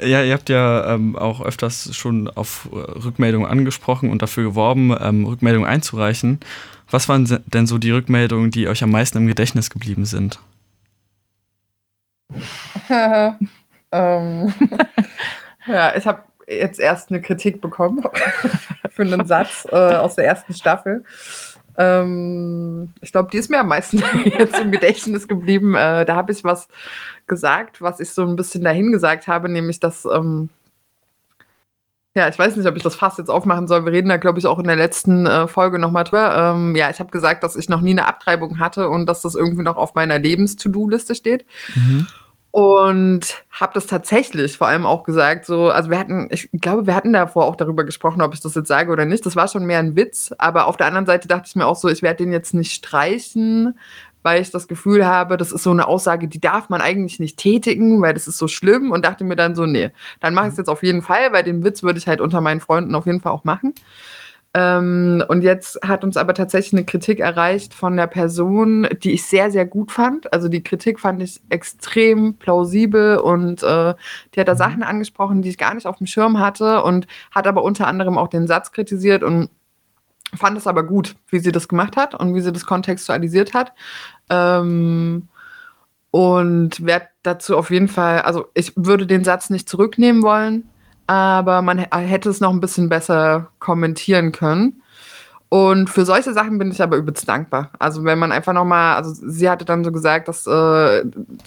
Ja, 0.00 0.22
ihr 0.22 0.32
habt 0.32 0.48
ja 0.48 0.94
ähm, 0.94 1.14
auch 1.14 1.42
öfters 1.42 1.94
schon 1.94 2.30
auf 2.30 2.66
Rückmeldungen 2.72 3.46
angesprochen 3.46 4.10
und 4.10 4.22
dafür 4.22 4.44
geworben, 4.44 4.96
ähm, 4.98 5.26
Rückmeldungen 5.26 5.68
einzureichen. 5.68 6.40
Was 6.90 7.10
waren 7.10 7.26
denn 7.44 7.66
so 7.66 7.76
die 7.76 7.90
Rückmeldungen, 7.90 8.50
die 8.50 8.68
euch 8.68 8.82
am 8.82 8.90
meisten 8.90 9.18
im 9.18 9.26
Gedächtnis 9.26 9.68
geblieben 9.68 10.06
sind? 10.06 10.38
Ähm, 13.92 14.52
ja, 15.66 15.94
ich 15.96 16.06
habe 16.06 16.22
jetzt 16.46 16.80
erst 16.80 17.10
eine 17.10 17.20
Kritik 17.20 17.60
bekommen 17.60 18.02
für 18.90 19.02
einen 19.02 19.26
Satz 19.26 19.66
äh, 19.70 19.76
aus 19.76 20.14
der 20.14 20.26
ersten 20.26 20.54
Staffel. 20.54 21.04
Ähm, 21.76 22.92
ich 23.00 23.12
glaube, 23.12 23.30
die 23.30 23.38
ist 23.38 23.50
mir 23.50 23.60
am 23.60 23.68
meisten 23.68 24.02
jetzt 24.24 24.58
im 24.58 24.72
Gedächtnis 24.72 25.28
geblieben. 25.28 25.74
Äh, 25.74 26.04
da 26.04 26.16
habe 26.16 26.32
ich 26.32 26.42
was 26.42 26.68
gesagt, 27.26 27.80
was 27.80 28.00
ich 28.00 28.10
so 28.10 28.22
ein 28.22 28.36
bisschen 28.36 28.64
dahin 28.64 28.92
gesagt 28.92 29.28
habe, 29.28 29.48
nämlich 29.48 29.80
dass. 29.80 30.04
Ähm, 30.04 30.50
ja, 32.14 32.26
ich 32.28 32.36
weiß 32.36 32.56
nicht, 32.56 32.66
ob 32.66 32.74
ich 32.74 32.82
das 32.82 32.96
fast 32.96 33.18
jetzt 33.18 33.28
aufmachen 33.28 33.68
soll. 33.68 33.84
Wir 33.84 33.92
reden 33.92 34.08
da, 34.08 34.16
glaube 34.16 34.40
ich, 34.40 34.46
auch 34.46 34.58
in 34.58 34.66
der 34.66 34.74
letzten 34.74 35.26
äh, 35.26 35.46
Folge 35.46 35.78
nochmal 35.78 36.02
drüber. 36.02 36.52
Ähm, 36.52 36.74
ja, 36.74 36.90
ich 36.90 36.98
habe 36.98 37.12
gesagt, 37.12 37.44
dass 37.44 37.54
ich 37.54 37.68
noch 37.68 37.80
nie 37.80 37.92
eine 37.92 38.08
Abtreibung 38.08 38.58
hatte 38.58 38.88
und 38.88 39.06
dass 39.06 39.22
das 39.22 39.36
irgendwie 39.36 39.62
noch 39.62 39.76
auf 39.76 39.94
meiner 39.94 40.18
Lebens-To-Do-Liste 40.18 41.14
steht. 41.14 41.46
Mhm. 41.76 42.08
Und 42.50 43.44
habe 43.50 43.74
das 43.74 43.86
tatsächlich 43.86 44.56
vor 44.56 44.68
allem 44.68 44.86
auch 44.86 45.04
gesagt, 45.04 45.44
so, 45.44 45.68
also 45.68 45.90
wir 45.90 45.98
hatten, 45.98 46.28
ich 46.30 46.48
glaube, 46.52 46.86
wir 46.86 46.94
hatten 46.94 47.12
davor 47.12 47.44
auch 47.44 47.56
darüber 47.56 47.84
gesprochen, 47.84 48.22
ob 48.22 48.32
ich 48.32 48.40
das 48.40 48.54
jetzt 48.54 48.68
sage 48.68 48.90
oder 48.90 49.04
nicht. 49.04 49.26
Das 49.26 49.36
war 49.36 49.48
schon 49.48 49.66
mehr 49.66 49.78
ein 49.80 49.96
Witz, 49.96 50.34
aber 50.38 50.66
auf 50.66 50.76
der 50.78 50.86
anderen 50.86 51.06
Seite 51.06 51.28
dachte 51.28 51.44
ich 51.46 51.56
mir 51.56 51.66
auch 51.66 51.76
so, 51.76 51.88
ich 51.88 52.02
werde 52.02 52.24
den 52.24 52.32
jetzt 52.32 52.54
nicht 52.54 52.72
streichen, 52.72 53.78
weil 54.22 54.40
ich 54.40 54.50
das 54.50 54.66
Gefühl 54.66 55.06
habe, 55.06 55.36
das 55.36 55.52
ist 55.52 55.62
so 55.62 55.70
eine 55.70 55.86
Aussage, 55.86 56.26
die 56.26 56.40
darf 56.40 56.70
man 56.70 56.80
eigentlich 56.80 57.20
nicht 57.20 57.36
tätigen, 57.38 58.00
weil 58.00 58.14
das 58.14 58.26
ist 58.26 58.38
so 58.38 58.48
schlimm 58.48 58.92
und 58.92 59.04
dachte 59.04 59.24
mir 59.24 59.36
dann 59.36 59.54
so, 59.54 59.66
nee, 59.66 59.90
dann 60.20 60.34
mache 60.34 60.46
ich 60.46 60.52
es 60.52 60.58
jetzt 60.58 60.68
auf 60.68 60.82
jeden 60.82 61.02
Fall, 61.02 61.32
weil 61.32 61.44
den 61.44 61.64
Witz 61.64 61.82
würde 61.82 61.98
ich 61.98 62.08
halt 62.08 62.20
unter 62.20 62.40
meinen 62.40 62.60
Freunden 62.60 62.94
auf 62.94 63.06
jeden 63.06 63.20
Fall 63.20 63.32
auch 63.32 63.44
machen. 63.44 63.74
Ähm, 64.54 65.22
und 65.28 65.42
jetzt 65.42 65.78
hat 65.86 66.04
uns 66.04 66.16
aber 66.16 66.32
tatsächlich 66.32 66.72
eine 66.72 66.86
Kritik 66.86 67.20
erreicht 67.20 67.74
von 67.74 67.96
der 67.96 68.06
Person, 68.06 68.88
die 69.02 69.12
ich 69.12 69.24
sehr, 69.24 69.50
sehr 69.50 69.66
gut 69.66 69.92
fand. 69.92 70.32
Also 70.32 70.48
die 70.48 70.62
Kritik 70.62 71.00
fand 71.00 71.22
ich 71.22 71.40
extrem 71.50 72.34
plausibel 72.34 73.18
und 73.18 73.62
äh, 73.62 73.94
die 74.34 74.40
hat 74.40 74.48
da 74.48 74.54
mhm. 74.54 74.58
Sachen 74.58 74.82
angesprochen, 74.82 75.42
die 75.42 75.50
ich 75.50 75.58
gar 75.58 75.74
nicht 75.74 75.86
auf 75.86 75.98
dem 75.98 76.06
Schirm 76.06 76.38
hatte 76.38 76.82
und 76.82 77.06
hat 77.30 77.46
aber 77.46 77.62
unter 77.62 77.86
anderem 77.86 78.16
auch 78.16 78.28
den 78.28 78.46
Satz 78.46 78.72
kritisiert 78.72 79.22
und 79.22 79.50
fand 80.34 80.56
es 80.56 80.66
aber 80.66 80.82
gut, 80.82 81.16
wie 81.28 81.38
sie 81.40 81.52
das 81.52 81.68
gemacht 81.68 81.96
hat 81.96 82.14
und 82.14 82.34
wie 82.34 82.40
sie 82.40 82.52
das 82.52 82.66
kontextualisiert 82.66 83.52
hat. 83.54 83.72
Ähm, 84.30 85.28
und 86.10 86.86
werde 86.86 87.08
dazu 87.22 87.56
auf 87.56 87.70
jeden 87.70 87.88
Fall, 87.88 88.22
also 88.22 88.46
ich 88.54 88.72
würde 88.76 89.06
den 89.06 89.24
Satz 89.24 89.50
nicht 89.50 89.68
zurücknehmen 89.68 90.22
wollen, 90.22 90.68
aber 91.08 91.62
man 91.62 91.78
hätte 91.78 92.28
es 92.28 92.40
noch 92.40 92.52
ein 92.52 92.60
bisschen 92.60 92.88
besser 92.88 93.48
kommentieren 93.58 94.30
können. 94.30 94.82
Und 95.50 95.88
für 95.88 96.04
solche 96.04 96.34
Sachen 96.34 96.58
bin 96.58 96.70
ich 96.70 96.82
aber 96.82 96.98
übelst 96.98 97.26
dankbar. 97.26 97.70
Also 97.78 98.04
wenn 98.04 98.18
man 98.18 98.32
einfach 98.32 98.52
nochmal, 98.52 98.96
also 98.96 99.14
sie 99.14 99.48
hatte 99.48 99.64
dann 99.64 99.82
so 99.82 99.90
gesagt, 99.90 100.28
dass 100.28 100.46
äh, 100.46 101.04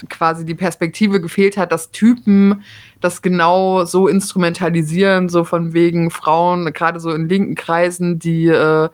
quasi 0.10 0.44
die 0.44 0.56
Perspektive 0.56 1.22
gefehlt 1.22 1.56
hat, 1.56 1.72
dass 1.72 1.92
Typen 1.92 2.64
das 3.00 3.22
genau 3.22 3.86
so 3.86 4.08
instrumentalisieren, 4.08 5.30
so 5.30 5.44
von 5.44 5.74
wegen 5.74 6.10
Frauen, 6.10 6.74
gerade 6.74 7.00
so 7.00 7.12
in 7.12 7.30
linken 7.30 7.54
Kreisen, 7.54 8.18
die 8.18 8.48
äh, 8.48 8.90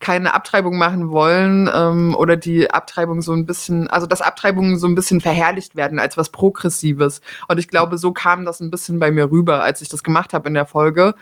keine 0.00 0.34
Abtreibung 0.34 0.78
machen 0.78 1.10
wollen 1.10 1.68
ähm, 1.74 2.14
oder 2.14 2.36
die 2.36 2.70
Abtreibung 2.70 3.22
so 3.22 3.32
ein 3.32 3.46
bisschen, 3.46 3.88
also 3.88 4.06
dass 4.06 4.22
Abtreibungen 4.22 4.78
so 4.78 4.86
ein 4.86 4.94
bisschen 4.94 5.20
verherrlicht 5.20 5.76
werden 5.76 5.98
als 5.98 6.16
was 6.16 6.30
Progressives. 6.30 7.20
Und 7.48 7.58
ich 7.58 7.68
glaube, 7.68 7.98
so 7.98 8.12
kam 8.12 8.44
das 8.44 8.60
ein 8.60 8.70
bisschen 8.70 8.98
bei 8.98 9.10
mir 9.10 9.30
rüber, 9.30 9.62
als 9.62 9.82
ich 9.82 9.88
das 9.88 10.04
gemacht 10.04 10.32
habe 10.32 10.48
in 10.48 10.54
der 10.54 10.66
Folge. 10.66 11.14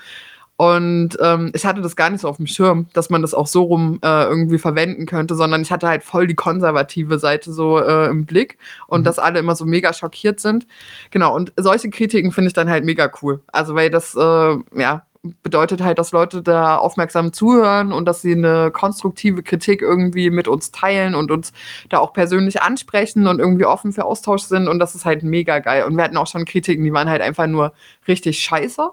Und 0.59 1.19
ähm, 1.21 1.53
ich 1.55 1.67
hatte 1.67 1.83
das 1.83 1.97
gar 1.97 2.09
nicht 2.09 2.23
so 2.23 2.29
auf 2.29 2.39
dem 2.39 2.47
Schirm, 2.47 2.87
dass 2.95 3.11
man 3.11 3.21
das 3.21 3.35
auch 3.35 3.47
so 3.47 3.65
rum 3.65 3.99
äh, 4.03 4.25
irgendwie 4.25 4.59
verwenden 4.59 5.05
könnte, 5.05 5.35
sondern 5.35 5.61
ich 5.61 5.71
hatte 5.71 5.87
halt 5.87 6.03
voll 6.03 6.27
die 6.27 6.35
konservative 6.35 7.19
Seite 7.19 7.53
so 7.53 7.79
äh, 7.79 8.07
im 8.09 8.25
Blick 8.25 8.57
und 8.87 9.01
mhm. 9.01 9.05
dass 9.05 9.19
alle 9.19 9.39
immer 9.39 9.55
so 9.55 9.67
mega 9.67 9.93
schockiert 9.93 10.41
sind. 10.41 10.67
Genau, 11.11 11.35
und 11.35 11.53
solche 11.59 11.91
Kritiken 11.91 12.33
finde 12.33 12.49
ich 12.49 12.55
dann 12.55 12.71
halt 12.71 12.87
mega 12.87 13.11
cool. 13.21 13.43
Also, 13.49 13.75
weil 13.75 13.91
das, 13.91 14.15
äh, 14.15 14.57
ja, 14.75 15.06
bedeutet 15.43 15.83
halt, 15.83 15.99
dass 15.99 16.13
Leute 16.13 16.43
da 16.43 16.77
aufmerksam 16.77 17.33
zuhören 17.33 17.93
und 17.93 18.07
dass 18.07 18.23
sie 18.23 18.33
eine 18.33 18.71
konstruktive 18.71 19.43
Kritik 19.43 19.83
irgendwie 19.83 20.31
mit 20.31 20.49
uns 20.49 20.71
teilen 20.71 21.15
und 21.15 21.31
uns 21.31 21.53
da 21.89 21.99
auch 21.99 22.13
persönlich 22.13 22.63
ansprechen 22.63 23.27
und 23.27 23.39
irgendwie 23.39 23.65
offen 23.65 23.93
für 23.93 24.05
Austausch 24.05 24.43
sind. 24.43 24.69
Und 24.69 24.79
das 24.79 24.95
ist 24.95 25.05
halt 25.05 25.23
mega 25.23 25.59
geil. 25.59 25.85
Und 25.85 25.97
wir 25.97 26.05
hatten 26.05 26.17
auch 26.17 26.27
schon 26.27 26.45
Kritiken, 26.45 26.85
die 26.85 26.93
waren 26.93 27.09
halt 27.09 27.23
einfach 27.23 27.47
nur 27.47 27.73
richtig 28.09 28.39
scheiße. 28.39 28.91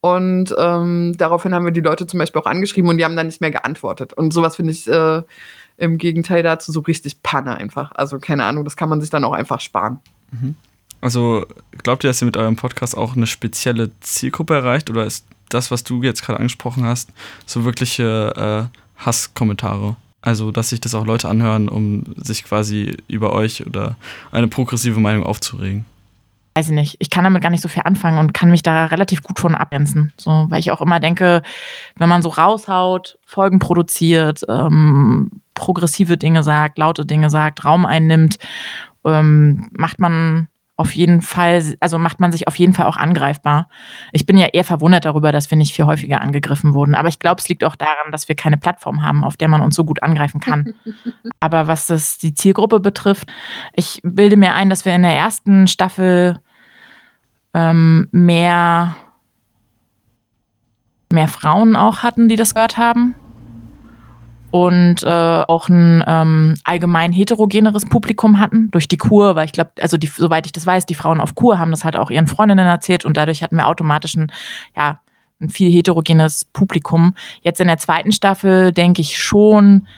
Und 0.00 0.54
ähm, 0.58 1.14
daraufhin 1.16 1.54
haben 1.54 1.64
wir 1.64 1.72
die 1.72 1.80
Leute 1.80 2.06
zum 2.06 2.18
Beispiel 2.18 2.42
auch 2.42 2.46
angeschrieben 2.46 2.90
und 2.90 2.98
die 2.98 3.04
haben 3.06 3.16
dann 3.16 3.26
nicht 3.26 3.40
mehr 3.40 3.50
geantwortet. 3.50 4.12
Und 4.12 4.34
sowas 4.34 4.56
finde 4.56 4.72
ich 4.72 4.86
äh, 4.86 5.22
im 5.78 5.98
Gegenteil 5.98 6.42
dazu 6.42 6.72
so 6.72 6.80
richtig 6.80 7.22
Panne 7.22 7.56
einfach. 7.56 7.92
Also 7.94 8.18
keine 8.18 8.44
Ahnung, 8.44 8.64
das 8.64 8.76
kann 8.76 8.88
man 8.88 9.00
sich 9.00 9.10
dann 9.10 9.24
auch 9.24 9.32
einfach 9.32 9.60
sparen. 9.60 10.00
Mhm. 10.30 10.56
Also 11.00 11.46
glaubt 11.82 12.02
ihr, 12.04 12.08
dass 12.08 12.22
ihr 12.22 12.26
mit 12.26 12.36
eurem 12.36 12.56
Podcast 12.56 12.96
auch 12.96 13.14
eine 13.14 13.26
spezielle 13.26 13.90
Zielgruppe 14.00 14.54
erreicht 14.54 14.88
oder 14.88 15.04
ist 15.04 15.26
das, 15.48 15.70
was 15.70 15.84
du 15.84 16.02
jetzt 16.02 16.22
gerade 16.22 16.38
angesprochen 16.38 16.84
hast, 16.84 17.10
so 17.46 17.64
wirkliche 17.64 18.70
äh, 18.70 19.04
Hasskommentare. 19.04 19.96
Also, 20.22 20.50
dass 20.50 20.70
sich 20.70 20.80
das 20.80 20.94
auch 20.94 21.04
Leute 21.04 21.28
anhören, 21.28 21.68
um 21.68 22.04
sich 22.16 22.44
quasi 22.44 22.96
über 23.08 23.34
euch 23.34 23.66
oder 23.66 23.96
eine 24.32 24.48
progressive 24.48 24.98
Meinung 24.98 25.24
aufzuregen. 25.24 25.84
Weiß 26.56 26.68
ich 26.68 26.74
nicht. 26.74 26.96
Ich 27.00 27.10
kann 27.10 27.24
damit 27.24 27.42
gar 27.42 27.50
nicht 27.50 27.60
so 27.60 27.68
viel 27.68 27.82
anfangen 27.84 28.18
und 28.18 28.32
kann 28.32 28.50
mich 28.50 28.62
da 28.62 28.86
relativ 28.86 29.22
gut 29.22 29.40
von 29.40 29.54
abgrenzen. 29.54 30.12
So, 30.16 30.46
weil 30.48 30.60
ich 30.60 30.70
auch 30.70 30.80
immer 30.80 31.00
denke, 31.00 31.42
wenn 31.96 32.08
man 32.08 32.22
so 32.22 32.28
raushaut, 32.28 33.18
Folgen 33.26 33.58
produziert, 33.58 34.42
ähm, 34.48 35.30
progressive 35.54 36.16
Dinge 36.16 36.42
sagt, 36.42 36.78
laute 36.78 37.04
Dinge 37.04 37.28
sagt, 37.28 37.64
Raum 37.64 37.84
einnimmt 37.84 38.38
ähm, 39.04 39.68
macht 39.72 39.98
man 39.98 40.48
auf 40.76 40.94
jeden 40.94 41.22
Fall, 41.22 41.76
also 41.78 41.98
macht 41.98 42.18
man 42.18 42.32
sich 42.32 42.48
auf 42.48 42.56
jeden 42.56 42.74
Fall 42.74 42.86
auch 42.86 42.96
angreifbar. 42.96 43.68
Ich 44.12 44.26
bin 44.26 44.36
ja 44.36 44.46
eher 44.46 44.64
verwundert 44.64 45.04
darüber, 45.04 45.30
dass 45.30 45.50
wir 45.50 45.56
nicht 45.56 45.74
viel 45.74 45.84
häufiger 45.84 46.20
angegriffen 46.20 46.74
wurden. 46.74 46.96
Aber 46.96 47.08
ich 47.08 47.20
glaube, 47.20 47.40
es 47.40 47.48
liegt 47.48 47.62
auch 47.62 47.76
daran, 47.76 48.10
dass 48.10 48.28
wir 48.28 48.34
keine 48.34 48.56
Plattform 48.56 49.02
haben, 49.02 49.22
auf 49.22 49.36
der 49.36 49.48
man 49.48 49.60
uns 49.60 49.76
so 49.76 49.84
gut 49.84 50.02
angreifen 50.02 50.40
kann. 50.40 50.74
Aber 51.40 51.68
was 51.68 51.86
das 51.86 52.18
die 52.18 52.34
Zielgruppe 52.34 52.80
betrifft, 52.80 53.28
ich 53.74 54.00
bilde 54.02 54.36
mir 54.36 54.54
ein, 54.54 54.68
dass 54.68 54.84
wir 54.84 54.94
in 54.94 55.02
der 55.02 55.16
ersten 55.16 55.68
Staffel 55.68 56.40
ähm, 57.54 58.08
mehr, 58.10 58.96
mehr 61.12 61.28
Frauen 61.28 61.76
auch 61.76 62.02
hatten, 62.02 62.28
die 62.28 62.36
das 62.36 62.54
gehört 62.54 62.78
haben 62.78 63.14
und 64.54 65.02
äh, 65.02 65.08
auch 65.08 65.68
ein 65.68 66.04
ähm, 66.06 66.54
allgemein 66.62 67.10
heterogeneres 67.10 67.86
Publikum 67.86 68.38
hatten 68.38 68.70
durch 68.70 68.86
die 68.86 68.96
Kur, 68.96 69.34
weil 69.34 69.46
ich 69.46 69.52
glaube, 69.52 69.72
also 69.80 69.96
die, 69.96 70.06
soweit 70.06 70.46
ich 70.46 70.52
das 70.52 70.64
weiß, 70.64 70.86
die 70.86 70.94
Frauen 70.94 71.20
auf 71.20 71.34
Kur 71.34 71.58
haben 71.58 71.72
das 71.72 71.82
halt 71.82 71.96
auch 71.96 72.08
ihren 72.08 72.28
Freundinnen 72.28 72.64
erzählt 72.64 73.04
und 73.04 73.16
dadurch 73.16 73.42
hatten 73.42 73.56
wir 73.56 73.66
automatisch 73.66 74.14
ein, 74.14 74.30
ja, 74.76 75.00
ein 75.40 75.50
viel 75.50 75.72
heterogenes 75.72 76.44
Publikum. 76.44 77.16
Jetzt 77.42 77.60
in 77.60 77.66
der 77.66 77.78
zweiten 77.78 78.12
Staffel 78.12 78.70
denke 78.70 79.00
ich 79.00 79.20
schon, 79.20 79.88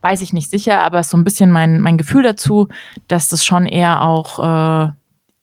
weiß 0.00 0.20
ich 0.20 0.32
nicht 0.32 0.50
sicher, 0.50 0.80
aber 0.82 0.98
ist 0.98 1.10
so 1.10 1.16
ein 1.16 1.22
bisschen 1.22 1.52
mein, 1.52 1.80
mein 1.80 1.96
Gefühl 1.96 2.24
dazu, 2.24 2.66
dass 3.06 3.28
das 3.28 3.44
schon 3.44 3.66
eher 3.66 4.02
auch 4.02 4.40
äh, 4.88 4.90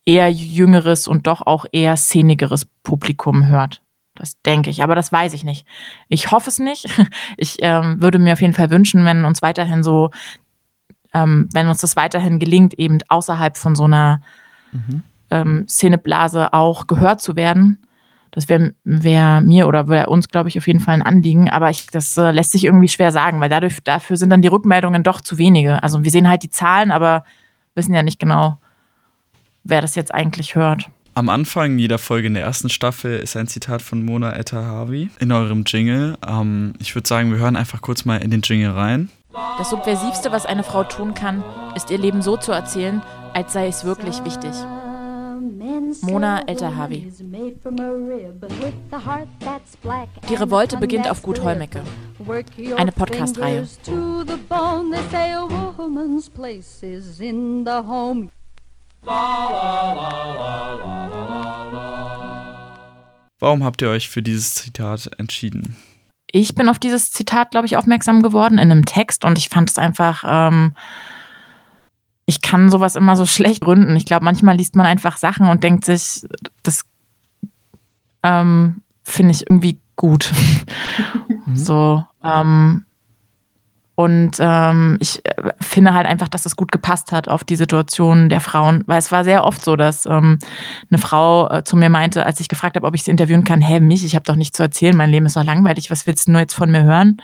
eher 0.03 0.29
jüngeres 0.29 1.07
und 1.07 1.27
doch 1.27 1.47
auch 1.47 1.65
eher 1.71 1.95
szenigeres 1.95 2.65
Publikum 2.83 3.47
hört. 3.47 3.81
Das 4.19 4.39
denke 4.41 4.69
ich, 4.69 4.83
aber 4.83 4.95
das 4.95 5.11
weiß 5.11 5.33
ich 5.33 5.45
nicht. 5.45 5.65
Ich 6.09 6.31
hoffe 6.31 6.49
es 6.49 6.59
nicht. 6.59 6.87
Ich 7.37 7.57
ähm, 7.61 8.01
würde 8.01 8.19
mir 8.19 8.33
auf 8.33 8.41
jeden 8.41 8.53
Fall 8.53 8.69
wünschen, 8.69 9.05
wenn 9.05 9.23
uns 9.23 9.41
weiterhin 9.41 9.81
so, 9.81 10.11
ähm, 11.13 11.47
wenn 11.53 11.67
uns 11.67 11.79
das 11.79 11.95
weiterhin 11.95 12.37
gelingt, 12.37 12.73
eben 12.73 12.99
außerhalb 13.07 13.55
von 13.57 13.75
so 13.75 13.85
einer 13.85 14.21
mhm. 14.73 15.03
ähm, 15.31 15.67
Szeneblase 15.67 16.53
auch 16.53 16.85
gehört 16.85 17.21
zu 17.21 17.35
werden. 17.37 17.79
Das 18.31 18.49
wäre 18.49 18.73
wär 18.83 19.41
mir 19.41 19.67
oder 19.67 19.87
wäre 19.87 20.09
uns, 20.09 20.27
glaube 20.27 20.49
ich, 20.49 20.57
auf 20.57 20.67
jeden 20.67 20.81
Fall 20.81 20.95
ein 20.95 21.01
Anliegen. 21.01 21.49
Aber 21.49 21.69
ich, 21.69 21.87
das 21.87 22.17
äh, 22.17 22.31
lässt 22.31 22.51
sich 22.51 22.65
irgendwie 22.65 22.89
schwer 22.89 23.11
sagen, 23.11 23.39
weil 23.39 23.49
dadurch, 23.49 23.81
dafür 23.83 24.17
sind 24.17 24.29
dann 24.29 24.41
die 24.41 24.49
Rückmeldungen 24.49 25.03
doch 25.03 25.21
zu 25.21 25.37
wenige. 25.37 25.81
Also 25.81 26.03
wir 26.03 26.11
sehen 26.11 26.27
halt 26.27 26.43
die 26.43 26.49
Zahlen, 26.49 26.91
aber 26.91 27.23
wissen 27.73 27.93
ja 27.93 28.03
nicht 28.03 28.19
genau, 28.19 28.57
wer 29.63 29.81
das 29.81 29.95
jetzt 29.95 30.13
eigentlich 30.13 30.55
hört. 30.55 30.89
Am 31.19 31.27
Anfang 31.27 31.79
jeder 31.79 31.97
Folge 31.97 32.27
in 32.27 32.33
der 32.33 32.43
ersten 32.43 32.69
Staffel 32.69 33.19
ist 33.19 33.35
ein 33.35 33.45
Zitat 33.47 33.81
von 33.81 34.05
Mona 34.05 34.37
Etahavi 34.37 35.09
in 35.19 35.33
eurem 35.33 35.65
Jingle. 35.67 36.17
Ähm, 36.25 36.75
ich 36.79 36.95
würde 36.95 37.09
sagen, 37.09 37.29
wir 37.29 37.39
hören 37.39 37.57
einfach 37.57 37.81
kurz 37.81 38.05
mal 38.05 38.23
in 38.23 38.31
den 38.31 38.39
Jingle 38.39 38.71
rein. 38.71 39.09
Das 39.57 39.69
Subversivste, 39.69 40.31
was 40.31 40.45
eine 40.45 40.63
Frau 40.63 40.85
tun 40.85 41.13
kann, 41.13 41.43
ist 41.75 41.91
ihr 41.91 41.97
Leben 41.97 42.21
so 42.21 42.37
zu 42.37 42.53
erzählen, 42.53 43.01
als 43.33 43.51
sei 43.51 43.67
es 43.67 43.83
wirklich 43.83 44.23
wichtig. 44.23 44.51
Mona 46.03 46.47
Elterhavi. 46.47 47.11
Die 50.29 50.35
Revolte 50.35 50.77
beginnt 50.77 51.09
auf 51.09 51.21
Gut 51.21 51.41
Holmecke. 51.43 51.81
Eine 52.77 52.93
Podcast-Reihe. 52.93 53.67
Warum 63.39 63.63
habt 63.63 63.81
ihr 63.81 63.89
euch 63.89 64.09
für 64.09 64.21
dieses 64.21 64.55
Zitat 64.55 65.09
entschieden? 65.17 65.77
Ich 66.31 66.53
bin 66.55 66.69
auf 66.69 66.77
dieses 66.77 67.11
Zitat, 67.11 67.51
glaube 67.51 67.65
ich, 67.65 67.77
aufmerksam 67.77 68.21
geworden 68.21 68.57
in 68.57 68.71
einem 68.71 68.85
Text 68.85 69.25
und 69.25 69.37
ich 69.37 69.49
fand 69.49 69.69
es 69.69 69.77
einfach, 69.77 70.23
ähm, 70.27 70.75
ich 72.25 72.41
kann 72.41 72.69
sowas 72.69 72.95
immer 72.95 73.15
so 73.15 73.25
schlecht 73.25 73.61
gründen. 73.61 73.95
Ich 73.95 74.05
glaube, 74.05 74.25
manchmal 74.25 74.57
liest 74.57 74.75
man 74.75 74.85
einfach 74.85 75.17
Sachen 75.17 75.47
und 75.47 75.63
denkt 75.63 75.85
sich, 75.85 76.27
das 76.61 76.83
ähm, 78.21 78.81
finde 79.03 79.31
ich 79.31 79.49
irgendwie 79.49 79.79
gut. 79.95 80.31
Mhm. 81.45 81.55
so, 81.55 82.05
ähm, 82.23 82.85
und 83.99 84.37
ähm, 84.39 84.95
ich 85.01 85.25
äh, 85.25 85.51
finde 85.59 85.93
halt 85.93 86.07
einfach, 86.07 86.29
dass 86.29 86.45
es 86.45 86.55
gut 86.55 86.71
gepasst 86.71 87.11
hat 87.11 87.27
auf 87.27 87.43
die 87.43 87.57
Situation 87.57 88.29
der 88.29 88.39
Frauen, 88.39 88.85
weil 88.85 88.97
es 88.97 89.11
war 89.11 89.25
sehr 89.25 89.43
oft 89.43 89.61
so, 89.61 89.75
dass 89.75 90.05
ähm, 90.05 90.39
eine 90.89 90.99
Frau 90.99 91.49
äh, 91.49 91.65
zu 91.65 91.75
mir 91.75 91.89
meinte, 91.89 92.25
als 92.25 92.39
ich 92.39 92.47
gefragt 92.47 92.77
habe, 92.77 92.87
ob 92.87 92.95
ich 92.95 93.03
sie 93.03 93.11
interviewen 93.11 93.43
kann, 93.43 93.59
hä, 93.59 93.81
mich, 93.81 94.05
ich 94.05 94.15
habe 94.15 94.23
doch 94.23 94.37
nichts 94.37 94.55
zu 94.55 94.63
erzählen, 94.63 94.95
mein 94.95 95.09
Leben 95.09 95.25
ist 95.25 95.35
doch 95.35 95.43
langweilig, 95.43 95.91
was 95.91 96.07
willst 96.07 96.29
du 96.29 96.31
nur 96.31 96.39
jetzt 96.39 96.53
von 96.53 96.71
mir 96.71 96.83
hören? 96.83 97.17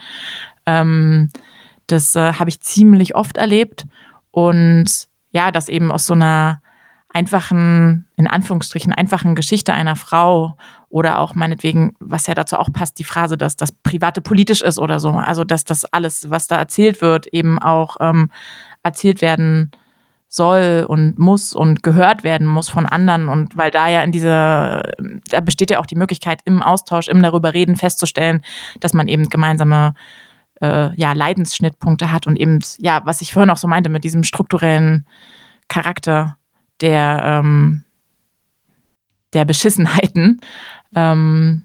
Ähm, 0.65 1.29
das 1.87 2.13
äh, 2.13 2.33
habe 2.33 2.49
ich 2.49 2.59
ziemlich 2.59 3.15
oft 3.15 3.37
erlebt. 3.37 3.85
Und 4.31 5.07
ja, 5.31 5.51
dass 5.51 5.69
eben 5.69 5.93
aus 5.93 6.05
so 6.05 6.13
einer 6.13 6.61
einfachen, 7.07 8.05
in 8.17 8.27
Anführungsstrichen, 8.27 8.91
einfachen 8.91 9.35
Geschichte 9.35 9.73
einer 9.73 9.95
Frau 9.95 10.57
oder 10.95 11.19
auch 11.19 11.35
meinetwegen, 11.35 11.93
was 11.99 12.25
ja 12.25 12.35
dazu 12.35 12.55
auch 12.55 12.71
passt, 12.71 12.99
die 12.99 13.03
Phrase, 13.03 13.35
dass 13.35 13.57
das 13.57 13.73
Private 13.73 14.21
politisch 14.21 14.61
ist 14.61 14.79
oder 14.79 15.01
so. 15.01 15.09
Also, 15.09 15.43
dass 15.43 15.65
das 15.65 15.83
alles, 15.83 16.29
was 16.29 16.47
da 16.47 16.55
erzählt 16.55 17.01
wird, 17.01 17.27
eben 17.27 17.59
auch 17.59 17.97
ähm, 17.99 18.31
erzählt 18.81 19.21
werden 19.21 19.71
soll 20.29 20.85
und 20.87 21.19
muss 21.19 21.51
und 21.51 21.83
gehört 21.83 22.23
werden 22.23 22.47
muss 22.47 22.69
von 22.69 22.85
anderen. 22.85 23.27
Und 23.27 23.57
weil 23.57 23.71
da 23.71 23.89
ja 23.89 24.03
in 24.03 24.13
dieser, 24.13 24.83
da 25.29 25.41
besteht 25.41 25.69
ja 25.69 25.79
auch 25.79 25.85
die 25.85 25.97
Möglichkeit, 25.97 26.39
im 26.45 26.63
Austausch, 26.63 27.09
im 27.09 27.21
darüber 27.21 27.53
reden, 27.53 27.75
festzustellen, 27.75 28.41
dass 28.79 28.93
man 28.93 29.09
eben 29.09 29.27
gemeinsame 29.27 29.95
äh, 30.61 30.95
ja, 30.95 31.11
Leidensschnittpunkte 31.11 32.13
hat 32.13 32.25
und 32.25 32.39
eben, 32.39 32.59
ja, 32.77 33.01
was 33.03 33.19
ich 33.19 33.33
vorhin 33.33 33.49
auch 33.49 33.57
so 33.57 33.67
meinte, 33.67 33.89
mit 33.89 34.05
diesem 34.05 34.23
strukturellen 34.23 35.05
Charakter 35.67 36.37
der, 36.79 37.41
ähm, 37.43 37.83
der 39.35 39.45
Beschissenheiten, 39.45 40.39
ähm, 40.93 41.63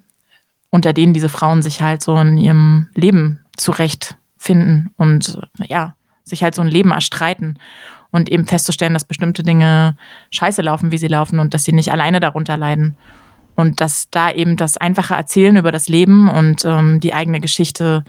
unter 0.71 0.93
denen 0.93 1.15
diese 1.15 1.29
Frauen 1.29 1.63
sich 1.63 1.83
halt 1.83 2.03
so 2.03 2.17
in 2.17 2.39
ihrem 2.39 2.89
Leben 2.95 3.45
zurechtfinden 3.57 4.91
und 4.97 5.39
ja, 5.59 5.95
sich 6.25 6.43
halt 6.43 6.55
so 6.55 6.63
ein 6.63 6.69
Leben 6.69 6.93
erstreiten 6.93 7.59
und 8.11 8.29
eben 8.29 8.47
festzustellen, 8.47 8.95
dass 8.95 9.05
bestimmte 9.05 9.43
Dinge 9.43 9.97
scheiße 10.31 10.63
laufen, 10.63 10.93
wie 10.93 10.99
sie 10.99 11.09
laufen 11.09 11.39
und 11.39 11.55
dass 11.55 11.65
sie 11.65 11.73
nicht 11.73 11.93
alleine 11.93 12.21
darunter 12.21 12.57
leiden. 12.57 12.97
Und 13.57 13.81
dass 13.81 14.09
da 14.11 14.31
eben 14.31 14.57
das 14.57 14.77
einfache 14.77 15.15
Erzählen 15.15 15.57
über 15.57 15.71
das 15.71 15.89
Leben 15.89 16.31
und 16.31 16.65
ähm, 16.65 17.01
die 17.01 17.13
eigene 17.13 17.41
Geschichte 17.41 18.05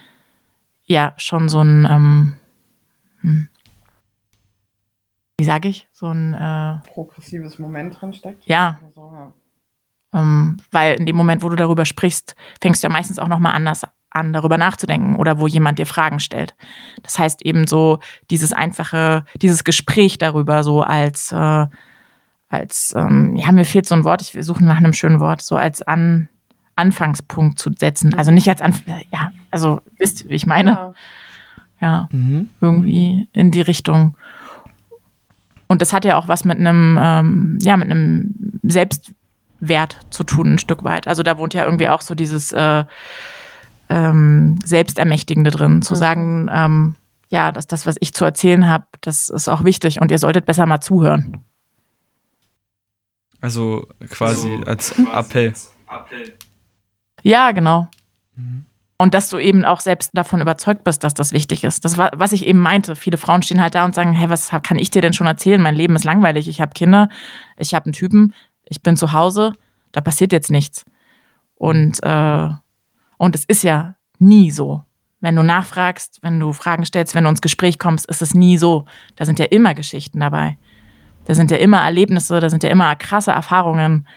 ja 0.86 1.14
schon 1.18 1.50
so 1.50 1.62
ein 1.62 1.86
ähm, 1.90 2.34
hm, 3.22 3.50
wie 5.42 5.46
sage 5.46 5.70
ich, 5.70 5.88
so 5.92 6.06
ein 6.06 6.36
äh, 6.36 6.88
progressives 6.94 7.58
Moment 7.58 8.00
drin 8.00 8.14
steckt. 8.14 8.46
Ja. 8.46 8.80
Also, 8.86 9.12
ja. 9.12 9.34
Ähm, 10.14 10.58
weil 10.72 10.96
in 10.96 11.06
dem 11.06 11.16
Moment, 11.16 11.42
wo 11.44 11.50
du 11.50 11.56
darüber 11.56 11.86
sprichst, 11.86 12.36
fängst 12.62 12.84
du 12.84 12.88
ja 12.88 12.92
meistens 12.92 13.20
auch 13.20 13.28
nochmal 13.28 13.54
anders 13.54 13.84
an, 14.12 14.34
darüber 14.34 14.58
nachzudenken 14.58 15.16
oder 15.16 15.40
wo 15.40 15.48
jemand 15.48 15.80
dir 15.80 15.86
Fragen 15.86 16.20
stellt. 16.20 16.54
Das 17.02 17.18
heißt 17.18 17.46
eben 17.46 17.66
so 17.66 18.00
dieses 18.30 18.54
einfache, 18.54 19.26
dieses 19.42 19.64
Gespräch 19.64 20.18
darüber 20.18 20.64
so 20.64 20.82
als, 20.82 21.32
äh, 21.32 21.68
als 22.50 22.94
ähm, 22.96 23.36
ja, 23.38 23.52
mir 23.52 23.66
fehlt 23.66 23.86
so 23.86 23.96
ein 23.96 24.04
Wort, 24.04 24.22
ich 24.22 24.46
suche 24.46 24.64
nach 24.66 24.78
einem 24.78 24.94
schönen 24.94 25.22
Wort, 25.22 25.42
so 25.42 25.56
als 25.56 25.82
an, 25.82 26.28
Anfangspunkt 26.76 27.58
zu 27.58 27.72
setzen. 27.74 28.14
Also 28.14 28.32
nicht 28.32 28.50
als 28.50 28.62
Anf 28.62 28.84
ja, 28.88 29.32
also 29.50 29.82
wisst 29.98 30.24
ihr, 30.24 30.30
wie 30.30 30.36
ich 30.36 30.46
meine? 30.46 30.72
Ja, 30.72 30.94
ja 31.80 32.10
mhm. 32.12 32.50
irgendwie 32.60 33.30
in 33.32 33.52
die 33.52 33.62
Richtung. 33.62 34.18
Und 35.68 35.82
das 35.82 35.94
hat 35.94 36.04
ja 36.04 36.18
auch 36.18 36.28
was 36.28 36.44
mit 36.44 36.60
einem, 36.60 37.00
ähm, 37.02 37.58
ja, 37.62 37.78
mit 37.78 37.90
einem 37.90 38.60
Selbstwert 39.62 39.98
zu 40.10 40.24
tun, 40.24 40.54
ein 40.54 40.60
Stück 40.60 40.84
weit. 40.84 41.08
Also 41.08 41.24
da 41.24 41.38
wohnt 41.38 41.54
ja 41.54 41.64
irgendwie 41.64 41.90
auch 41.90 42.02
so 42.02 42.16
dieses 42.16 42.52
äh, 42.52 42.84
ähm, 43.90 44.60
Selbstermächtigende 44.66 45.52
drin, 45.52 45.82
zu 45.82 45.94
mhm. 45.94 45.98
sagen, 45.98 46.50
ähm, 46.52 46.96
ja, 47.30 47.52
dass 47.52 47.68
das, 47.68 47.86
was 47.86 47.96
ich 48.00 48.14
zu 48.14 48.26
erzählen 48.26 48.68
habe, 48.68 48.86
das 49.02 49.30
ist 49.30 49.48
auch 49.48 49.64
wichtig 49.64 50.02
und 50.02 50.12
ihr 50.12 50.20
solltet 50.20 50.46
besser 50.46 50.66
mal 50.66 50.82
zuhören. 50.82 51.44
Also 53.40 53.88
quasi 54.10 54.52
also, 54.52 54.66
als 54.66 55.00
Appell. 55.00 55.54
Ja, 57.24 57.52
genau. 57.52 57.88
Mhm. 58.36 58.66
Und 58.98 59.16
dass 59.16 59.30
du 59.30 59.40
eben 59.40 59.66
auch 59.66 59.80
selbst 59.80 60.12
davon 60.14 60.42
überzeugt 60.42 60.84
bist, 60.84 61.04
dass 61.04 61.16
das 61.16 61.32
wichtig 61.32 61.64
ist. 61.64 61.86
Das 61.86 61.98
war, 61.98 62.12
was 62.14 62.34
ich 62.34 62.46
eben 62.46 62.60
meinte. 62.60 62.96
Viele 62.96 63.18
Frauen 63.18 63.42
stehen 63.42 63.60
halt 63.60 63.74
da 63.74 63.84
und 63.84 63.96
sagen, 63.96 64.14
hey, 64.14 64.30
was 64.30 64.52
kann 64.62 64.78
ich 64.78 64.92
dir 64.92 65.02
denn 65.02 65.14
schon 65.14 65.26
erzählen? 65.26 65.60
Mein 65.60 65.74
Leben 65.74 65.96
ist 65.96 66.04
langweilig. 66.04 66.48
Ich 66.48 66.62
habe 66.62 66.74
Kinder, 66.74 67.10
ich 67.58 67.74
habe 67.74 67.86
einen 67.86 67.94
Typen, 67.94 68.36
ich 68.72 68.82
bin 68.82 68.96
zu 68.96 69.12
Hause, 69.12 69.54
da 69.92 70.00
passiert 70.00 70.32
jetzt 70.32 70.50
nichts. 70.50 70.86
Und, 71.56 72.02
äh, 72.04 72.50
und 73.18 73.36
es 73.36 73.44
ist 73.44 73.64
ja 73.64 73.96
nie 74.18 74.50
so. 74.50 74.84
Wenn 75.20 75.36
du 75.36 75.44
nachfragst, 75.44 76.20
wenn 76.22 76.40
du 76.40 76.54
Fragen 76.54 76.86
stellst, 76.86 77.14
wenn 77.14 77.26
du 77.26 77.30
ins 77.30 77.42
Gespräch 77.42 77.78
kommst, 77.78 78.10
ist 78.10 78.22
es 78.22 78.34
nie 78.34 78.58
so. 78.58 78.86
Da 79.18 79.26
sind 79.26 79.40
ja 79.40 79.46
immer 79.46 79.76
Geschichten 79.76 80.22
dabei. 80.22 80.58
Da 81.26 81.36
sind 81.36 81.52
ja 81.52 81.58
immer 81.58 81.82
Erlebnisse, 81.82 82.40
da 82.40 82.50
sind 82.50 82.64
ja 82.64 82.70
immer 82.70 82.96
krasse 82.96 83.32
Erfahrungen. 83.32 84.08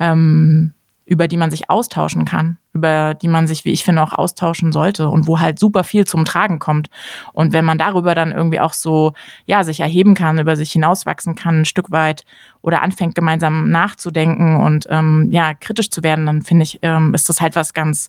Ähm, 0.00 0.74
über 1.12 1.28
die 1.28 1.36
man 1.36 1.50
sich 1.50 1.68
austauschen 1.68 2.24
kann, 2.24 2.56
über 2.72 3.12
die 3.12 3.28
man 3.28 3.46
sich, 3.46 3.66
wie 3.66 3.72
ich 3.72 3.84
finde, 3.84 4.02
auch 4.02 4.14
austauschen 4.14 4.72
sollte 4.72 5.10
und 5.10 5.26
wo 5.26 5.40
halt 5.40 5.58
super 5.58 5.84
viel 5.84 6.06
zum 6.06 6.24
Tragen 6.24 6.58
kommt. 6.58 6.88
Und 7.34 7.52
wenn 7.52 7.66
man 7.66 7.76
darüber 7.76 8.14
dann 8.14 8.32
irgendwie 8.32 8.60
auch 8.60 8.72
so, 8.72 9.12
ja, 9.44 9.62
sich 9.62 9.80
erheben 9.80 10.14
kann, 10.14 10.38
über 10.38 10.56
sich 10.56 10.72
hinauswachsen 10.72 11.34
kann, 11.34 11.60
ein 11.60 11.64
Stück 11.66 11.90
weit 11.90 12.24
oder 12.62 12.80
anfängt 12.80 13.14
gemeinsam 13.14 13.70
nachzudenken 13.70 14.56
und 14.56 14.86
ähm, 14.88 15.28
ja, 15.30 15.52
kritisch 15.52 15.90
zu 15.90 16.02
werden, 16.02 16.24
dann 16.24 16.40
finde 16.40 16.62
ich, 16.62 16.78
ähm, 16.80 17.12
ist 17.12 17.28
das 17.28 17.42
halt 17.42 17.56
was 17.56 17.74
ganz, 17.74 18.08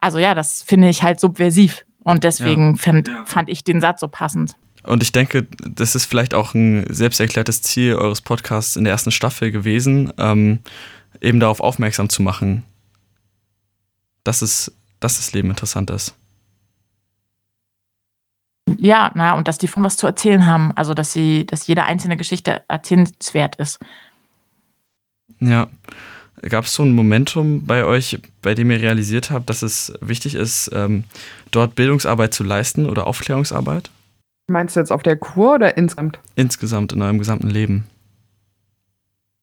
also 0.00 0.18
ja, 0.18 0.34
das 0.34 0.62
finde 0.62 0.88
ich 0.88 1.02
halt 1.02 1.20
subversiv. 1.20 1.84
Und 2.02 2.24
deswegen 2.24 2.76
ja. 2.76 2.76
fand, 2.78 3.10
fand 3.26 3.50
ich 3.50 3.62
den 3.62 3.82
Satz 3.82 4.00
so 4.00 4.08
passend. 4.08 4.56
Und 4.84 5.02
ich 5.02 5.12
denke, 5.12 5.46
das 5.68 5.94
ist 5.94 6.06
vielleicht 6.06 6.32
auch 6.32 6.54
ein 6.54 6.86
selbsterklärtes 6.88 7.60
Ziel 7.60 7.94
eures 7.94 8.22
Podcasts 8.22 8.74
in 8.74 8.84
der 8.84 8.92
ersten 8.92 9.12
Staffel 9.12 9.52
gewesen, 9.52 10.12
ähm, 10.18 10.60
eben 11.22 11.40
darauf 11.40 11.60
aufmerksam 11.60 12.08
zu 12.08 12.22
machen, 12.22 12.64
dass, 14.24 14.42
es, 14.42 14.72
dass 15.00 15.16
das 15.16 15.32
Leben 15.32 15.50
interessant 15.50 15.90
ist. 15.90 16.14
Ja, 18.78 19.12
na, 19.14 19.34
und 19.34 19.48
dass 19.48 19.58
die 19.58 19.68
von 19.68 19.84
was 19.84 19.96
zu 19.96 20.06
erzählen 20.06 20.46
haben. 20.46 20.72
Also, 20.74 20.94
dass 20.94 21.12
sie, 21.12 21.46
dass 21.46 21.66
jede 21.66 21.84
einzelne 21.84 22.16
Geschichte 22.16 22.62
erzählenswert 22.68 23.56
ist. 23.56 23.78
Ja. 25.40 25.68
Gab 26.48 26.64
es 26.64 26.74
so 26.74 26.82
ein 26.82 26.92
Momentum 26.92 27.66
bei 27.66 27.84
euch, 27.84 28.18
bei 28.40 28.54
dem 28.54 28.70
ihr 28.72 28.80
realisiert 28.80 29.30
habt, 29.30 29.48
dass 29.48 29.62
es 29.62 29.92
wichtig 30.00 30.34
ist, 30.34 30.70
ähm, 30.74 31.04
dort 31.52 31.76
Bildungsarbeit 31.76 32.34
zu 32.34 32.42
leisten 32.42 32.88
oder 32.88 33.06
Aufklärungsarbeit? 33.06 33.90
Meinst 34.48 34.74
du 34.74 34.80
jetzt 34.80 34.90
auf 34.90 35.04
der 35.04 35.16
Kur 35.16 35.54
oder 35.54 35.76
insgesamt? 35.76 36.18
Insgesamt 36.34 36.92
in 36.92 37.02
eurem 37.02 37.18
gesamten 37.18 37.48
Leben. 37.48 37.86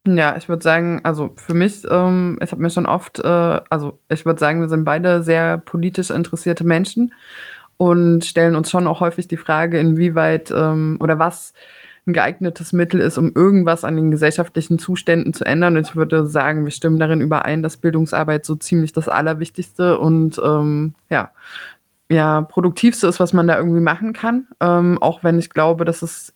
Ja, 0.07 0.37
ich 0.37 0.47
würde 0.47 0.63
sagen, 0.63 1.01
also 1.03 1.33
für 1.35 1.53
mich, 1.53 1.83
ähm, 1.89 2.39
ich 2.41 2.51
habe 2.51 2.61
mir 2.61 2.69
schon 2.69 2.85
oft, 2.85 3.19
äh, 3.19 3.61
also 3.69 3.99
ich 4.09 4.25
würde 4.25 4.39
sagen, 4.39 4.61
wir 4.61 4.69
sind 4.69 4.85
beide 4.85 5.23
sehr 5.23 5.57
politisch 5.57 6.09
interessierte 6.09 6.63
Menschen 6.63 7.13
und 7.77 8.25
stellen 8.25 8.55
uns 8.55 8.71
schon 8.71 8.87
auch 8.87 9.01
häufig 9.01 9.27
die 9.27 9.37
Frage, 9.37 9.79
inwieweit 9.79 10.51
ähm, 10.51 10.97
oder 11.01 11.19
was 11.19 11.53
ein 12.07 12.13
geeignetes 12.13 12.73
Mittel 12.73 13.01
ist, 13.01 13.17
um 13.17 13.33
irgendwas 13.35 13.83
an 13.83 13.97
den 13.97 14.09
gesellschaftlichen 14.09 14.79
Zuständen 14.79 15.33
zu 15.33 15.45
ändern. 15.45 15.77
Und 15.77 15.87
ich 15.87 15.95
würde 15.95 16.25
sagen, 16.27 16.63
wir 16.63 16.71
stimmen 16.71 16.99
darin 16.99 17.21
überein, 17.21 17.61
dass 17.61 17.77
Bildungsarbeit 17.77 18.45
so 18.45 18.55
ziemlich 18.55 18.93
das 18.93 19.09
Allerwichtigste 19.09 19.99
und 19.99 20.39
ähm, 20.43 20.95
ja, 21.09 21.31
ja, 22.09 22.41
produktivste 22.41 23.07
ist, 23.07 23.19
was 23.19 23.33
man 23.33 23.47
da 23.47 23.57
irgendwie 23.57 23.81
machen 23.81 24.13
kann. 24.13 24.47
Ähm, 24.59 24.97
auch 25.01 25.23
wenn 25.23 25.37
ich 25.37 25.51
glaube, 25.51 25.85
dass 25.85 26.01
es 26.01 26.33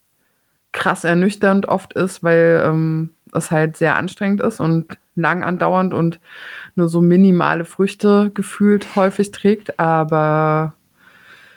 krass 0.72 1.04
ernüchternd 1.04 1.68
oft 1.68 1.94
ist, 1.94 2.24
weil 2.24 2.62
ähm, 2.66 3.10
es 3.36 3.52
halt 3.52 3.78
sehr 3.78 3.96
anstrengend 3.96 4.42
ist 4.42 4.60
und 4.60 4.98
lang 5.16 5.44
andauernd 5.44 5.94
und 5.94 6.20
nur 6.76 6.90
so 6.90 7.02
minimale 7.02 7.66
Früchte 7.66 8.32
gefühlt 8.34 8.96
häufig 8.96 9.32
trägt. 9.32 9.80
Aber 9.80 10.74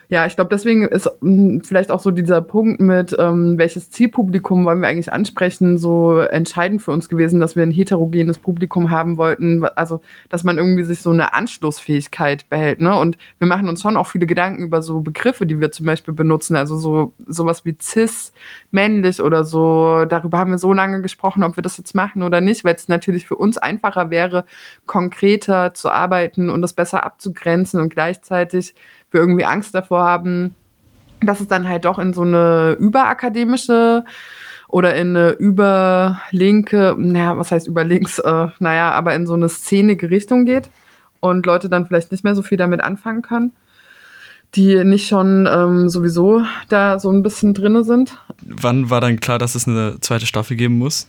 ja, 0.09 0.24
ich 0.26 0.36
glaube, 0.36 0.50
deswegen 0.50 0.86
ist 0.86 1.11
hm, 1.20 1.62
vielleicht 1.64 1.90
auch 1.90 1.98
so 1.98 2.12
dieser 2.12 2.40
Punkt 2.40 2.80
mit, 2.80 3.16
ähm, 3.18 3.59
welches 3.59 3.90
Zielpublikum 3.90 4.64
wollen 4.64 4.80
wir 4.80 4.88
eigentlich 4.88 5.12
ansprechen, 5.12 5.78
so 5.78 6.18
entscheidend 6.20 6.82
für 6.82 6.92
uns 6.92 7.09
gewesen, 7.09 7.40
dass 7.40 7.57
wir 7.57 7.64
ein 7.64 7.72
heterogenes 7.72 8.38
Publikum 8.38 8.90
haben 8.90 9.16
wollten. 9.16 9.64
Also, 9.64 10.00
dass 10.28 10.44
man 10.44 10.59
irgendwie 10.59 10.84
sich 10.84 11.00
so 11.02 11.11
eine 11.11 11.34
Anschlussfähigkeit 11.34 12.48
behält. 12.48 12.80
Ne? 12.80 12.96
Und 12.96 13.18
wir 13.38 13.48
machen 13.48 13.68
uns 13.68 13.82
schon 13.82 13.96
auch 13.96 14.07
viele 14.07 14.26
Gedanken 14.26 14.62
über 14.62 14.80
so 14.80 15.00
Begriffe, 15.00 15.44
die 15.44 15.61
wir 15.61 15.72
zum 15.72 15.86
Beispiel 15.86 16.14
benutzen. 16.14 16.54
Also 16.54 16.76
so 16.76 17.12
sowas 17.26 17.64
wie 17.64 17.76
cis, 17.80 18.32
männlich 18.70 19.20
oder 19.20 19.44
so. 19.44 20.04
Darüber 20.04 20.38
haben 20.38 20.52
wir 20.52 20.59
so 20.59 20.72
lange 20.72 21.02
gesprochen, 21.02 21.42
ob 21.42 21.57
wir 21.57 21.62
das 21.62 21.78
jetzt 21.78 21.94
machen 21.96 22.22
oder 22.22 22.40
nicht, 22.40 22.62
weil 22.64 22.76
es 22.76 22.86
natürlich 22.86 23.26
für 23.26 23.36
uns 23.36 23.59
einfacher 23.59 24.11
wäre, 24.11 24.44
konkreter 24.86 25.74
zu 25.74 25.90
arbeiten 25.90 26.48
und 26.48 26.62
das 26.62 26.74
besser 26.74 27.04
abzugrenzen 27.04 27.80
und 27.80 27.88
gleichzeitig 27.88 28.74
wir 29.11 29.20
irgendwie 29.20 29.44
Angst 29.44 29.74
davor 29.74 30.04
haben, 30.04 30.54
dass 31.20 31.40
es 31.40 31.48
dann 31.48 31.68
halt 31.68 31.84
doch 31.84 31.98
in 31.98 32.12
so 32.12 32.22
eine 32.22 32.76
überakademische 32.78 34.04
oder 34.68 34.94
in 34.94 35.16
eine 35.16 35.30
überlinke, 35.30 36.94
naja, 36.98 37.38
was 37.38 37.52
heißt 37.52 37.66
überlinks, 37.66 38.18
äh, 38.18 38.48
naja, 38.59 38.90
aber 38.92 39.14
in 39.14 39.26
so 39.26 39.34
eine 39.34 39.48
szenige 39.48 40.11
Richtung 40.11 40.44
geht 40.44 40.70
und 41.20 41.46
Leute 41.46 41.68
dann 41.68 41.86
vielleicht 41.86 42.12
nicht 42.12 42.24
mehr 42.24 42.34
so 42.34 42.42
viel 42.42 42.59
damit 42.59 42.82
anfangen 42.82 43.22
können, 43.22 43.52
die 44.54 44.82
nicht 44.84 45.09
schon 45.09 45.48
ähm, 45.50 45.88
sowieso 45.88 46.42
da 46.68 46.98
so 46.98 47.11
ein 47.11 47.22
bisschen 47.22 47.54
drinne 47.54 47.84
sind. 47.84 48.18
Wann 48.42 48.90
war 48.90 49.00
dann 49.00 49.20
klar, 49.20 49.38
dass 49.38 49.54
es 49.54 49.68
eine 49.68 49.98
zweite 50.00 50.26
Staffel 50.26 50.57
geben 50.57 50.78
muss? 50.78 51.09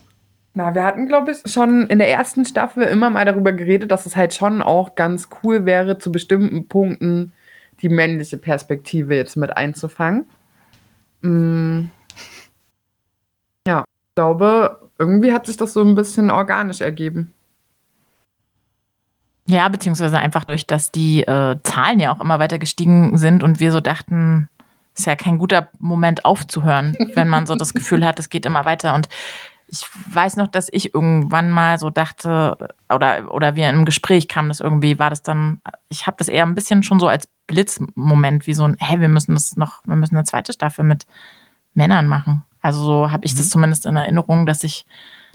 Na, 0.54 0.74
wir 0.74 0.84
hatten, 0.84 1.06
glaube 1.06 1.32
ich, 1.32 1.52
schon 1.52 1.86
in 1.86 1.98
der 1.98 2.10
ersten 2.10 2.44
Staffel 2.44 2.82
immer 2.84 3.10
mal 3.10 3.24
darüber 3.24 3.52
geredet, 3.52 3.90
dass 3.90 4.06
es 4.06 4.16
halt 4.16 4.34
schon 4.34 4.62
auch 4.62 4.94
ganz 4.94 5.28
cool 5.42 5.66
wäre, 5.66 5.98
zu 5.98 6.10
bestimmten 6.10 6.66
Punkten 6.66 7.32
die 7.80 7.88
männliche 7.88 8.38
Perspektive 8.38 9.14
jetzt 9.14 9.36
mit 9.36 9.56
einzufangen. 9.56 10.26
Mm. 11.22 11.86
Ja, 13.66 13.84
ich 13.84 14.14
glaube, 14.14 14.88
irgendwie 14.98 15.32
hat 15.32 15.46
sich 15.46 15.56
das 15.56 15.72
so 15.72 15.82
ein 15.82 15.94
bisschen 15.94 16.30
organisch 16.30 16.80
ergeben. 16.80 17.32
Ja, 19.46 19.68
beziehungsweise 19.68 20.18
einfach 20.18 20.44
durch, 20.44 20.66
dass 20.66 20.90
die 20.92 21.22
äh, 21.22 21.56
Zahlen 21.62 22.00
ja 22.00 22.12
auch 22.12 22.20
immer 22.20 22.38
weiter 22.38 22.58
gestiegen 22.58 23.16
sind 23.16 23.42
und 23.42 23.60
wir 23.60 23.72
so 23.72 23.80
dachten, 23.80 24.48
ist 24.94 25.06
ja 25.06 25.16
kein 25.16 25.38
guter 25.38 25.68
Moment 25.78 26.24
aufzuhören, 26.24 26.96
wenn 27.14 27.28
man 27.28 27.46
so 27.46 27.54
das 27.54 27.72
Gefühl 27.74 28.04
hat, 28.04 28.18
es 28.18 28.28
geht 28.28 28.44
immer 28.44 28.66
weiter. 28.66 28.94
Und 28.94 29.08
ich 29.68 29.86
weiß 30.12 30.36
noch, 30.36 30.48
dass 30.48 30.68
ich 30.72 30.94
irgendwann 30.94 31.50
mal 31.50 31.78
so 31.78 31.90
dachte, 31.90 32.56
oder, 32.88 33.32
oder 33.32 33.54
wir 33.54 33.68
in 33.68 33.76
einem 33.76 33.84
Gespräch 33.84 34.26
kamen 34.26 34.48
das 34.48 34.60
irgendwie, 34.60 34.98
war 34.98 35.10
das 35.10 35.22
dann, 35.22 35.60
ich 35.90 36.06
habe 36.06 36.16
das 36.18 36.28
eher 36.28 36.44
ein 36.46 36.54
bisschen 36.54 36.82
schon 36.82 36.98
so 36.98 37.06
als 37.06 37.28
Blitzmoment, 37.46 38.46
wie 38.46 38.54
so 38.54 38.64
ein, 38.64 38.76
hey, 38.78 39.00
wir 39.00 39.08
müssen 39.08 39.34
das 39.34 39.56
noch, 39.56 39.82
wir 39.84 39.96
müssen 39.96 40.16
eine 40.16 40.24
zweite 40.24 40.54
Staffel 40.54 40.84
mit 40.84 41.06
Männern 41.74 42.06
machen. 42.06 42.44
Also 42.62 42.82
so 42.82 43.10
habe 43.10 43.26
ich 43.26 43.34
mhm. 43.34 43.38
das 43.38 43.50
zumindest 43.50 43.86
in 43.86 43.96
Erinnerung, 43.96 44.46
dass 44.46 44.64
ich, 44.64 44.86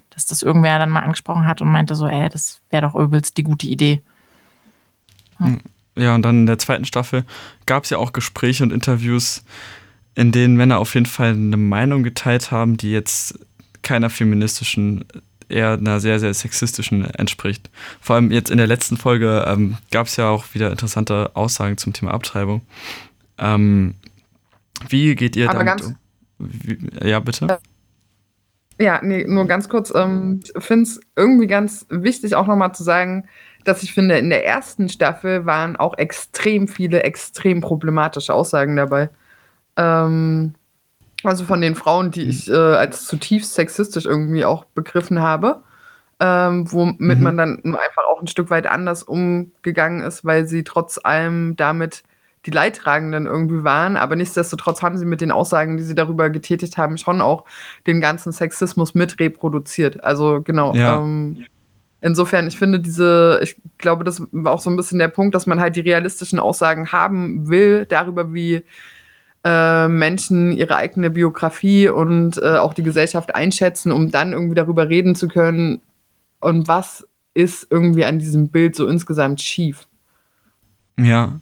dass 0.09 0.25
das 0.25 0.41
irgendwer 0.41 0.79
dann 0.79 0.89
mal 0.89 1.03
angesprochen 1.03 1.45
hat 1.45 1.61
und 1.61 1.71
meinte 1.71 1.93
so, 1.95 2.07
ey, 2.07 2.27
das 2.29 2.59
wäre 2.71 2.87
doch 2.87 2.95
übelst 2.95 3.37
die 3.37 3.43
gute 3.43 3.67
Idee. 3.67 4.01
Ja. 5.39 5.45
Hm. 5.45 5.61
ja, 5.95 6.15
und 6.15 6.23
dann 6.23 6.39
in 6.41 6.45
der 6.47 6.59
zweiten 6.59 6.85
Staffel 6.85 7.23
gab 7.67 7.83
es 7.83 7.91
ja 7.91 7.99
auch 7.99 8.13
Gespräche 8.13 8.63
und 8.63 8.73
Interviews, 8.73 9.43
in 10.15 10.31
denen 10.31 10.55
Männer 10.55 10.79
auf 10.79 10.95
jeden 10.95 11.05
Fall 11.05 11.33
eine 11.33 11.57
Meinung 11.57 12.03
geteilt 12.03 12.51
haben, 12.51 12.77
die 12.77 12.91
jetzt 12.91 13.39
keiner 13.83 14.09
feministischen, 14.09 15.05
eher 15.49 15.73
einer 15.73 15.99
sehr, 15.99 16.19
sehr 16.19 16.33
sexistischen 16.33 17.05
entspricht. 17.05 17.69
Vor 18.01 18.15
allem 18.15 18.31
jetzt 18.31 18.49
in 18.49 18.57
der 18.57 18.67
letzten 18.67 18.97
Folge 18.97 19.45
ähm, 19.47 19.77
gab 19.91 20.07
es 20.07 20.15
ja 20.15 20.29
auch 20.29 20.45
wieder 20.53 20.71
interessante 20.71 21.31
Aussagen 21.35 21.77
zum 21.77 21.93
Thema 21.93 22.11
Abtreibung. 22.11 22.61
Ähm, 23.37 23.95
wie 24.89 25.15
geht 25.15 25.35
ihr 25.35 25.49
Aber 25.49 25.63
damit 25.63 25.83
um? 25.83 25.95
Wie, 26.39 26.77
ja, 27.07 27.19
bitte? 27.19 27.59
Ja, 28.79 28.99
nee, 29.03 29.23
nur 29.25 29.45
ganz 29.45 29.69
kurz. 29.69 29.93
Ähm, 29.95 30.41
ich 30.43 30.63
finde 30.63 30.83
es 30.83 30.99
irgendwie 31.15 31.47
ganz 31.47 31.85
wichtig, 31.89 32.35
auch 32.35 32.47
nochmal 32.47 32.73
zu 32.73 32.83
sagen, 32.83 33.27
dass 33.63 33.83
ich 33.83 33.93
finde, 33.93 34.17
in 34.17 34.29
der 34.29 34.45
ersten 34.45 34.89
Staffel 34.89 35.45
waren 35.45 35.75
auch 35.75 35.97
extrem 35.97 36.67
viele 36.67 37.03
extrem 37.03 37.61
problematische 37.61 38.33
Aussagen 38.33 38.75
dabei. 38.75 39.09
Ähm, 39.77 40.55
also 41.23 41.45
von 41.45 41.61
den 41.61 41.75
Frauen, 41.75 42.11
die 42.11 42.23
ich 42.23 42.49
äh, 42.49 42.53
als 42.53 43.05
zutiefst 43.05 43.53
sexistisch 43.53 44.05
irgendwie 44.05 44.45
auch 44.45 44.65
begriffen 44.65 45.21
habe. 45.21 45.63
Ähm, 46.19 46.71
womit 46.71 47.17
mhm. 47.17 47.23
man 47.23 47.37
dann 47.37 47.57
einfach 47.65 48.05
auch 48.07 48.21
ein 48.21 48.27
Stück 48.27 48.49
weit 48.49 48.67
anders 48.67 49.03
umgegangen 49.03 50.01
ist, 50.01 50.23
weil 50.23 50.47
sie 50.47 50.63
trotz 50.63 50.99
allem 51.03 51.55
damit 51.55 52.03
die 52.45 52.51
Leidtragenden 52.51 53.25
irgendwie 53.25 53.63
waren. 53.63 53.97
Aber 53.97 54.15
nichtsdestotrotz 54.15 54.81
haben 54.81 54.97
sie 54.97 55.05
mit 55.05 55.21
den 55.21 55.31
Aussagen, 55.31 55.77
die 55.77 55.83
sie 55.83 55.95
darüber 55.95 56.29
getätigt 56.29 56.77
haben, 56.77 56.97
schon 56.97 57.21
auch 57.21 57.45
den 57.87 58.01
ganzen 58.01 58.31
Sexismus 58.31 58.93
mit 58.93 59.19
reproduziert. 59.19 60.03
Also 60.03 60.41
genau. 60.41 60.73
Ja. 60.73 60.97
Ähm, 60.97 61.45
insofern, 62.01 62.47
ich 62.47 62.57
finde 62.57 62.79
diese, 62.79 63.39
ich 63.41 63.55
glaube, 63.77 64.03
das 64.03 64.21
war 64.31 64.53
auch 64.53 64.61
so 64.61 64.69
ein 64.69 64.75
bisschen 64.75 64.99
der 64.99 65.07
Punkt, 65.07 65.35
dass 65.35 65.47
man 65.47 65.59
halt 65.59 65.75
die 65.75 65.81
realistischen 65.81 66.39
Aussagen 66.39 66.91
haben 66.91 67.47
will 67.49 67.85
darüber, 67.85 68.33
wie 68.33 68.63
äh, 69.43 69.87
Menschen 69.87 70.51
ihre 70.51 70.75
eigene 70.75 71.09
Biografie 71.09 71.89
und 71.89 72.37
äh, 72.37 72.57
auch 72.57 72.73
die 72.73 72.83
Gesellschaft 72.83 73.35
einschätzen, 73.35 73.91
um 73.91 74.11
dann 74.11 74.33
irgendwie 74.33 74.55
darüber 74.55 74.89
reden 74.89 75.15
zu 75.15 75.27
können, 75.27 75.81
und 76.43 76.67
was 76.67 77.07
ist 77.33 77.67
irgendwie 77.69 78.05
an 78.05 78.19
diesem 78.19 78.49
Bild 78.49 78.75
so 78.75 78.87
insgesamt 78.87 79.41
schief. 79.41 79.87
Ja, 80.99 81.39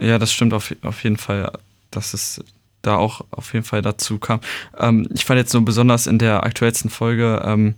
ja, 0.00 0.18
das 0.18 0.32
stimmt 0.32 0.54
auf, 0.54 0.74
auf 0.82 1.02
jeden 1.04 1.16
Fall, 1.16 1.52
dass 1.90 2.14
es 2.14 2.42
da 2.82 2.96
auch 2.96 3.24
auf 3.30 3.52
jeden 3.52 3.64
Fall 3.64 3.82
dazu 3.82 4.18
kam. 4.18 4.40
Ähm, 4.78 5.08
ich 5.12 5.24
fand 5.24 5.38
jetzt 5.38 5.50
so 5.50 5.60
besonders 5.60 6.06
in 6.06 6.18
der 6.18 6.44
aktuellsten 6.44 6.88
Folge 6.88 7.42
ähm, 7.44 7.74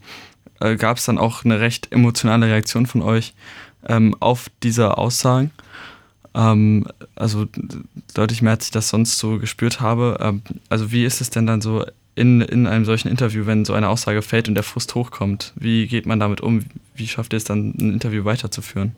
äh, 0.61 0.76
gab 0.76 0.99
es 0.99 1.07
dann 1.07 1.18
auch 1.18 1.45
eine 1.45 1.61
recht 1.61 1.91
emotionale 1.93 2.47
Reaktion 2.47 2.87
von 2.87 3.03
euch 3.03 3.35
ähm, 3.87 4.14
auf 4.20 4.49
diese 4.62 4.99
Aussagen. 4.99 5.51
Ähm, 6.39 6.86
also 7.16 7.47
deutlich 8.14 8.43
mehr, 8.43 8.53
als 8.53 8.66
ich 8.66 8.70
das 8.70 8.89
sonst 8.89 9.18
so 9.18 9.39
gespürt 9.39 9.80
habe. 9.80 10.18
Ähm, 10.20 10.43
also 10.68 10.93
wie 10.93 11.05
ist 11.05 11.20
es 11.20 11.30
denn 11.30 11.47
dann 11.47 11.61
so 11.61 11.84
in, 12.14 12.41
in 12.41 12.68
einem 12.68 12.84
solchen 12.84 13.09
Interview, 13.09 13.45
wenn 13.47 13.64
so 13.64 13.74
eine 13.74 13.89
Aussage 13.89 14.22
fällt 14.22 14.49
und 14.49 14.55
der 14.55 14.62
Frust 14.62 14.95
hochkommt? 14.95 15.53
Wie 15.57 15.89
geht 15.89 16.07
man 16.07 16.20
damit 16.20 16.41
um? 16.41 16.64
Wie 16.95 17.09
schafft 17.09 17.32
ihr 17.32 17.39
es 17.39 17.45
dann, 17.45 17.74
ein 17.76 17.93
Interview 17.93 18.24
weiterzuführen? 18.24 18.95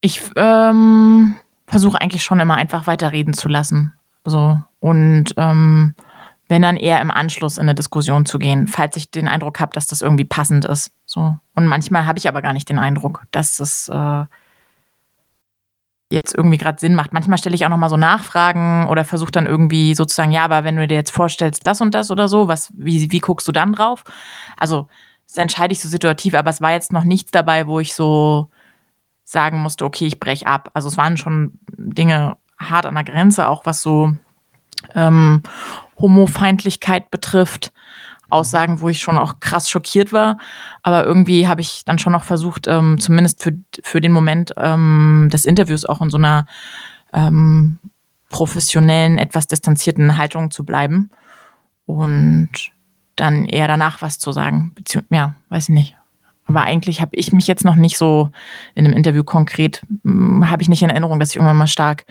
Ich 0.00 0.20
ähm, 0.34 1.36
versuche 1.68 2.00
eigentlich 2.00 2.24
schon 2.24 2.40
immer 2.40 2.56
einfach 2.56 2.88
weiterreden 2.88 3.32
zu 3.32 3.48
lassen. 3.48 3.92
So. 4.24 4.60
Und 4.80 5.34
ähm, 5.36 5.94
wenn 6.48 6.62
dann 6.62 6.76
eher 6.76 7.00
im 7.00 7.12
Anschluss 7.12 7.56
in 7.56 7.62
eine 7.62 7.74
Diskussion 7.76 8.26
zu 8.26 8.40
gehen, 8.40 8.66
falls 8.66 8.96
ich 8.96 9.12
den 9.12 9.28
Eindruck 9.28 9.60
habe, 9.60 9.72
dass 9.74 9.86
das 9.86 10.02
irgendwie 10.02 10.24
passend 10.24 10.64
ist. 10.64 10.90
So. 11.06 11.36
Und 11.54 11.66
manchmal 11.66 12.04
habe 12.04 12.18
ich 12.18 12.26
aber 12.26 12.42
gar 12.42 12.52
nicht 12.52 12.68
den 12.68 12.78
Eindruck, 12.80 13.26
dass 13.30 13.60
es 13.60 13.88
äh, 13.88 14.24
jetzt 16.10 16.34
irgendwie 16.34 16.58
gerade 16.58 16.80
Sinn 16.80 16.94
macht. 16.94 17.12
Manchmal 17.12 17.38
stelle 17.38 17.54
ich 17.54 17.64
auch 17.64 17.70
noch 17.70 17.76
mal 17.76 17.90
so 17.90 17.96
Nachfragen 17.96 18.88
oder 18.88 19.04
versuche 19.04 19.30
dann 19.30 19.46
irgendwie 19.46 19.94
sozusagen, 19.94 20.32
ja, 20.32 20.44
aber 20.44 20.64
wenn 20.64 20.76
du 20.76 20.86
dir 20.86 20.94
jetzt 20.94 21.10
vorstellst, 21.10 21.66
das 21.66 21.80
und 21.80 21.94
das 21.94 22.10
oder 22.10 22.28
so, 22.28 22.48
was, 22.48 22.72
wie, 22.74 23.10
wie 23.10 23.18
guckst 23.20 23.46
du 23.46 23.52
dann 23.52 23.72
drauf? 23.72 24.04
Also, 24.56 24.88
das 25.26 25.36
entscheide 25.36 25.72
ich 25.72 25.80
so 25.80 25.88
situativ, 25.88 26.34
aber 26.34 26.48
es 26.48 26.62
war 26.62 26.72
jetzt 26.72 26.92
noch 26.92 27.04
nichts 27.04 27.30
dabei, 27.30 27.66
wo 27.66 27.80
ich 27.80 27.94
so 27.94 28.48
sagen 29.24 29.58
musste, 29.58 29.84
okay, 29.84 30.06
ich 30.06 30.18
breche 30.18 30.46
ab. 30.46 30.70
Also 30.72 30.88
es 30.88 30.96
waren 30.96 31.18
schon 31.18 31.58
Dinge 31.76 32.38
hart 32.58 32.86
an 32.86 32.94
der 32.94 33.04
Grenze, 33.04 33.46
auch 33.46 33.66
was 33.66 33.82
so 33.82 34.14
ähm, 34.94 35.42
Homofeindlichkeit 35.98 37.10
betrifft. 37.10 37.72
Aussagen, 38.30 38.80
wo 38.80 38.88
ich 38.88 39.00
schon 39.00 39.18
auch 39.18 39.40
krass 39.40 39.70
schockiert 39.70 40.12
war. 40.12 40.38
Aber 40.82 41.04
irgendwie 41.04 41.48
habe 41.48 41.60
ich 41.60 41.84
dann 41.84 41.98
schon 41.98 42.12
noch 42.12 42.24
versucht, 42.24 42.66
ähm, 42.66 42.98
zumindest 42.98 43.42
für, 43.42 43.52
für 43.82 44.00
den 44.00 44.12
Moment 44.12 44.52
ähm, 44.56 45.28
des 45.32 45.44
Interviews 45.44 45.84
auch 45.84 46.00
in 46.00 46.10
so 46.10 46.18
einer 46.18 46.46
ähm, 47.12 47.78
professionellen, 48.28 49.18
etwas 49.18 49.46
distanzierten 49.46 50.18
Haltung 50.18 50.50
zu 50.50 50.64
bleiben. 50.64 51.10
Und 51.86 52.50
dann 53.16 53.46
eher 53.46 53.68
danach 53.68 54.02
was 54.02 54.18
zu 54.18 54.32
sagen. 54.32 54.72
Bezieh 54.74 55.00
ja, 55.10 55.34
weiß 55.48 55.70
ich 55.70 55.74
nicht. 55.74 55.96
Aber 56.46 56.62
eigentlich 56.62 57.02
habe 57.02 57.14
ich 57.14 57.32
mich 57.32 57.46
jetzt 57.46 57.64
noch 57.64 57.74
nicht 57.74 57.98
so 57.98 58.30
in 58.74 58.86
einem 58.86 58.96
Interview 58.96 59.22
konkret, 59.22 59.82
hm, 60.02 60.50
habe 60.50 60.62
ich 60.62 60.68
nicht 60.68 60.82
in 60.82 60.88
Erinnerung, 60.88 61.20
dass 61.20 61.30
ich 61.30 61.36
irgendwann 61.36 61.58
mal 61.58 61.66
stark 61.66 62.06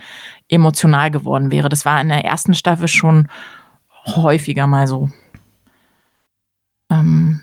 emotional 0.48 1.10
geworden 1.10 1.50
wäre. 1.50 1.68
Das 1.68 1.84
war 1.84 2.00
in 2.00 2.08
der 2.08 2.24
ersten 2.24 2.54
Staffel 2.54 2.86
schon 2.86 3.28
häufiger 4.06 4.66
mal 4.66 4.86
so. 4.86 5.10
Ähm, 6.90 7.40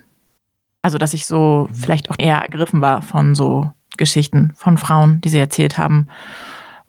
also, 0.82 0.98
dass 0.98 1.14
ich 1.14 1.26
so 1.26 1.68
vielleicht 1.74 2.12
auch 2.12 2.16
eher 2.20 2.38
ergriffen 2.38 2.82
war 2.82 3.02
von 3.02 3.36
so 3.36 3.72
Geschichten 3.98 4.54
von 4.56 4.78
Frauen, 4.78 5.22
die 5.22 5.30
sie 5.30 5.39
erzählt 5.39 5.78
haben. 5.78 6.08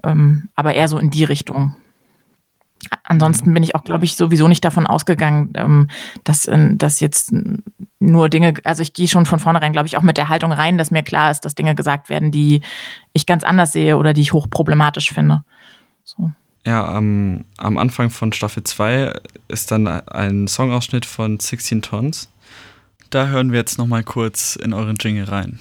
Ähm, 0.05 0.49
aber 0.55 0.75
eher 0.75 0.89
so 0.89 0.99
in 0.99 1.11
die 1.11 1.25
Richtung. 1.25 1.77
Ansonsten 3.03 3.53
bin 3.55 3.63
ich 3.63 3.75
auch, 3.75 3.85
glaube 3.85 4.05
ich, 4.05 4.17
sowieso 4.17 4.49
nicht 4.49 4.65
davon 4.65 4.87
ausgegangen, 4.87 5.51
ähm, 5.55 5.89
dass, 6.25 6.49
dass 6.75 7.01
jetzt 7.01 7.33
nur 7.99 8.29
Dinge, 8.29 8.55
also 8.65 8.83
ich 8.83 8.93
gehe 8.93 9.09
schon 9.09 9.27
von 9.27 9.39
vornherein, 9.39 9.73
glaube 9.73 9.89
ich, 9.89 9.97
auch 9.97 10.03
mit 10.03 10.17
der 10.17 10.29
Haltung 10.29 10.53
rein, 10.53 10.79
dass 10.79 10.91
mir 10.91 11.03
klar 11.03 11.31
ist, 11.31 11.45
dass 11.45 11.55
Dinge 11.55 11.75
gesagt 11.75 12.09
werden, 12.09 12.31
die 12.31 12.61
ich 13.13 13.27
ganz 13.27 13.45
anders 13.45 13.73
sehe 13.73 13.97
oder 13.97 14.13
die 14.13 14.21
ich 14.21 14.33
hochproblematisch 14.33 15.13
finde. 15.13 15.43
So. 16.05 16.31
Ja, 16.65 16.87
am, 16.87 17.45
am 17.59 17.79
Anfang 17.79 18.11
von 18.11 18.33
Staffel 18.33 18.65
2 18.65 19.15
ist 19.49 19.71
dann 19.71 19.87
ein 19.87 20.47
Songausschnitt 20.47 21.07
von 21.07 21.39
16 21.39 21.83
Tons. 21.83 22.31
Da 23.11 23.29
hören 23.29 23.53
wir 23.53 23.61
jetzt 23.61 23.79
nochmal 23.79 24.03
kurz 24.03 24.57
in 24.57 24.73
euren 24.73 24.97
Jingle 24.99 25.29
rein. 25.29 25.61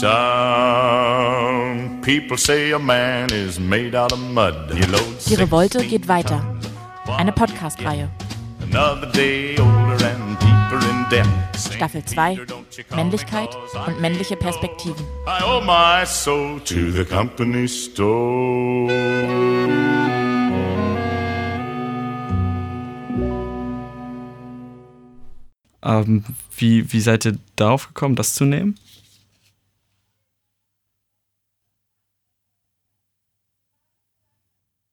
Some 0.00 2.00
people 2.02 2.36
say 2.36 2.72
a 2.72 2.78
man 2.78 3.30
is 3.30 3.58
made 3.58 3.94
out 3.98 4.12
of 4.12 4.18
mud. 4.18 4.54
Die 5.26 5.34
Revolte 5.34 5.84
geht 5.84 6.06
weiter. 6.08 6.42
Eine 7.16 7.32
Podcast-Reihe. 7.32 8.08
Staffel 11.74 12.04
2 12.04 12.38
Männlichkeit 12.94 13.48
und 13.86 14.00
männliche 14.00 14.36
Perspektiven. 14.36 15.04
I 15.26 15.42
owe 15.42 15.64
my 15.64 16.04
soul 16.06 16.60
to 16.60 16.90
the 16.90 17.04
company 17.04 17.66
store. 17.66 18.90
Ähm, 25.82 26.24
wie, 26.56 26.92
wie 26.92 27.00
seid 27.00 27.24
ihr 27.24 27.38
darauf 27.56 27.88
gekommen, 27.88 28.16
das 28.16 28.34
zu 28.34 28.44
nehmen? 28.44 28.76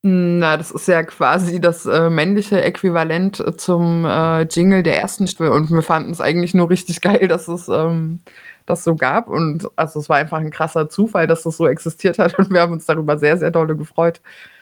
Na, 0.04 0.56
das 0.56 0.72
ist 0.72 0.88
ja 0.88 1.04
quasi 1.04 1.60
das 1.60 1.86
äh, 1.86 2.10
männliche 2.10 2.62
Äquivalent 2.62 3.44
zum 3.60 4.06
äh, 4.06 4.44
Jingle 4.44 4.82
der 4.82 5.02
ersten 5.02 5.28
Staffel 5.28 5.50
und 5.50 5.70
wir 5.70 5.82
fanden 5.82 6.12
es 6.12 6.22
eigentlich 6.22 6.54
nur 6.54 6.70
richtig 6.70 7.02
geil, 7.02 7.28
dass 7.28 7.50
es 7.50 7.68
ähm, 7.68 8.20
das 8.66 8.84
so 8.86 8.96
gab 8.96 9.28
und 9.28 9.68
also 9.76 10.00
es 10.00 10.08
war 10.08 10.18
einfach 10.18 10.38
ein 10.38 10.52
krasser 10.52 10.90
Zufall, 10.90 11.28
dass 11.28 11.44
das 11.44 11.58
so 11.58 11.68
existiert 11.68 12.20
hat 12.20 12.36
und 12.40 12.52
wir 12.52 12.62
haben 12.62 12.72
uns 12.74 12.86
darüber 12.86 13.18
sehr, 13.18 13.38
sehr 13.38 13.52
dolle 13.52 13.76
gefreut. 13.76 14.22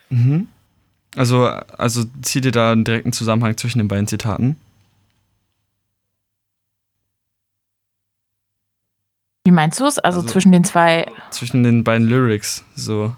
Mhm. 0.09 0.47
Also, 1.15 1.45
also 1.45 2.03
zieht 2.23 2.45
ihr 2.45 2.51
da 2.51 2.71
einen 2.71 2.83
direkten 2.83 3.13
Zusammenhang 3.13 3.55
zwischen 3.57 3.79
den 3.79 3.87
beiden 3.87 4.07
Zitaten? 4.07 4.57
Wie 9.45 9.51
meinst 9.51 9.79
du 9.79 9.85
es? 9.85 9.99
Also, 9.99 10.21
also, 10.21 10.31
zwischen 10.31 10.51
den 10.51 10.63
zwei. 10.63 11.05
Zwischen 11.29 11.63
den 11.63 11.83
beiden 11.83 12.07
Lyrics, 12.07 12.65
so. 12.75 13.15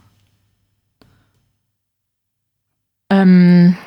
Ähm, 3.09 3.77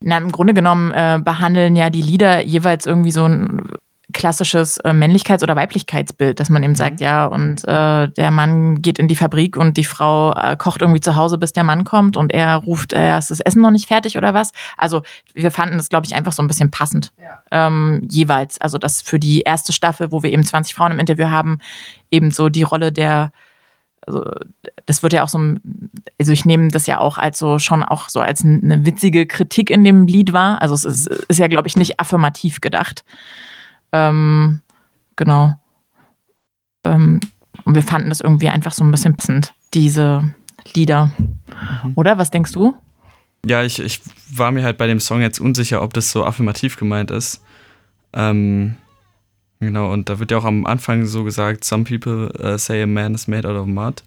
na, 0.00 0.16
im 0.16 0.30
Grunde 0.30 0.54
genommen 0.54 0.92
äh, 0.92 1.20
behandeln 1.22 1.74
ja 1.74 1.90
die 1.90 2.02
Lieder 2.02 2.40
jeweils 2.42 2.86
irgendwie 2.86 3.10
so 3.10 3.24
ein 3.24 3.68
klassisches 4.12 4.78
äh, 4.78 4.90
Männlichkeits- 4.90 5.42
oder 5.42 5.56
Weiblichkeitsbild, 5.56 6.40
dass 6.40 6.48
man 6.48 6.62
eben 6.62 6.74
sagt, 6.74 7.00
mhm. 7.00 7.04
ja, 7.04 7.26
und 7.26 7.62
äh, 7.64 8.08
der 8.08 8.30
Mann 8.30 8.80
geht 8.80 8.98
in 8.98 9.08
die 9.08 9.16
Fabrik 9.16 9.56
und 9.56 9.76
die 9.76 9.84
Frau 9.84 10.32
äh, 10.32 10.56
kocht 10.56 10.80
irgendwie 10.80 11.00
zu 11.00 11.16
Hause, 11.16 11.36
bis 11.36 11.52
der 11.52 11.64
Mann 11.64 11.84
kommt 11.84 12.16
und 12.16 12.32
er 12.32 12.56
ruft, 12.56 12.92
äh, 12.92 13.18
ist 13.18 13.30
das 13.30 13.40
Essen 13.40 13.60
noch 13.60 13.70
nicht 13.70 13.86
fertig 13.86 14.16
oder 14.16 14.32
was? 14.32 14.52
Also 14.76 15.02
wir 15.34 15.50
fanden 15.50 15.76
das, 15.76 15.88
glaube 15.90 16.06
ich, 16.06 16.14
einfach 16.14 16.32
so 16.32 16.42
ein 16.42 16.48
bisschen 16.48 16.70
passend 16.70 17.12
ja. 17.20 17.42
ähm, 17.50 18.06
jeweils. 18.10 18.60
Also 18.60 18.78
das 18.78 19.02
für 19.02 19.18
die 19.18 19.42
erste 19.42 19.72
Staffel, 19.72 20.10
wo 20.10 20.22
wir 20.22 20.32
eben 20.32 20.44
20 20.44 20.74
Frauen 20.74 20.92
im 20.92 21.00
Interview 21.00 21.28
haben, 21.28 21.58
eben 22.10 22.30
so 22.30 22.48
die 22.48 22.62
Rolle 22.62 22.92
der 22.92 23.30
also 24.06 24.24
das 24.86 25.02
wird 25.02 25.12
ja 25.12 25.22
auch 25.22 25.28
so, 25.28 25.38
also 26.18 26.32
ich 26.32 26.46
nehme 26.46 26.68
das 26.68 26.86
ja 26.86 26.98
auch 26.98 27.18
als 27.18 27.38
so 27.38 27.58
schon 27.58 27.82
auch 27.82 28.08
so 28.08 28.20
als 28.20 28.42
eine 28.42 28.86
witzige 28.86 29.26
Kritik 29.26 29.68
in 29.68 29.84
dem 29.84 30.06
Lied 30.06 30.32
wahr. 30.32 30.62
Also 30.62 30.74
es 30.74 30.86
ist, 30.86 31.06
ist 31.06 31.38
ja, 31.38 31.46
glaube 31.48 31.68
ich, 31.68 31.76
nicht 31.76 32.00
affirmativ 32.00 32.62
gedacht. 32.62 33.04
Ähm, 33.92 34.60
genau. 35.16 35.54
Ähm, 36.84 37.20
und 37.64 37.74
wir 37.74 37.82
fanden 37.82 38.08
das 38.08 38.20
irgendwie 38.20 38.48
einfach 38.48 38.72
so 38.72 38.84
ein 38.84 38.90
bisschen 38.90 39.16
passend, 39.16 39.52
diese 39.74 40.34
Lieder. 40.74 41.12
Mhm. 41.84 41.92
Oder? 41.96 42.18
Was 42.18 42.30
denkst 42.30 42.52
du? 42.52 42.74
Ja, 43.46 43.62
ich, 43.62 43.78
ich 43.78 44.00
war 44.30 44.50
mir 44.50 44.64
halt 44.64 44.78
bei 44.78 44.86
dem 44.86 45.00
Song 45.00 45.20
jetzt 45.20 45.40
unsicher, 45.40 45.82
ob 45.82 45.94
das 45.94 46.10
so 46.10 46.24
affirmativ 46.24 46.76
gemeint 46.76 47.10
ist. 47.10 47.42
Ähm, 48.12 48.76
genau, 49.60 49.92
und 49.92 50.08
da 50.08 50.18
wird 50.18 50.30
ja 50.30 50.38
auch 50.38 50.44
am 50.44 50.66
Anfang 50.66 51.06
so 51.06 51.24
gesagt, 51.24 51.64
some 51.64 51.84
people 51.84 52.32
uh, 52.42 52.58
say 52.58 52.82
a 52.82 52.86
man 52.86 53.14
is 53.14 53.28
made 53.28 53.48
out 53.48 53.56
of 53.56 53.66
mud. 53.66 54.02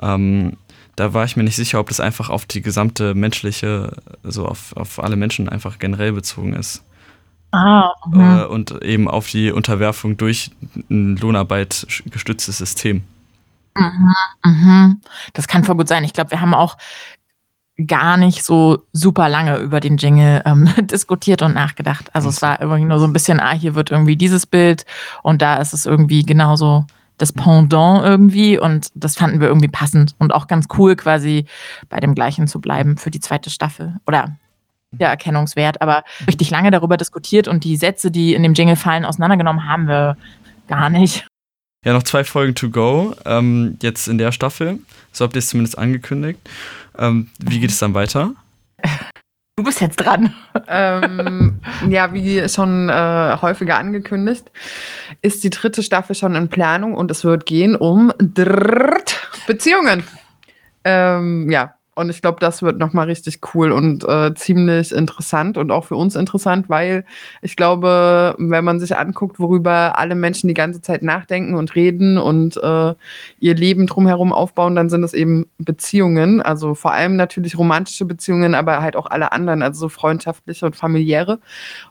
Ähm, 0.00 0.56
da 0.96 1.14
war 1.14 1.24
ich 1.24 1.36
mir 1.36 1.44
nicht 1.44 1.56
sicher, 1.56 1.80
ob 1.80 1.88
das 1.88 2.00
einfach 2.00 2.30
auf 2.30 2.44
die 2.46 2.62
gesamte 2.62 3.14
menschliche, 3.14 3.96
also 4.22 4.46
auf, 4.46 4.76
auf 4.76 5.02
alle 5.02 5.16
Menschen 5.16 5.48
einfach 5.48 5.78
generell 5.78 6.12
bezogen 6.12 6.52
ist. 6.52 6.84
Ah, 7.52 7.90
äh, 8.12 8.44
und 8.44 8.82
eben 8.82 9.08
auf 9.08 9.28
die 9.28 9.50
Unterwerfung 9.50 10.16
durch 10.16 10.50
ein 10.88 11.16
Lohnarbeit 11.16 11.86
gestütztes 12.06 12.58
System. 12.58 13.02
Mhm, 13.76 14.14
mhm. 14.44 15.00
Das 15.32 15.48
kann 15.48 15.64
voll 15.64 15.76
gut 15.76 15.88
sein. 15.88 16.04
Ich 16.04 16.12
glaube, 16.12 16.30
wir 16.30 16.40
haben 16.40 16.54
auch 16.54 16.76
gar 17.86 18.16
nicht 18.16 18.44
so 18.44 18.82
super 18.92 19.28
lange 19.28 19.56
über 19.58 19.80
den 19.80 19.96
Jingle 19.96 20.42
ähm, 20.44 20.68
diskutiert 20.82 21.42
und 21.42 21.54
nachgedacht. 21.54 22.14
Also 22.14 22.28
es 22.28 22.42
war 22.42 22.60
irgendwie 22.60 22.84
nur 22.84 22.98
so 22.98 23.06
ein 23.06 23.12
bisschen, 23.12 23.40
ah, 23.40 23.52
hier 23.52 23.74
wird 23.74 23.90
irgendwie 23.90 24.16
dieses 24.16 24.46
Bild 24.46 24.84
und 25.22 25.42
da 25.42 25.56
ist 25.56 25.72
es 25.72 25.86
irgendwie 25.86 26.22
genauso 26.22 26.86
das 27.16 27.32
Pendant 27.32 28.02
irgendwie 28.04 28.58
und 28.58 28.88
das 28.94 29.16
fanden 29.16 29.40
wir 29.40 29.48
irgendwie 29.48 29.68
passend 29.68 30.14
und 30.18 30.32
auch 30.32 30.46
ganz 30.46 30.66
cool 30.78 30.96
quasi 30.96 31.46
bei 31.88 32.00
dem 32.00 32.14
gleichen 32.14 32.46
zu 32.46 32.60
bleiben 32.60 32.96
für 32.96 33.10
die 33.10 33.20
zweite 33.20 33.50
Staffel 33.50 33.96
oder 34.06 34.36
der 34.92 35.08
Erkennungswert, 35.08 35.80
aber 35.80 36.04
richtig 36.26 36.50
lange 36.50 36.70
darüber 36.70 36.96
diskutiert 36.96 37.48
und 37.48 37.64
die 37.64 37.76
Sätze, 37.76 38.10
die 38.10 38.34
in 38.34 38.42
dem 38.42 38.54
Jingle 38.54 38.76
fallen, 38.76 39.04
auseinandergenommen 39.04 39.68
haben 39.68 39.86
wir 39.86 40.16
gar 40.68 40.90
nicht. 40.90 41.26
Ja, 41.84 41.94
noch 41.94 42.02
zwei 42.02 42.24
Folgen 42.24 42.54
to 42.54 42.68
go, 42.70 43.14
ähm, 43.24 43.78
jetzt 43.80 44.06
in 44.08 44.18
der 44.18 44.32
Staffel. 44.32 44.80
So 45.12 45.24
habt 45.24 45.34
ihr 45.34 45.38
es 45.38 45.48
zumindest 45.48 45.78
angekündigt. 45.78 46.38
Ähm, 46.98 47.30
wie 47.38 47.60
geht 47.60 47.70
es 47.70 47.78
dann 47.78 47.94
weiter? 47.94 48.34
Du 49.56 49.64
bist 49.64 49.80
jetzt 49.80 49.96
dran. 49.96 50.34
ähm, 50.68 51.60
ja, 51.88 52.12
wie 52.12 52.48
schon 52.48 52.88
äh, 52.88 53.36
häufiger 53.40 53.78
angekündigt, 53.78 54.50
ist 55.22 55.44
die 55.44 55.50
dritte 55.50 55.82
Staffel 55.82 56.14
schon 56.14 56.34
in 56.34 56.48
Planung 56.48 56.94
und 56.94 57.10
es 57.10 57.24
wird 57.24 57.46
gehen 57.46 57.76
um 57.76 58.12
Beziehungen. 59.46 60.04
Ähm, 60.84 61.50
ja, 61.50 61.74
und 61.96 62.08
ich 62.08 62.22
glaube, 62.22 62.38
das 62.40 62.62
wird 62.62 62.78
nochmal 62.78 63.06
richtig 63.06 63.40
cool 63.54 63.72
und 63.72 64.04
äh, 64.08 64.32
ziemlich 64.34 64.92
interessant 64.92 65.58
und 65.58 65.70
auch 65.70 65.84
für 65.84 65.96
uns 65.96 66.16
interessant, 66.16 66.68
weil 66.68 67.04
ich 67.42 67.56
glaube, 67.56 68.34
wenn 68.38 68.64
man 68.64 68.80
sich 68.80 68.96
anguckt, 68.96 69.38
worüber 69.40 69.98
alle 69.98 70.14
Menschen 70.14 70.48
die 70.48 70.54
ganze 70.54 70.80
Zeit 70.80 71.02
nachdenken 71.02 71.54
und 71.54 71.74
reden 71.74 72.16
und 72.16 72.56
äh, 72.56 72.94
ihr 73.40 73.54
Leben 73.54 73.86
drumherum 73.86 74.32
aufbauen, 74.32 74.76
dann 74.76 74.88
sind 74.88 75.02
es 75.02 75.14
eben 75.14 75.46
Beziehungen. 75.58 76.40
Also 76.40 76.74
vor 76.74 76.92
allem 76.92 77.16
natürlich 77.16 77.58
romantische 77.58 78.04
Beziehungen, 78.04 78.54
aber 78.54 78.82
halt 78.82 78.96
auch 78.96 79.06
alle 79.06 79.32
anderen, 79.32 79.62
also 79.62 79.80
so 79.80 79.88
freundschaftliche 79.88 80.66
und 80.66 80.76
familiäre. 80.76 81.40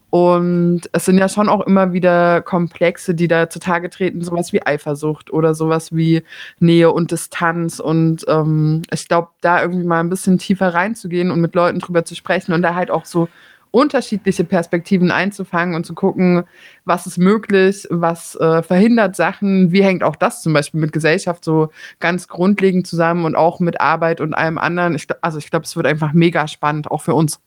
Und 0.09 0.81
es 0.91 1.05
sind 1.05 1.17
ja 1.17 1.29
schon 1.29 1.49
auch 1.49 1.61
immer 1.61 1.93
wieder 1.93 2.41
Komplexe, 2.41 3.13
die 3.13 3.27
da 3.27 3.49
zutage 3.49 3.89
treten, 3.89 4.23
sowas 4.23 4.51
wie 4.53 4.65
Eifersucht 4.65 5.31
oder 5.31 5.53
sowas 5.53 5.95
wie 5.95 6.23
Nähe 6.59 6.91
und 6.91 7.11
Distanz. 7.11 7.79
Und 7.79 8.25
ähm, 8.27 8.81
ich 8.91 9.07
glaube, 9.07 9.29
da 9.41 9.61
irgendwie 9.61 9.85
mal 9.85 9.99
ein 9.99 10.09
bisschen 10.09 10.39
tiefer 10.39 10.73
reinzugehen 10.73 11.29
und 11.29 11.41
mit 11.41 11.53
Leuten 11.53 11.79
drüber 11.79 12.05
zu 12.05 12.15
sprechen 12.15 12.53
und 12.53 12.63
da 12.63 12.73
halt 12.73 12.89
auch 12.89 13.05
so 13.05 13.27
unterschiedliche 13.71 14.43
Perspektiven 14.43 15.11
einzufangen 15.11 15.75
und 15.75 15.85
zu 15.85 15.93
gucken, 15.93 16.43
was 16.85 17.05
ist 17.05 17.17
möglich, 17.17 17.87
was 17.91 18.35
äh, 18.35 18.63
verhindert 18.63 19.15
Sachen, 19.15 19.71
wie 19.71 19.83
hängt 19.83 20.03
auch 20.03 20.15
das 20.15 20.41
zum 20.41 20.53
Beispiel 20.53 20.79
mit 20.79 20.91
Gesellschaft 20.91 21.43
so 21.45 21.69
ganz 21.99 22.27
grundlegend 22.27 22.87
zusammen 22.87 23.25
und 23.25 23.35
auch 23.35 23.59
mit 23.59 23.79
Arbeit 23.79 24.21
und 24.21 24.33
allem 24.33 24.57
anderen. 24.57 24.95
Ich, 24.95 25.07
also 25.21 25.37
ich 25.37 25.51
glaube, 25.51 25.65
es 25.65 25.75
wird 25.75 25.85
einfach 25.85 26.13
mega 26.13 26.47
spannend, 26.47 26.89
auch 26.89 27.01
für 27.01 27.13
uns. 27.13 27.39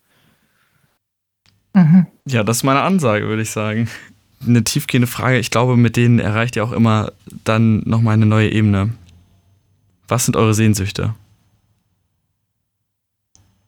Ja, 2.26 2.44
das 2.44 2.58
ist 2.58 2.62
meine 2.62 2.82
Ansage, 2.82 3.26
würde 3.26 3.42
ich 3.42 3.50
sagen. 3.50 3.88
Eine 4.46 4.64
tiefgehende 4.64 5.06
Frage. 5.06 5.38
Ich 5.38 5.50
glaube, 5.50 5.76
mit 5.76 5.96
denen 5.96 6.18
erreicht 6.18 6.56
ihr 6.56 6.64
auch 6.64 6.72
immer 6.72 7.12
dann 7.44 7.82
nochmal 7.86 8.14
eine 8.14 8.26
neue 8.26 8.50
Ebene. 8.50 8.90
Was 10.08 10.26
sind 10.26 10.36
eure 10.36 10.54
Sehnsüchte? 10.54 11.14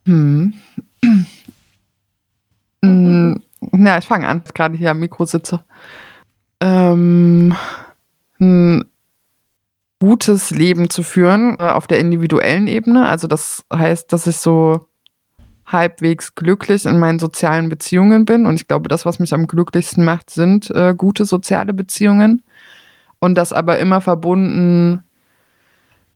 Hm. 0.05 0.53
hm. 2.83 3.41
Na, 3.71 3.97
ich 3.97 4.05
fange 4.05 4.27
an, 4.27 4.43
gerade 4.53 4.77
hier 4.77 4.91
am 4.91 4.99
Mikro 4.99 5.25
sitze. 5.25 5.63
Ähm, 6.59 7.55
ein 8.39 8.85
gutes 9.99 10.51
Leben 10.51 10.89
zu 10.89 11.03
führen 11.03 11.57
äh, 11.59 11.63
auf 11.63 11.87
der 11.87 11.99
individuellen 11.99 12.67
Ebene. 12.67 13.07
Also 13.07 13.27
das 13.27 13.65
heißt, 13.73 14.11
dass 14.13 14.27
ich 14.27 14.37
so 14.37 14.87
halbwegs 15.65 16.35
glücklich 16.35 16.85
in 16.85 16.99
meinen 16.99 17.19
sozialen 17.19 17.69
Beziehungen 17.69 18.25
bin. 18.25 18.45
Und 18.45 18.55
ich 18.55 18.67
glaube, 18.67 18.87
das, 18.87 19.05
was 19.05 19.19
mich 19.19 19.33
am 19.33 19.47
glücklichsten 19.47 20.05
macht, 20.05 20.29
sind 20.29 20.69
äh, 20.71 20.93
gute 20.95 21.25
soziale 21.25 21.73
Beziehungen. 21.73 22.43
Und 23.19 23.35
das 23.35 23.53
aber 23.53 23.79
immer 23.79 24.01
verbunden 24.01 25.03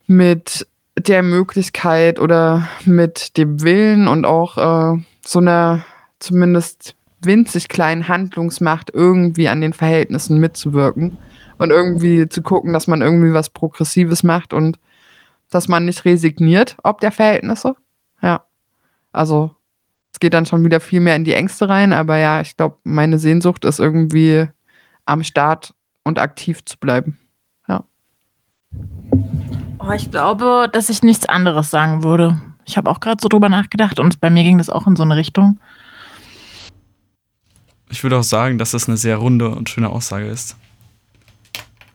mit 0.06 0.66
der 0.98 1.22
Möglichkeit 1.22 2.18
oder 2.18 2.68
mit 2.84 3.36
dem 3.36 3.62
Willen 3.62 4.08
und 4.08 4.24
auch 4.24 4.58
äh, 4.58 5.02
so 5.24 5.38
einer 5.38 5.84
zumindest 6.18 6.94
winzig 7.22 7.68
kleinen 7.68 8.08
Handlungsmacht 8.08 8.90
irgendwie 8.92 9.48
an 9.48 9.60
den 9.60 9.72
Verhältnissen 9.72 10.38
mitzuwirken 10.38 11.18
und 11.58 11.70
irgendwie 11.70 12.28
zu 12.28 12.42
gucken, 12.42 12.72
dass 12.72 12.86
man 12.86 13.02
irgendwie 13.02 13.32
was 13.32 13.50
Progressives 13.50 14.22
macht 14.22 14.52
und 14.52 14.78
dass 15.50 15.68
man 15.68 15.84
nicht 15.84 16.04
resigniert 16.04 16.76
ob 16.82 17.00
der 17.00 17.12
Verhältnisse. 17.12 17.74
Also 19.12 19.54
es 20.12 20.20
geht 20.20 20.34
dann 20.34 20.46
schon 20.46 20.64
wieder 20.64 20.80
viel 20.80 21.00
mehr 21.00 21.16
in 21.16 21.24
die 21.24 21.34
Ängste 21.34 21.68
rein, 21.68 21.92
aber 21.92 22.18
ja, 22.18 22.40
ich 22.40 22.56
glaube, 22.56 22.78
meine 22.84 23.18
Sehnsucht 23.18 23.64
ist 23.64 23.78
irgendwie 23.78 24.48
am 25.04 25.24
Start 25.24 25.74
und 26.04 26.18
aktiv 26.18 26.64
zu 26.64 26.78
bleiben. 26.78 27.18
Ja. 27.68 27.84
Oh, 29.78 29.92
ich 29.92 30.10
glaube, 30.10 30.68
dass 30.72 30.90
ich 30.90 31.02
nichts 31.02 31.26
anderes 31.26 31.70
sagen 31.70 32.02
würde. 32.02 32.40
Ich 32.64 32.76
habe 32.76 32.90
auch 32.90 33.00
gerade 33.00 33.20
so 33.20 33.28
drüber 33.28 33.48
nachgedacht 33.48 33.98
und 33.98 34.20
bei 34.20 34.30
mir 34.30 34.44
ging 34.44 34.58
das 34.58 34.70
auch 34.70 34.86
in 34.86 34.96
so 34.96 35.02
eine 35.02 35.16
Richtung. 35.16 35.58
Ich 37.88 38.02
würde 38.04 38.18
auch 38.18 38.24
sagen, 38.24 38.58
dass 38.58 38.70
das 38.70 38.88
eine 38.88 38.96
sehr 38.96 39.16
runde 39.16 39.50
und 39.50 39.68
schöne 39.68 39.90
Aussage 39.90 40.26
ist. 40.26 40.56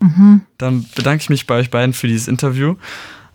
Mhm. 0.01 0.41
Dann 0.57 0.85
bedanke 0.95 1.21
ich 1.21 1.29
mich 1.29 1.47
bei 1.47 1.55
euch 1.59 1.71
beiden 1.71 1.93
für 1.93 2.07
dieses 2.07 2.27
Interview. 2.27 2.75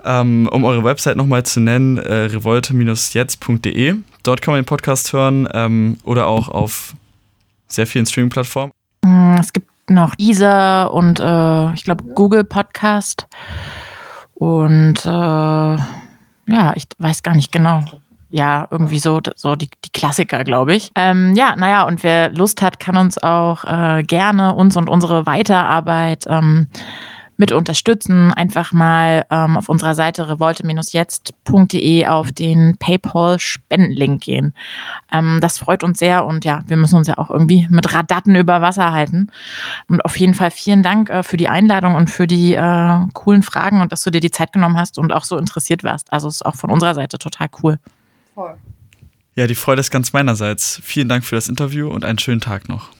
Ähm, 0.05 0.49
um 0.51 0.65
eure 0.65 0.85
Website 0.85 1.17
nochmal 1.17 1.45
zu 1.45 1.61
nennen, 1.61 1.99
äh, 1.99 2.25
revolte-jetzt.de. 2.25 3.97
Dort 4.23 4.43
kann 4.43 4.53
man 4.53 4.63
den 4.63 4.67
Podcast 4.67 5.13
hören 5.13 5.49
ähm, 5.53 5.99
oder 6.05 6.27
auch 6.27 6.49
auf 6.49 6.95
sehr 7.69 7.87
vielen 7.87 8.07
Streaming-Plattformen. 8.07 8.73
Mm, 9.03 9.37
es 9.39 9.53
gibt 9.53 9.69
noch 9.89 10.15
Deezer 10.15 10.93
und 10.93 11.21
äh, 11.21 11.73
ich 11.75 11.85
glaube 11.85 12.05
Google 12.15 12.45
Podcast. 12.45 13.27
Und 14.35 15.05
äh, 15.05 15.09
ja, 15.09 16.73
ich 16.75 16.85
weiß 16.99 17.23
gar 17.23 17.35
nicht 17.35 17.53
genau. 17.53 17.85
Ja, 18.33 18.69
irgendwie 18.71 19.01
so, 19.01 19.21
so 19.35 19.57
die, 19.57 19.69
die 19.85 19.91
Klassiker, 19.91 20.45
glaube 20.45 20.75
ich. 20.75 20.93
Ähm, 20.95 21.35
ja, 21.35 21.57
naja, 21.57 21.83
und 21.83 22.05
wer 22.05 22.31
Lust 22.31 22.63
hat, 22.63 22.79
kann 22.79 22.97
uns 22.97 23.19
auch 23.19 23.65
äh, 23.65 24.05
gerne 24.05 24.55
uns 24.55 24.77
und 24.77 24.89
unsere 24.89 25.27
Weiterarbeit 25.27 26.27
ähm, 26.29 26.69
mit 27.41 27.53
unterstützen, 27.53 28.33
einfach 28.33 28.73
mal 28.73 29.25
ähm, 29.31 29.57
auf 29.57 29.71
unserer 29.71 29.95
Seite 29.95 30.29
revolte-jetzt.de 30.29 32.07
auf 32.07 32.33
den 32.33 32.77
PayPal-Spendenlink 32.77 34.23
gehen. 34.23 34.55
Ähm, 35.11 35.39
das 35.41 35.57
freut 35.57 35.83
uns 35.83 35.99
sehr 35.99 36.27
und 36.27 36.45
ja, 36.45 36.63
wir 36.67 36.77
müssen 36.77 36.97
uns 36.97 37.09
ja 37.09 37.17
auch 37.17 37.31
irgendwie 37.31 37.67
mit 37.71 37.93
Radatten 37.95 38.37
über 38.37 38.61
Wasser 38.61 38.93
halten. 38.93 39.33
Und 39.89 40.05
auf 40.05 40.17
jeden 40.19 40.35
Fall 40.35 40.51
vielen 40.51 40.83
Dank 40.83 41.09
äh, 41.09 41.23
für 41.23 41.39
die 41.39 41.49
Einladung 41.49 41.95
und 41.95 42.11
für 42.11 42.27
die 42.27 42.53
äh, 42.55 42.99
coolen 43.15 43.43
Fragen 43.43 43.81
und 43.81 43.91
dass 43.91 44.03
du 44.05 44.11
dir 44.11 44.21
die 44.21 44.31
Zeit 44.31 44.53
genommen 44.53 44.77
hast 44.77 44.99
und 44.99 45.11
auch 45.11 45.25
so 45.25 45.39
interessiert 45.39 45.83
warst. 45.83 46.13
Also 46.13 46.29
ist 46.29 46.45
auch 46.45 46.57
von 46.57 46.71
unserer 46.71 46.95
Seite 46.95 47.19
total 47.19 47.49
cool. 47.63 47.79
Voll. 48.35 48.55
Ja, 49.35 49.47
die 49.47 49.55
Freude 49.55 49.81
ist 49.81 49.91
ganz 49.91 50.13
meinerseits. 50.13 50.79
Vielen 50.85 51.09
Dank 51.09 51.25
für 51.25 51.37
das 51.37 51.49
Interview 51.49 51.89
und 51.89 52.05
einen 52.05 52.19
schönen 52.19 52.43
Tag 52.43 52.69
noch. 52.69 52.89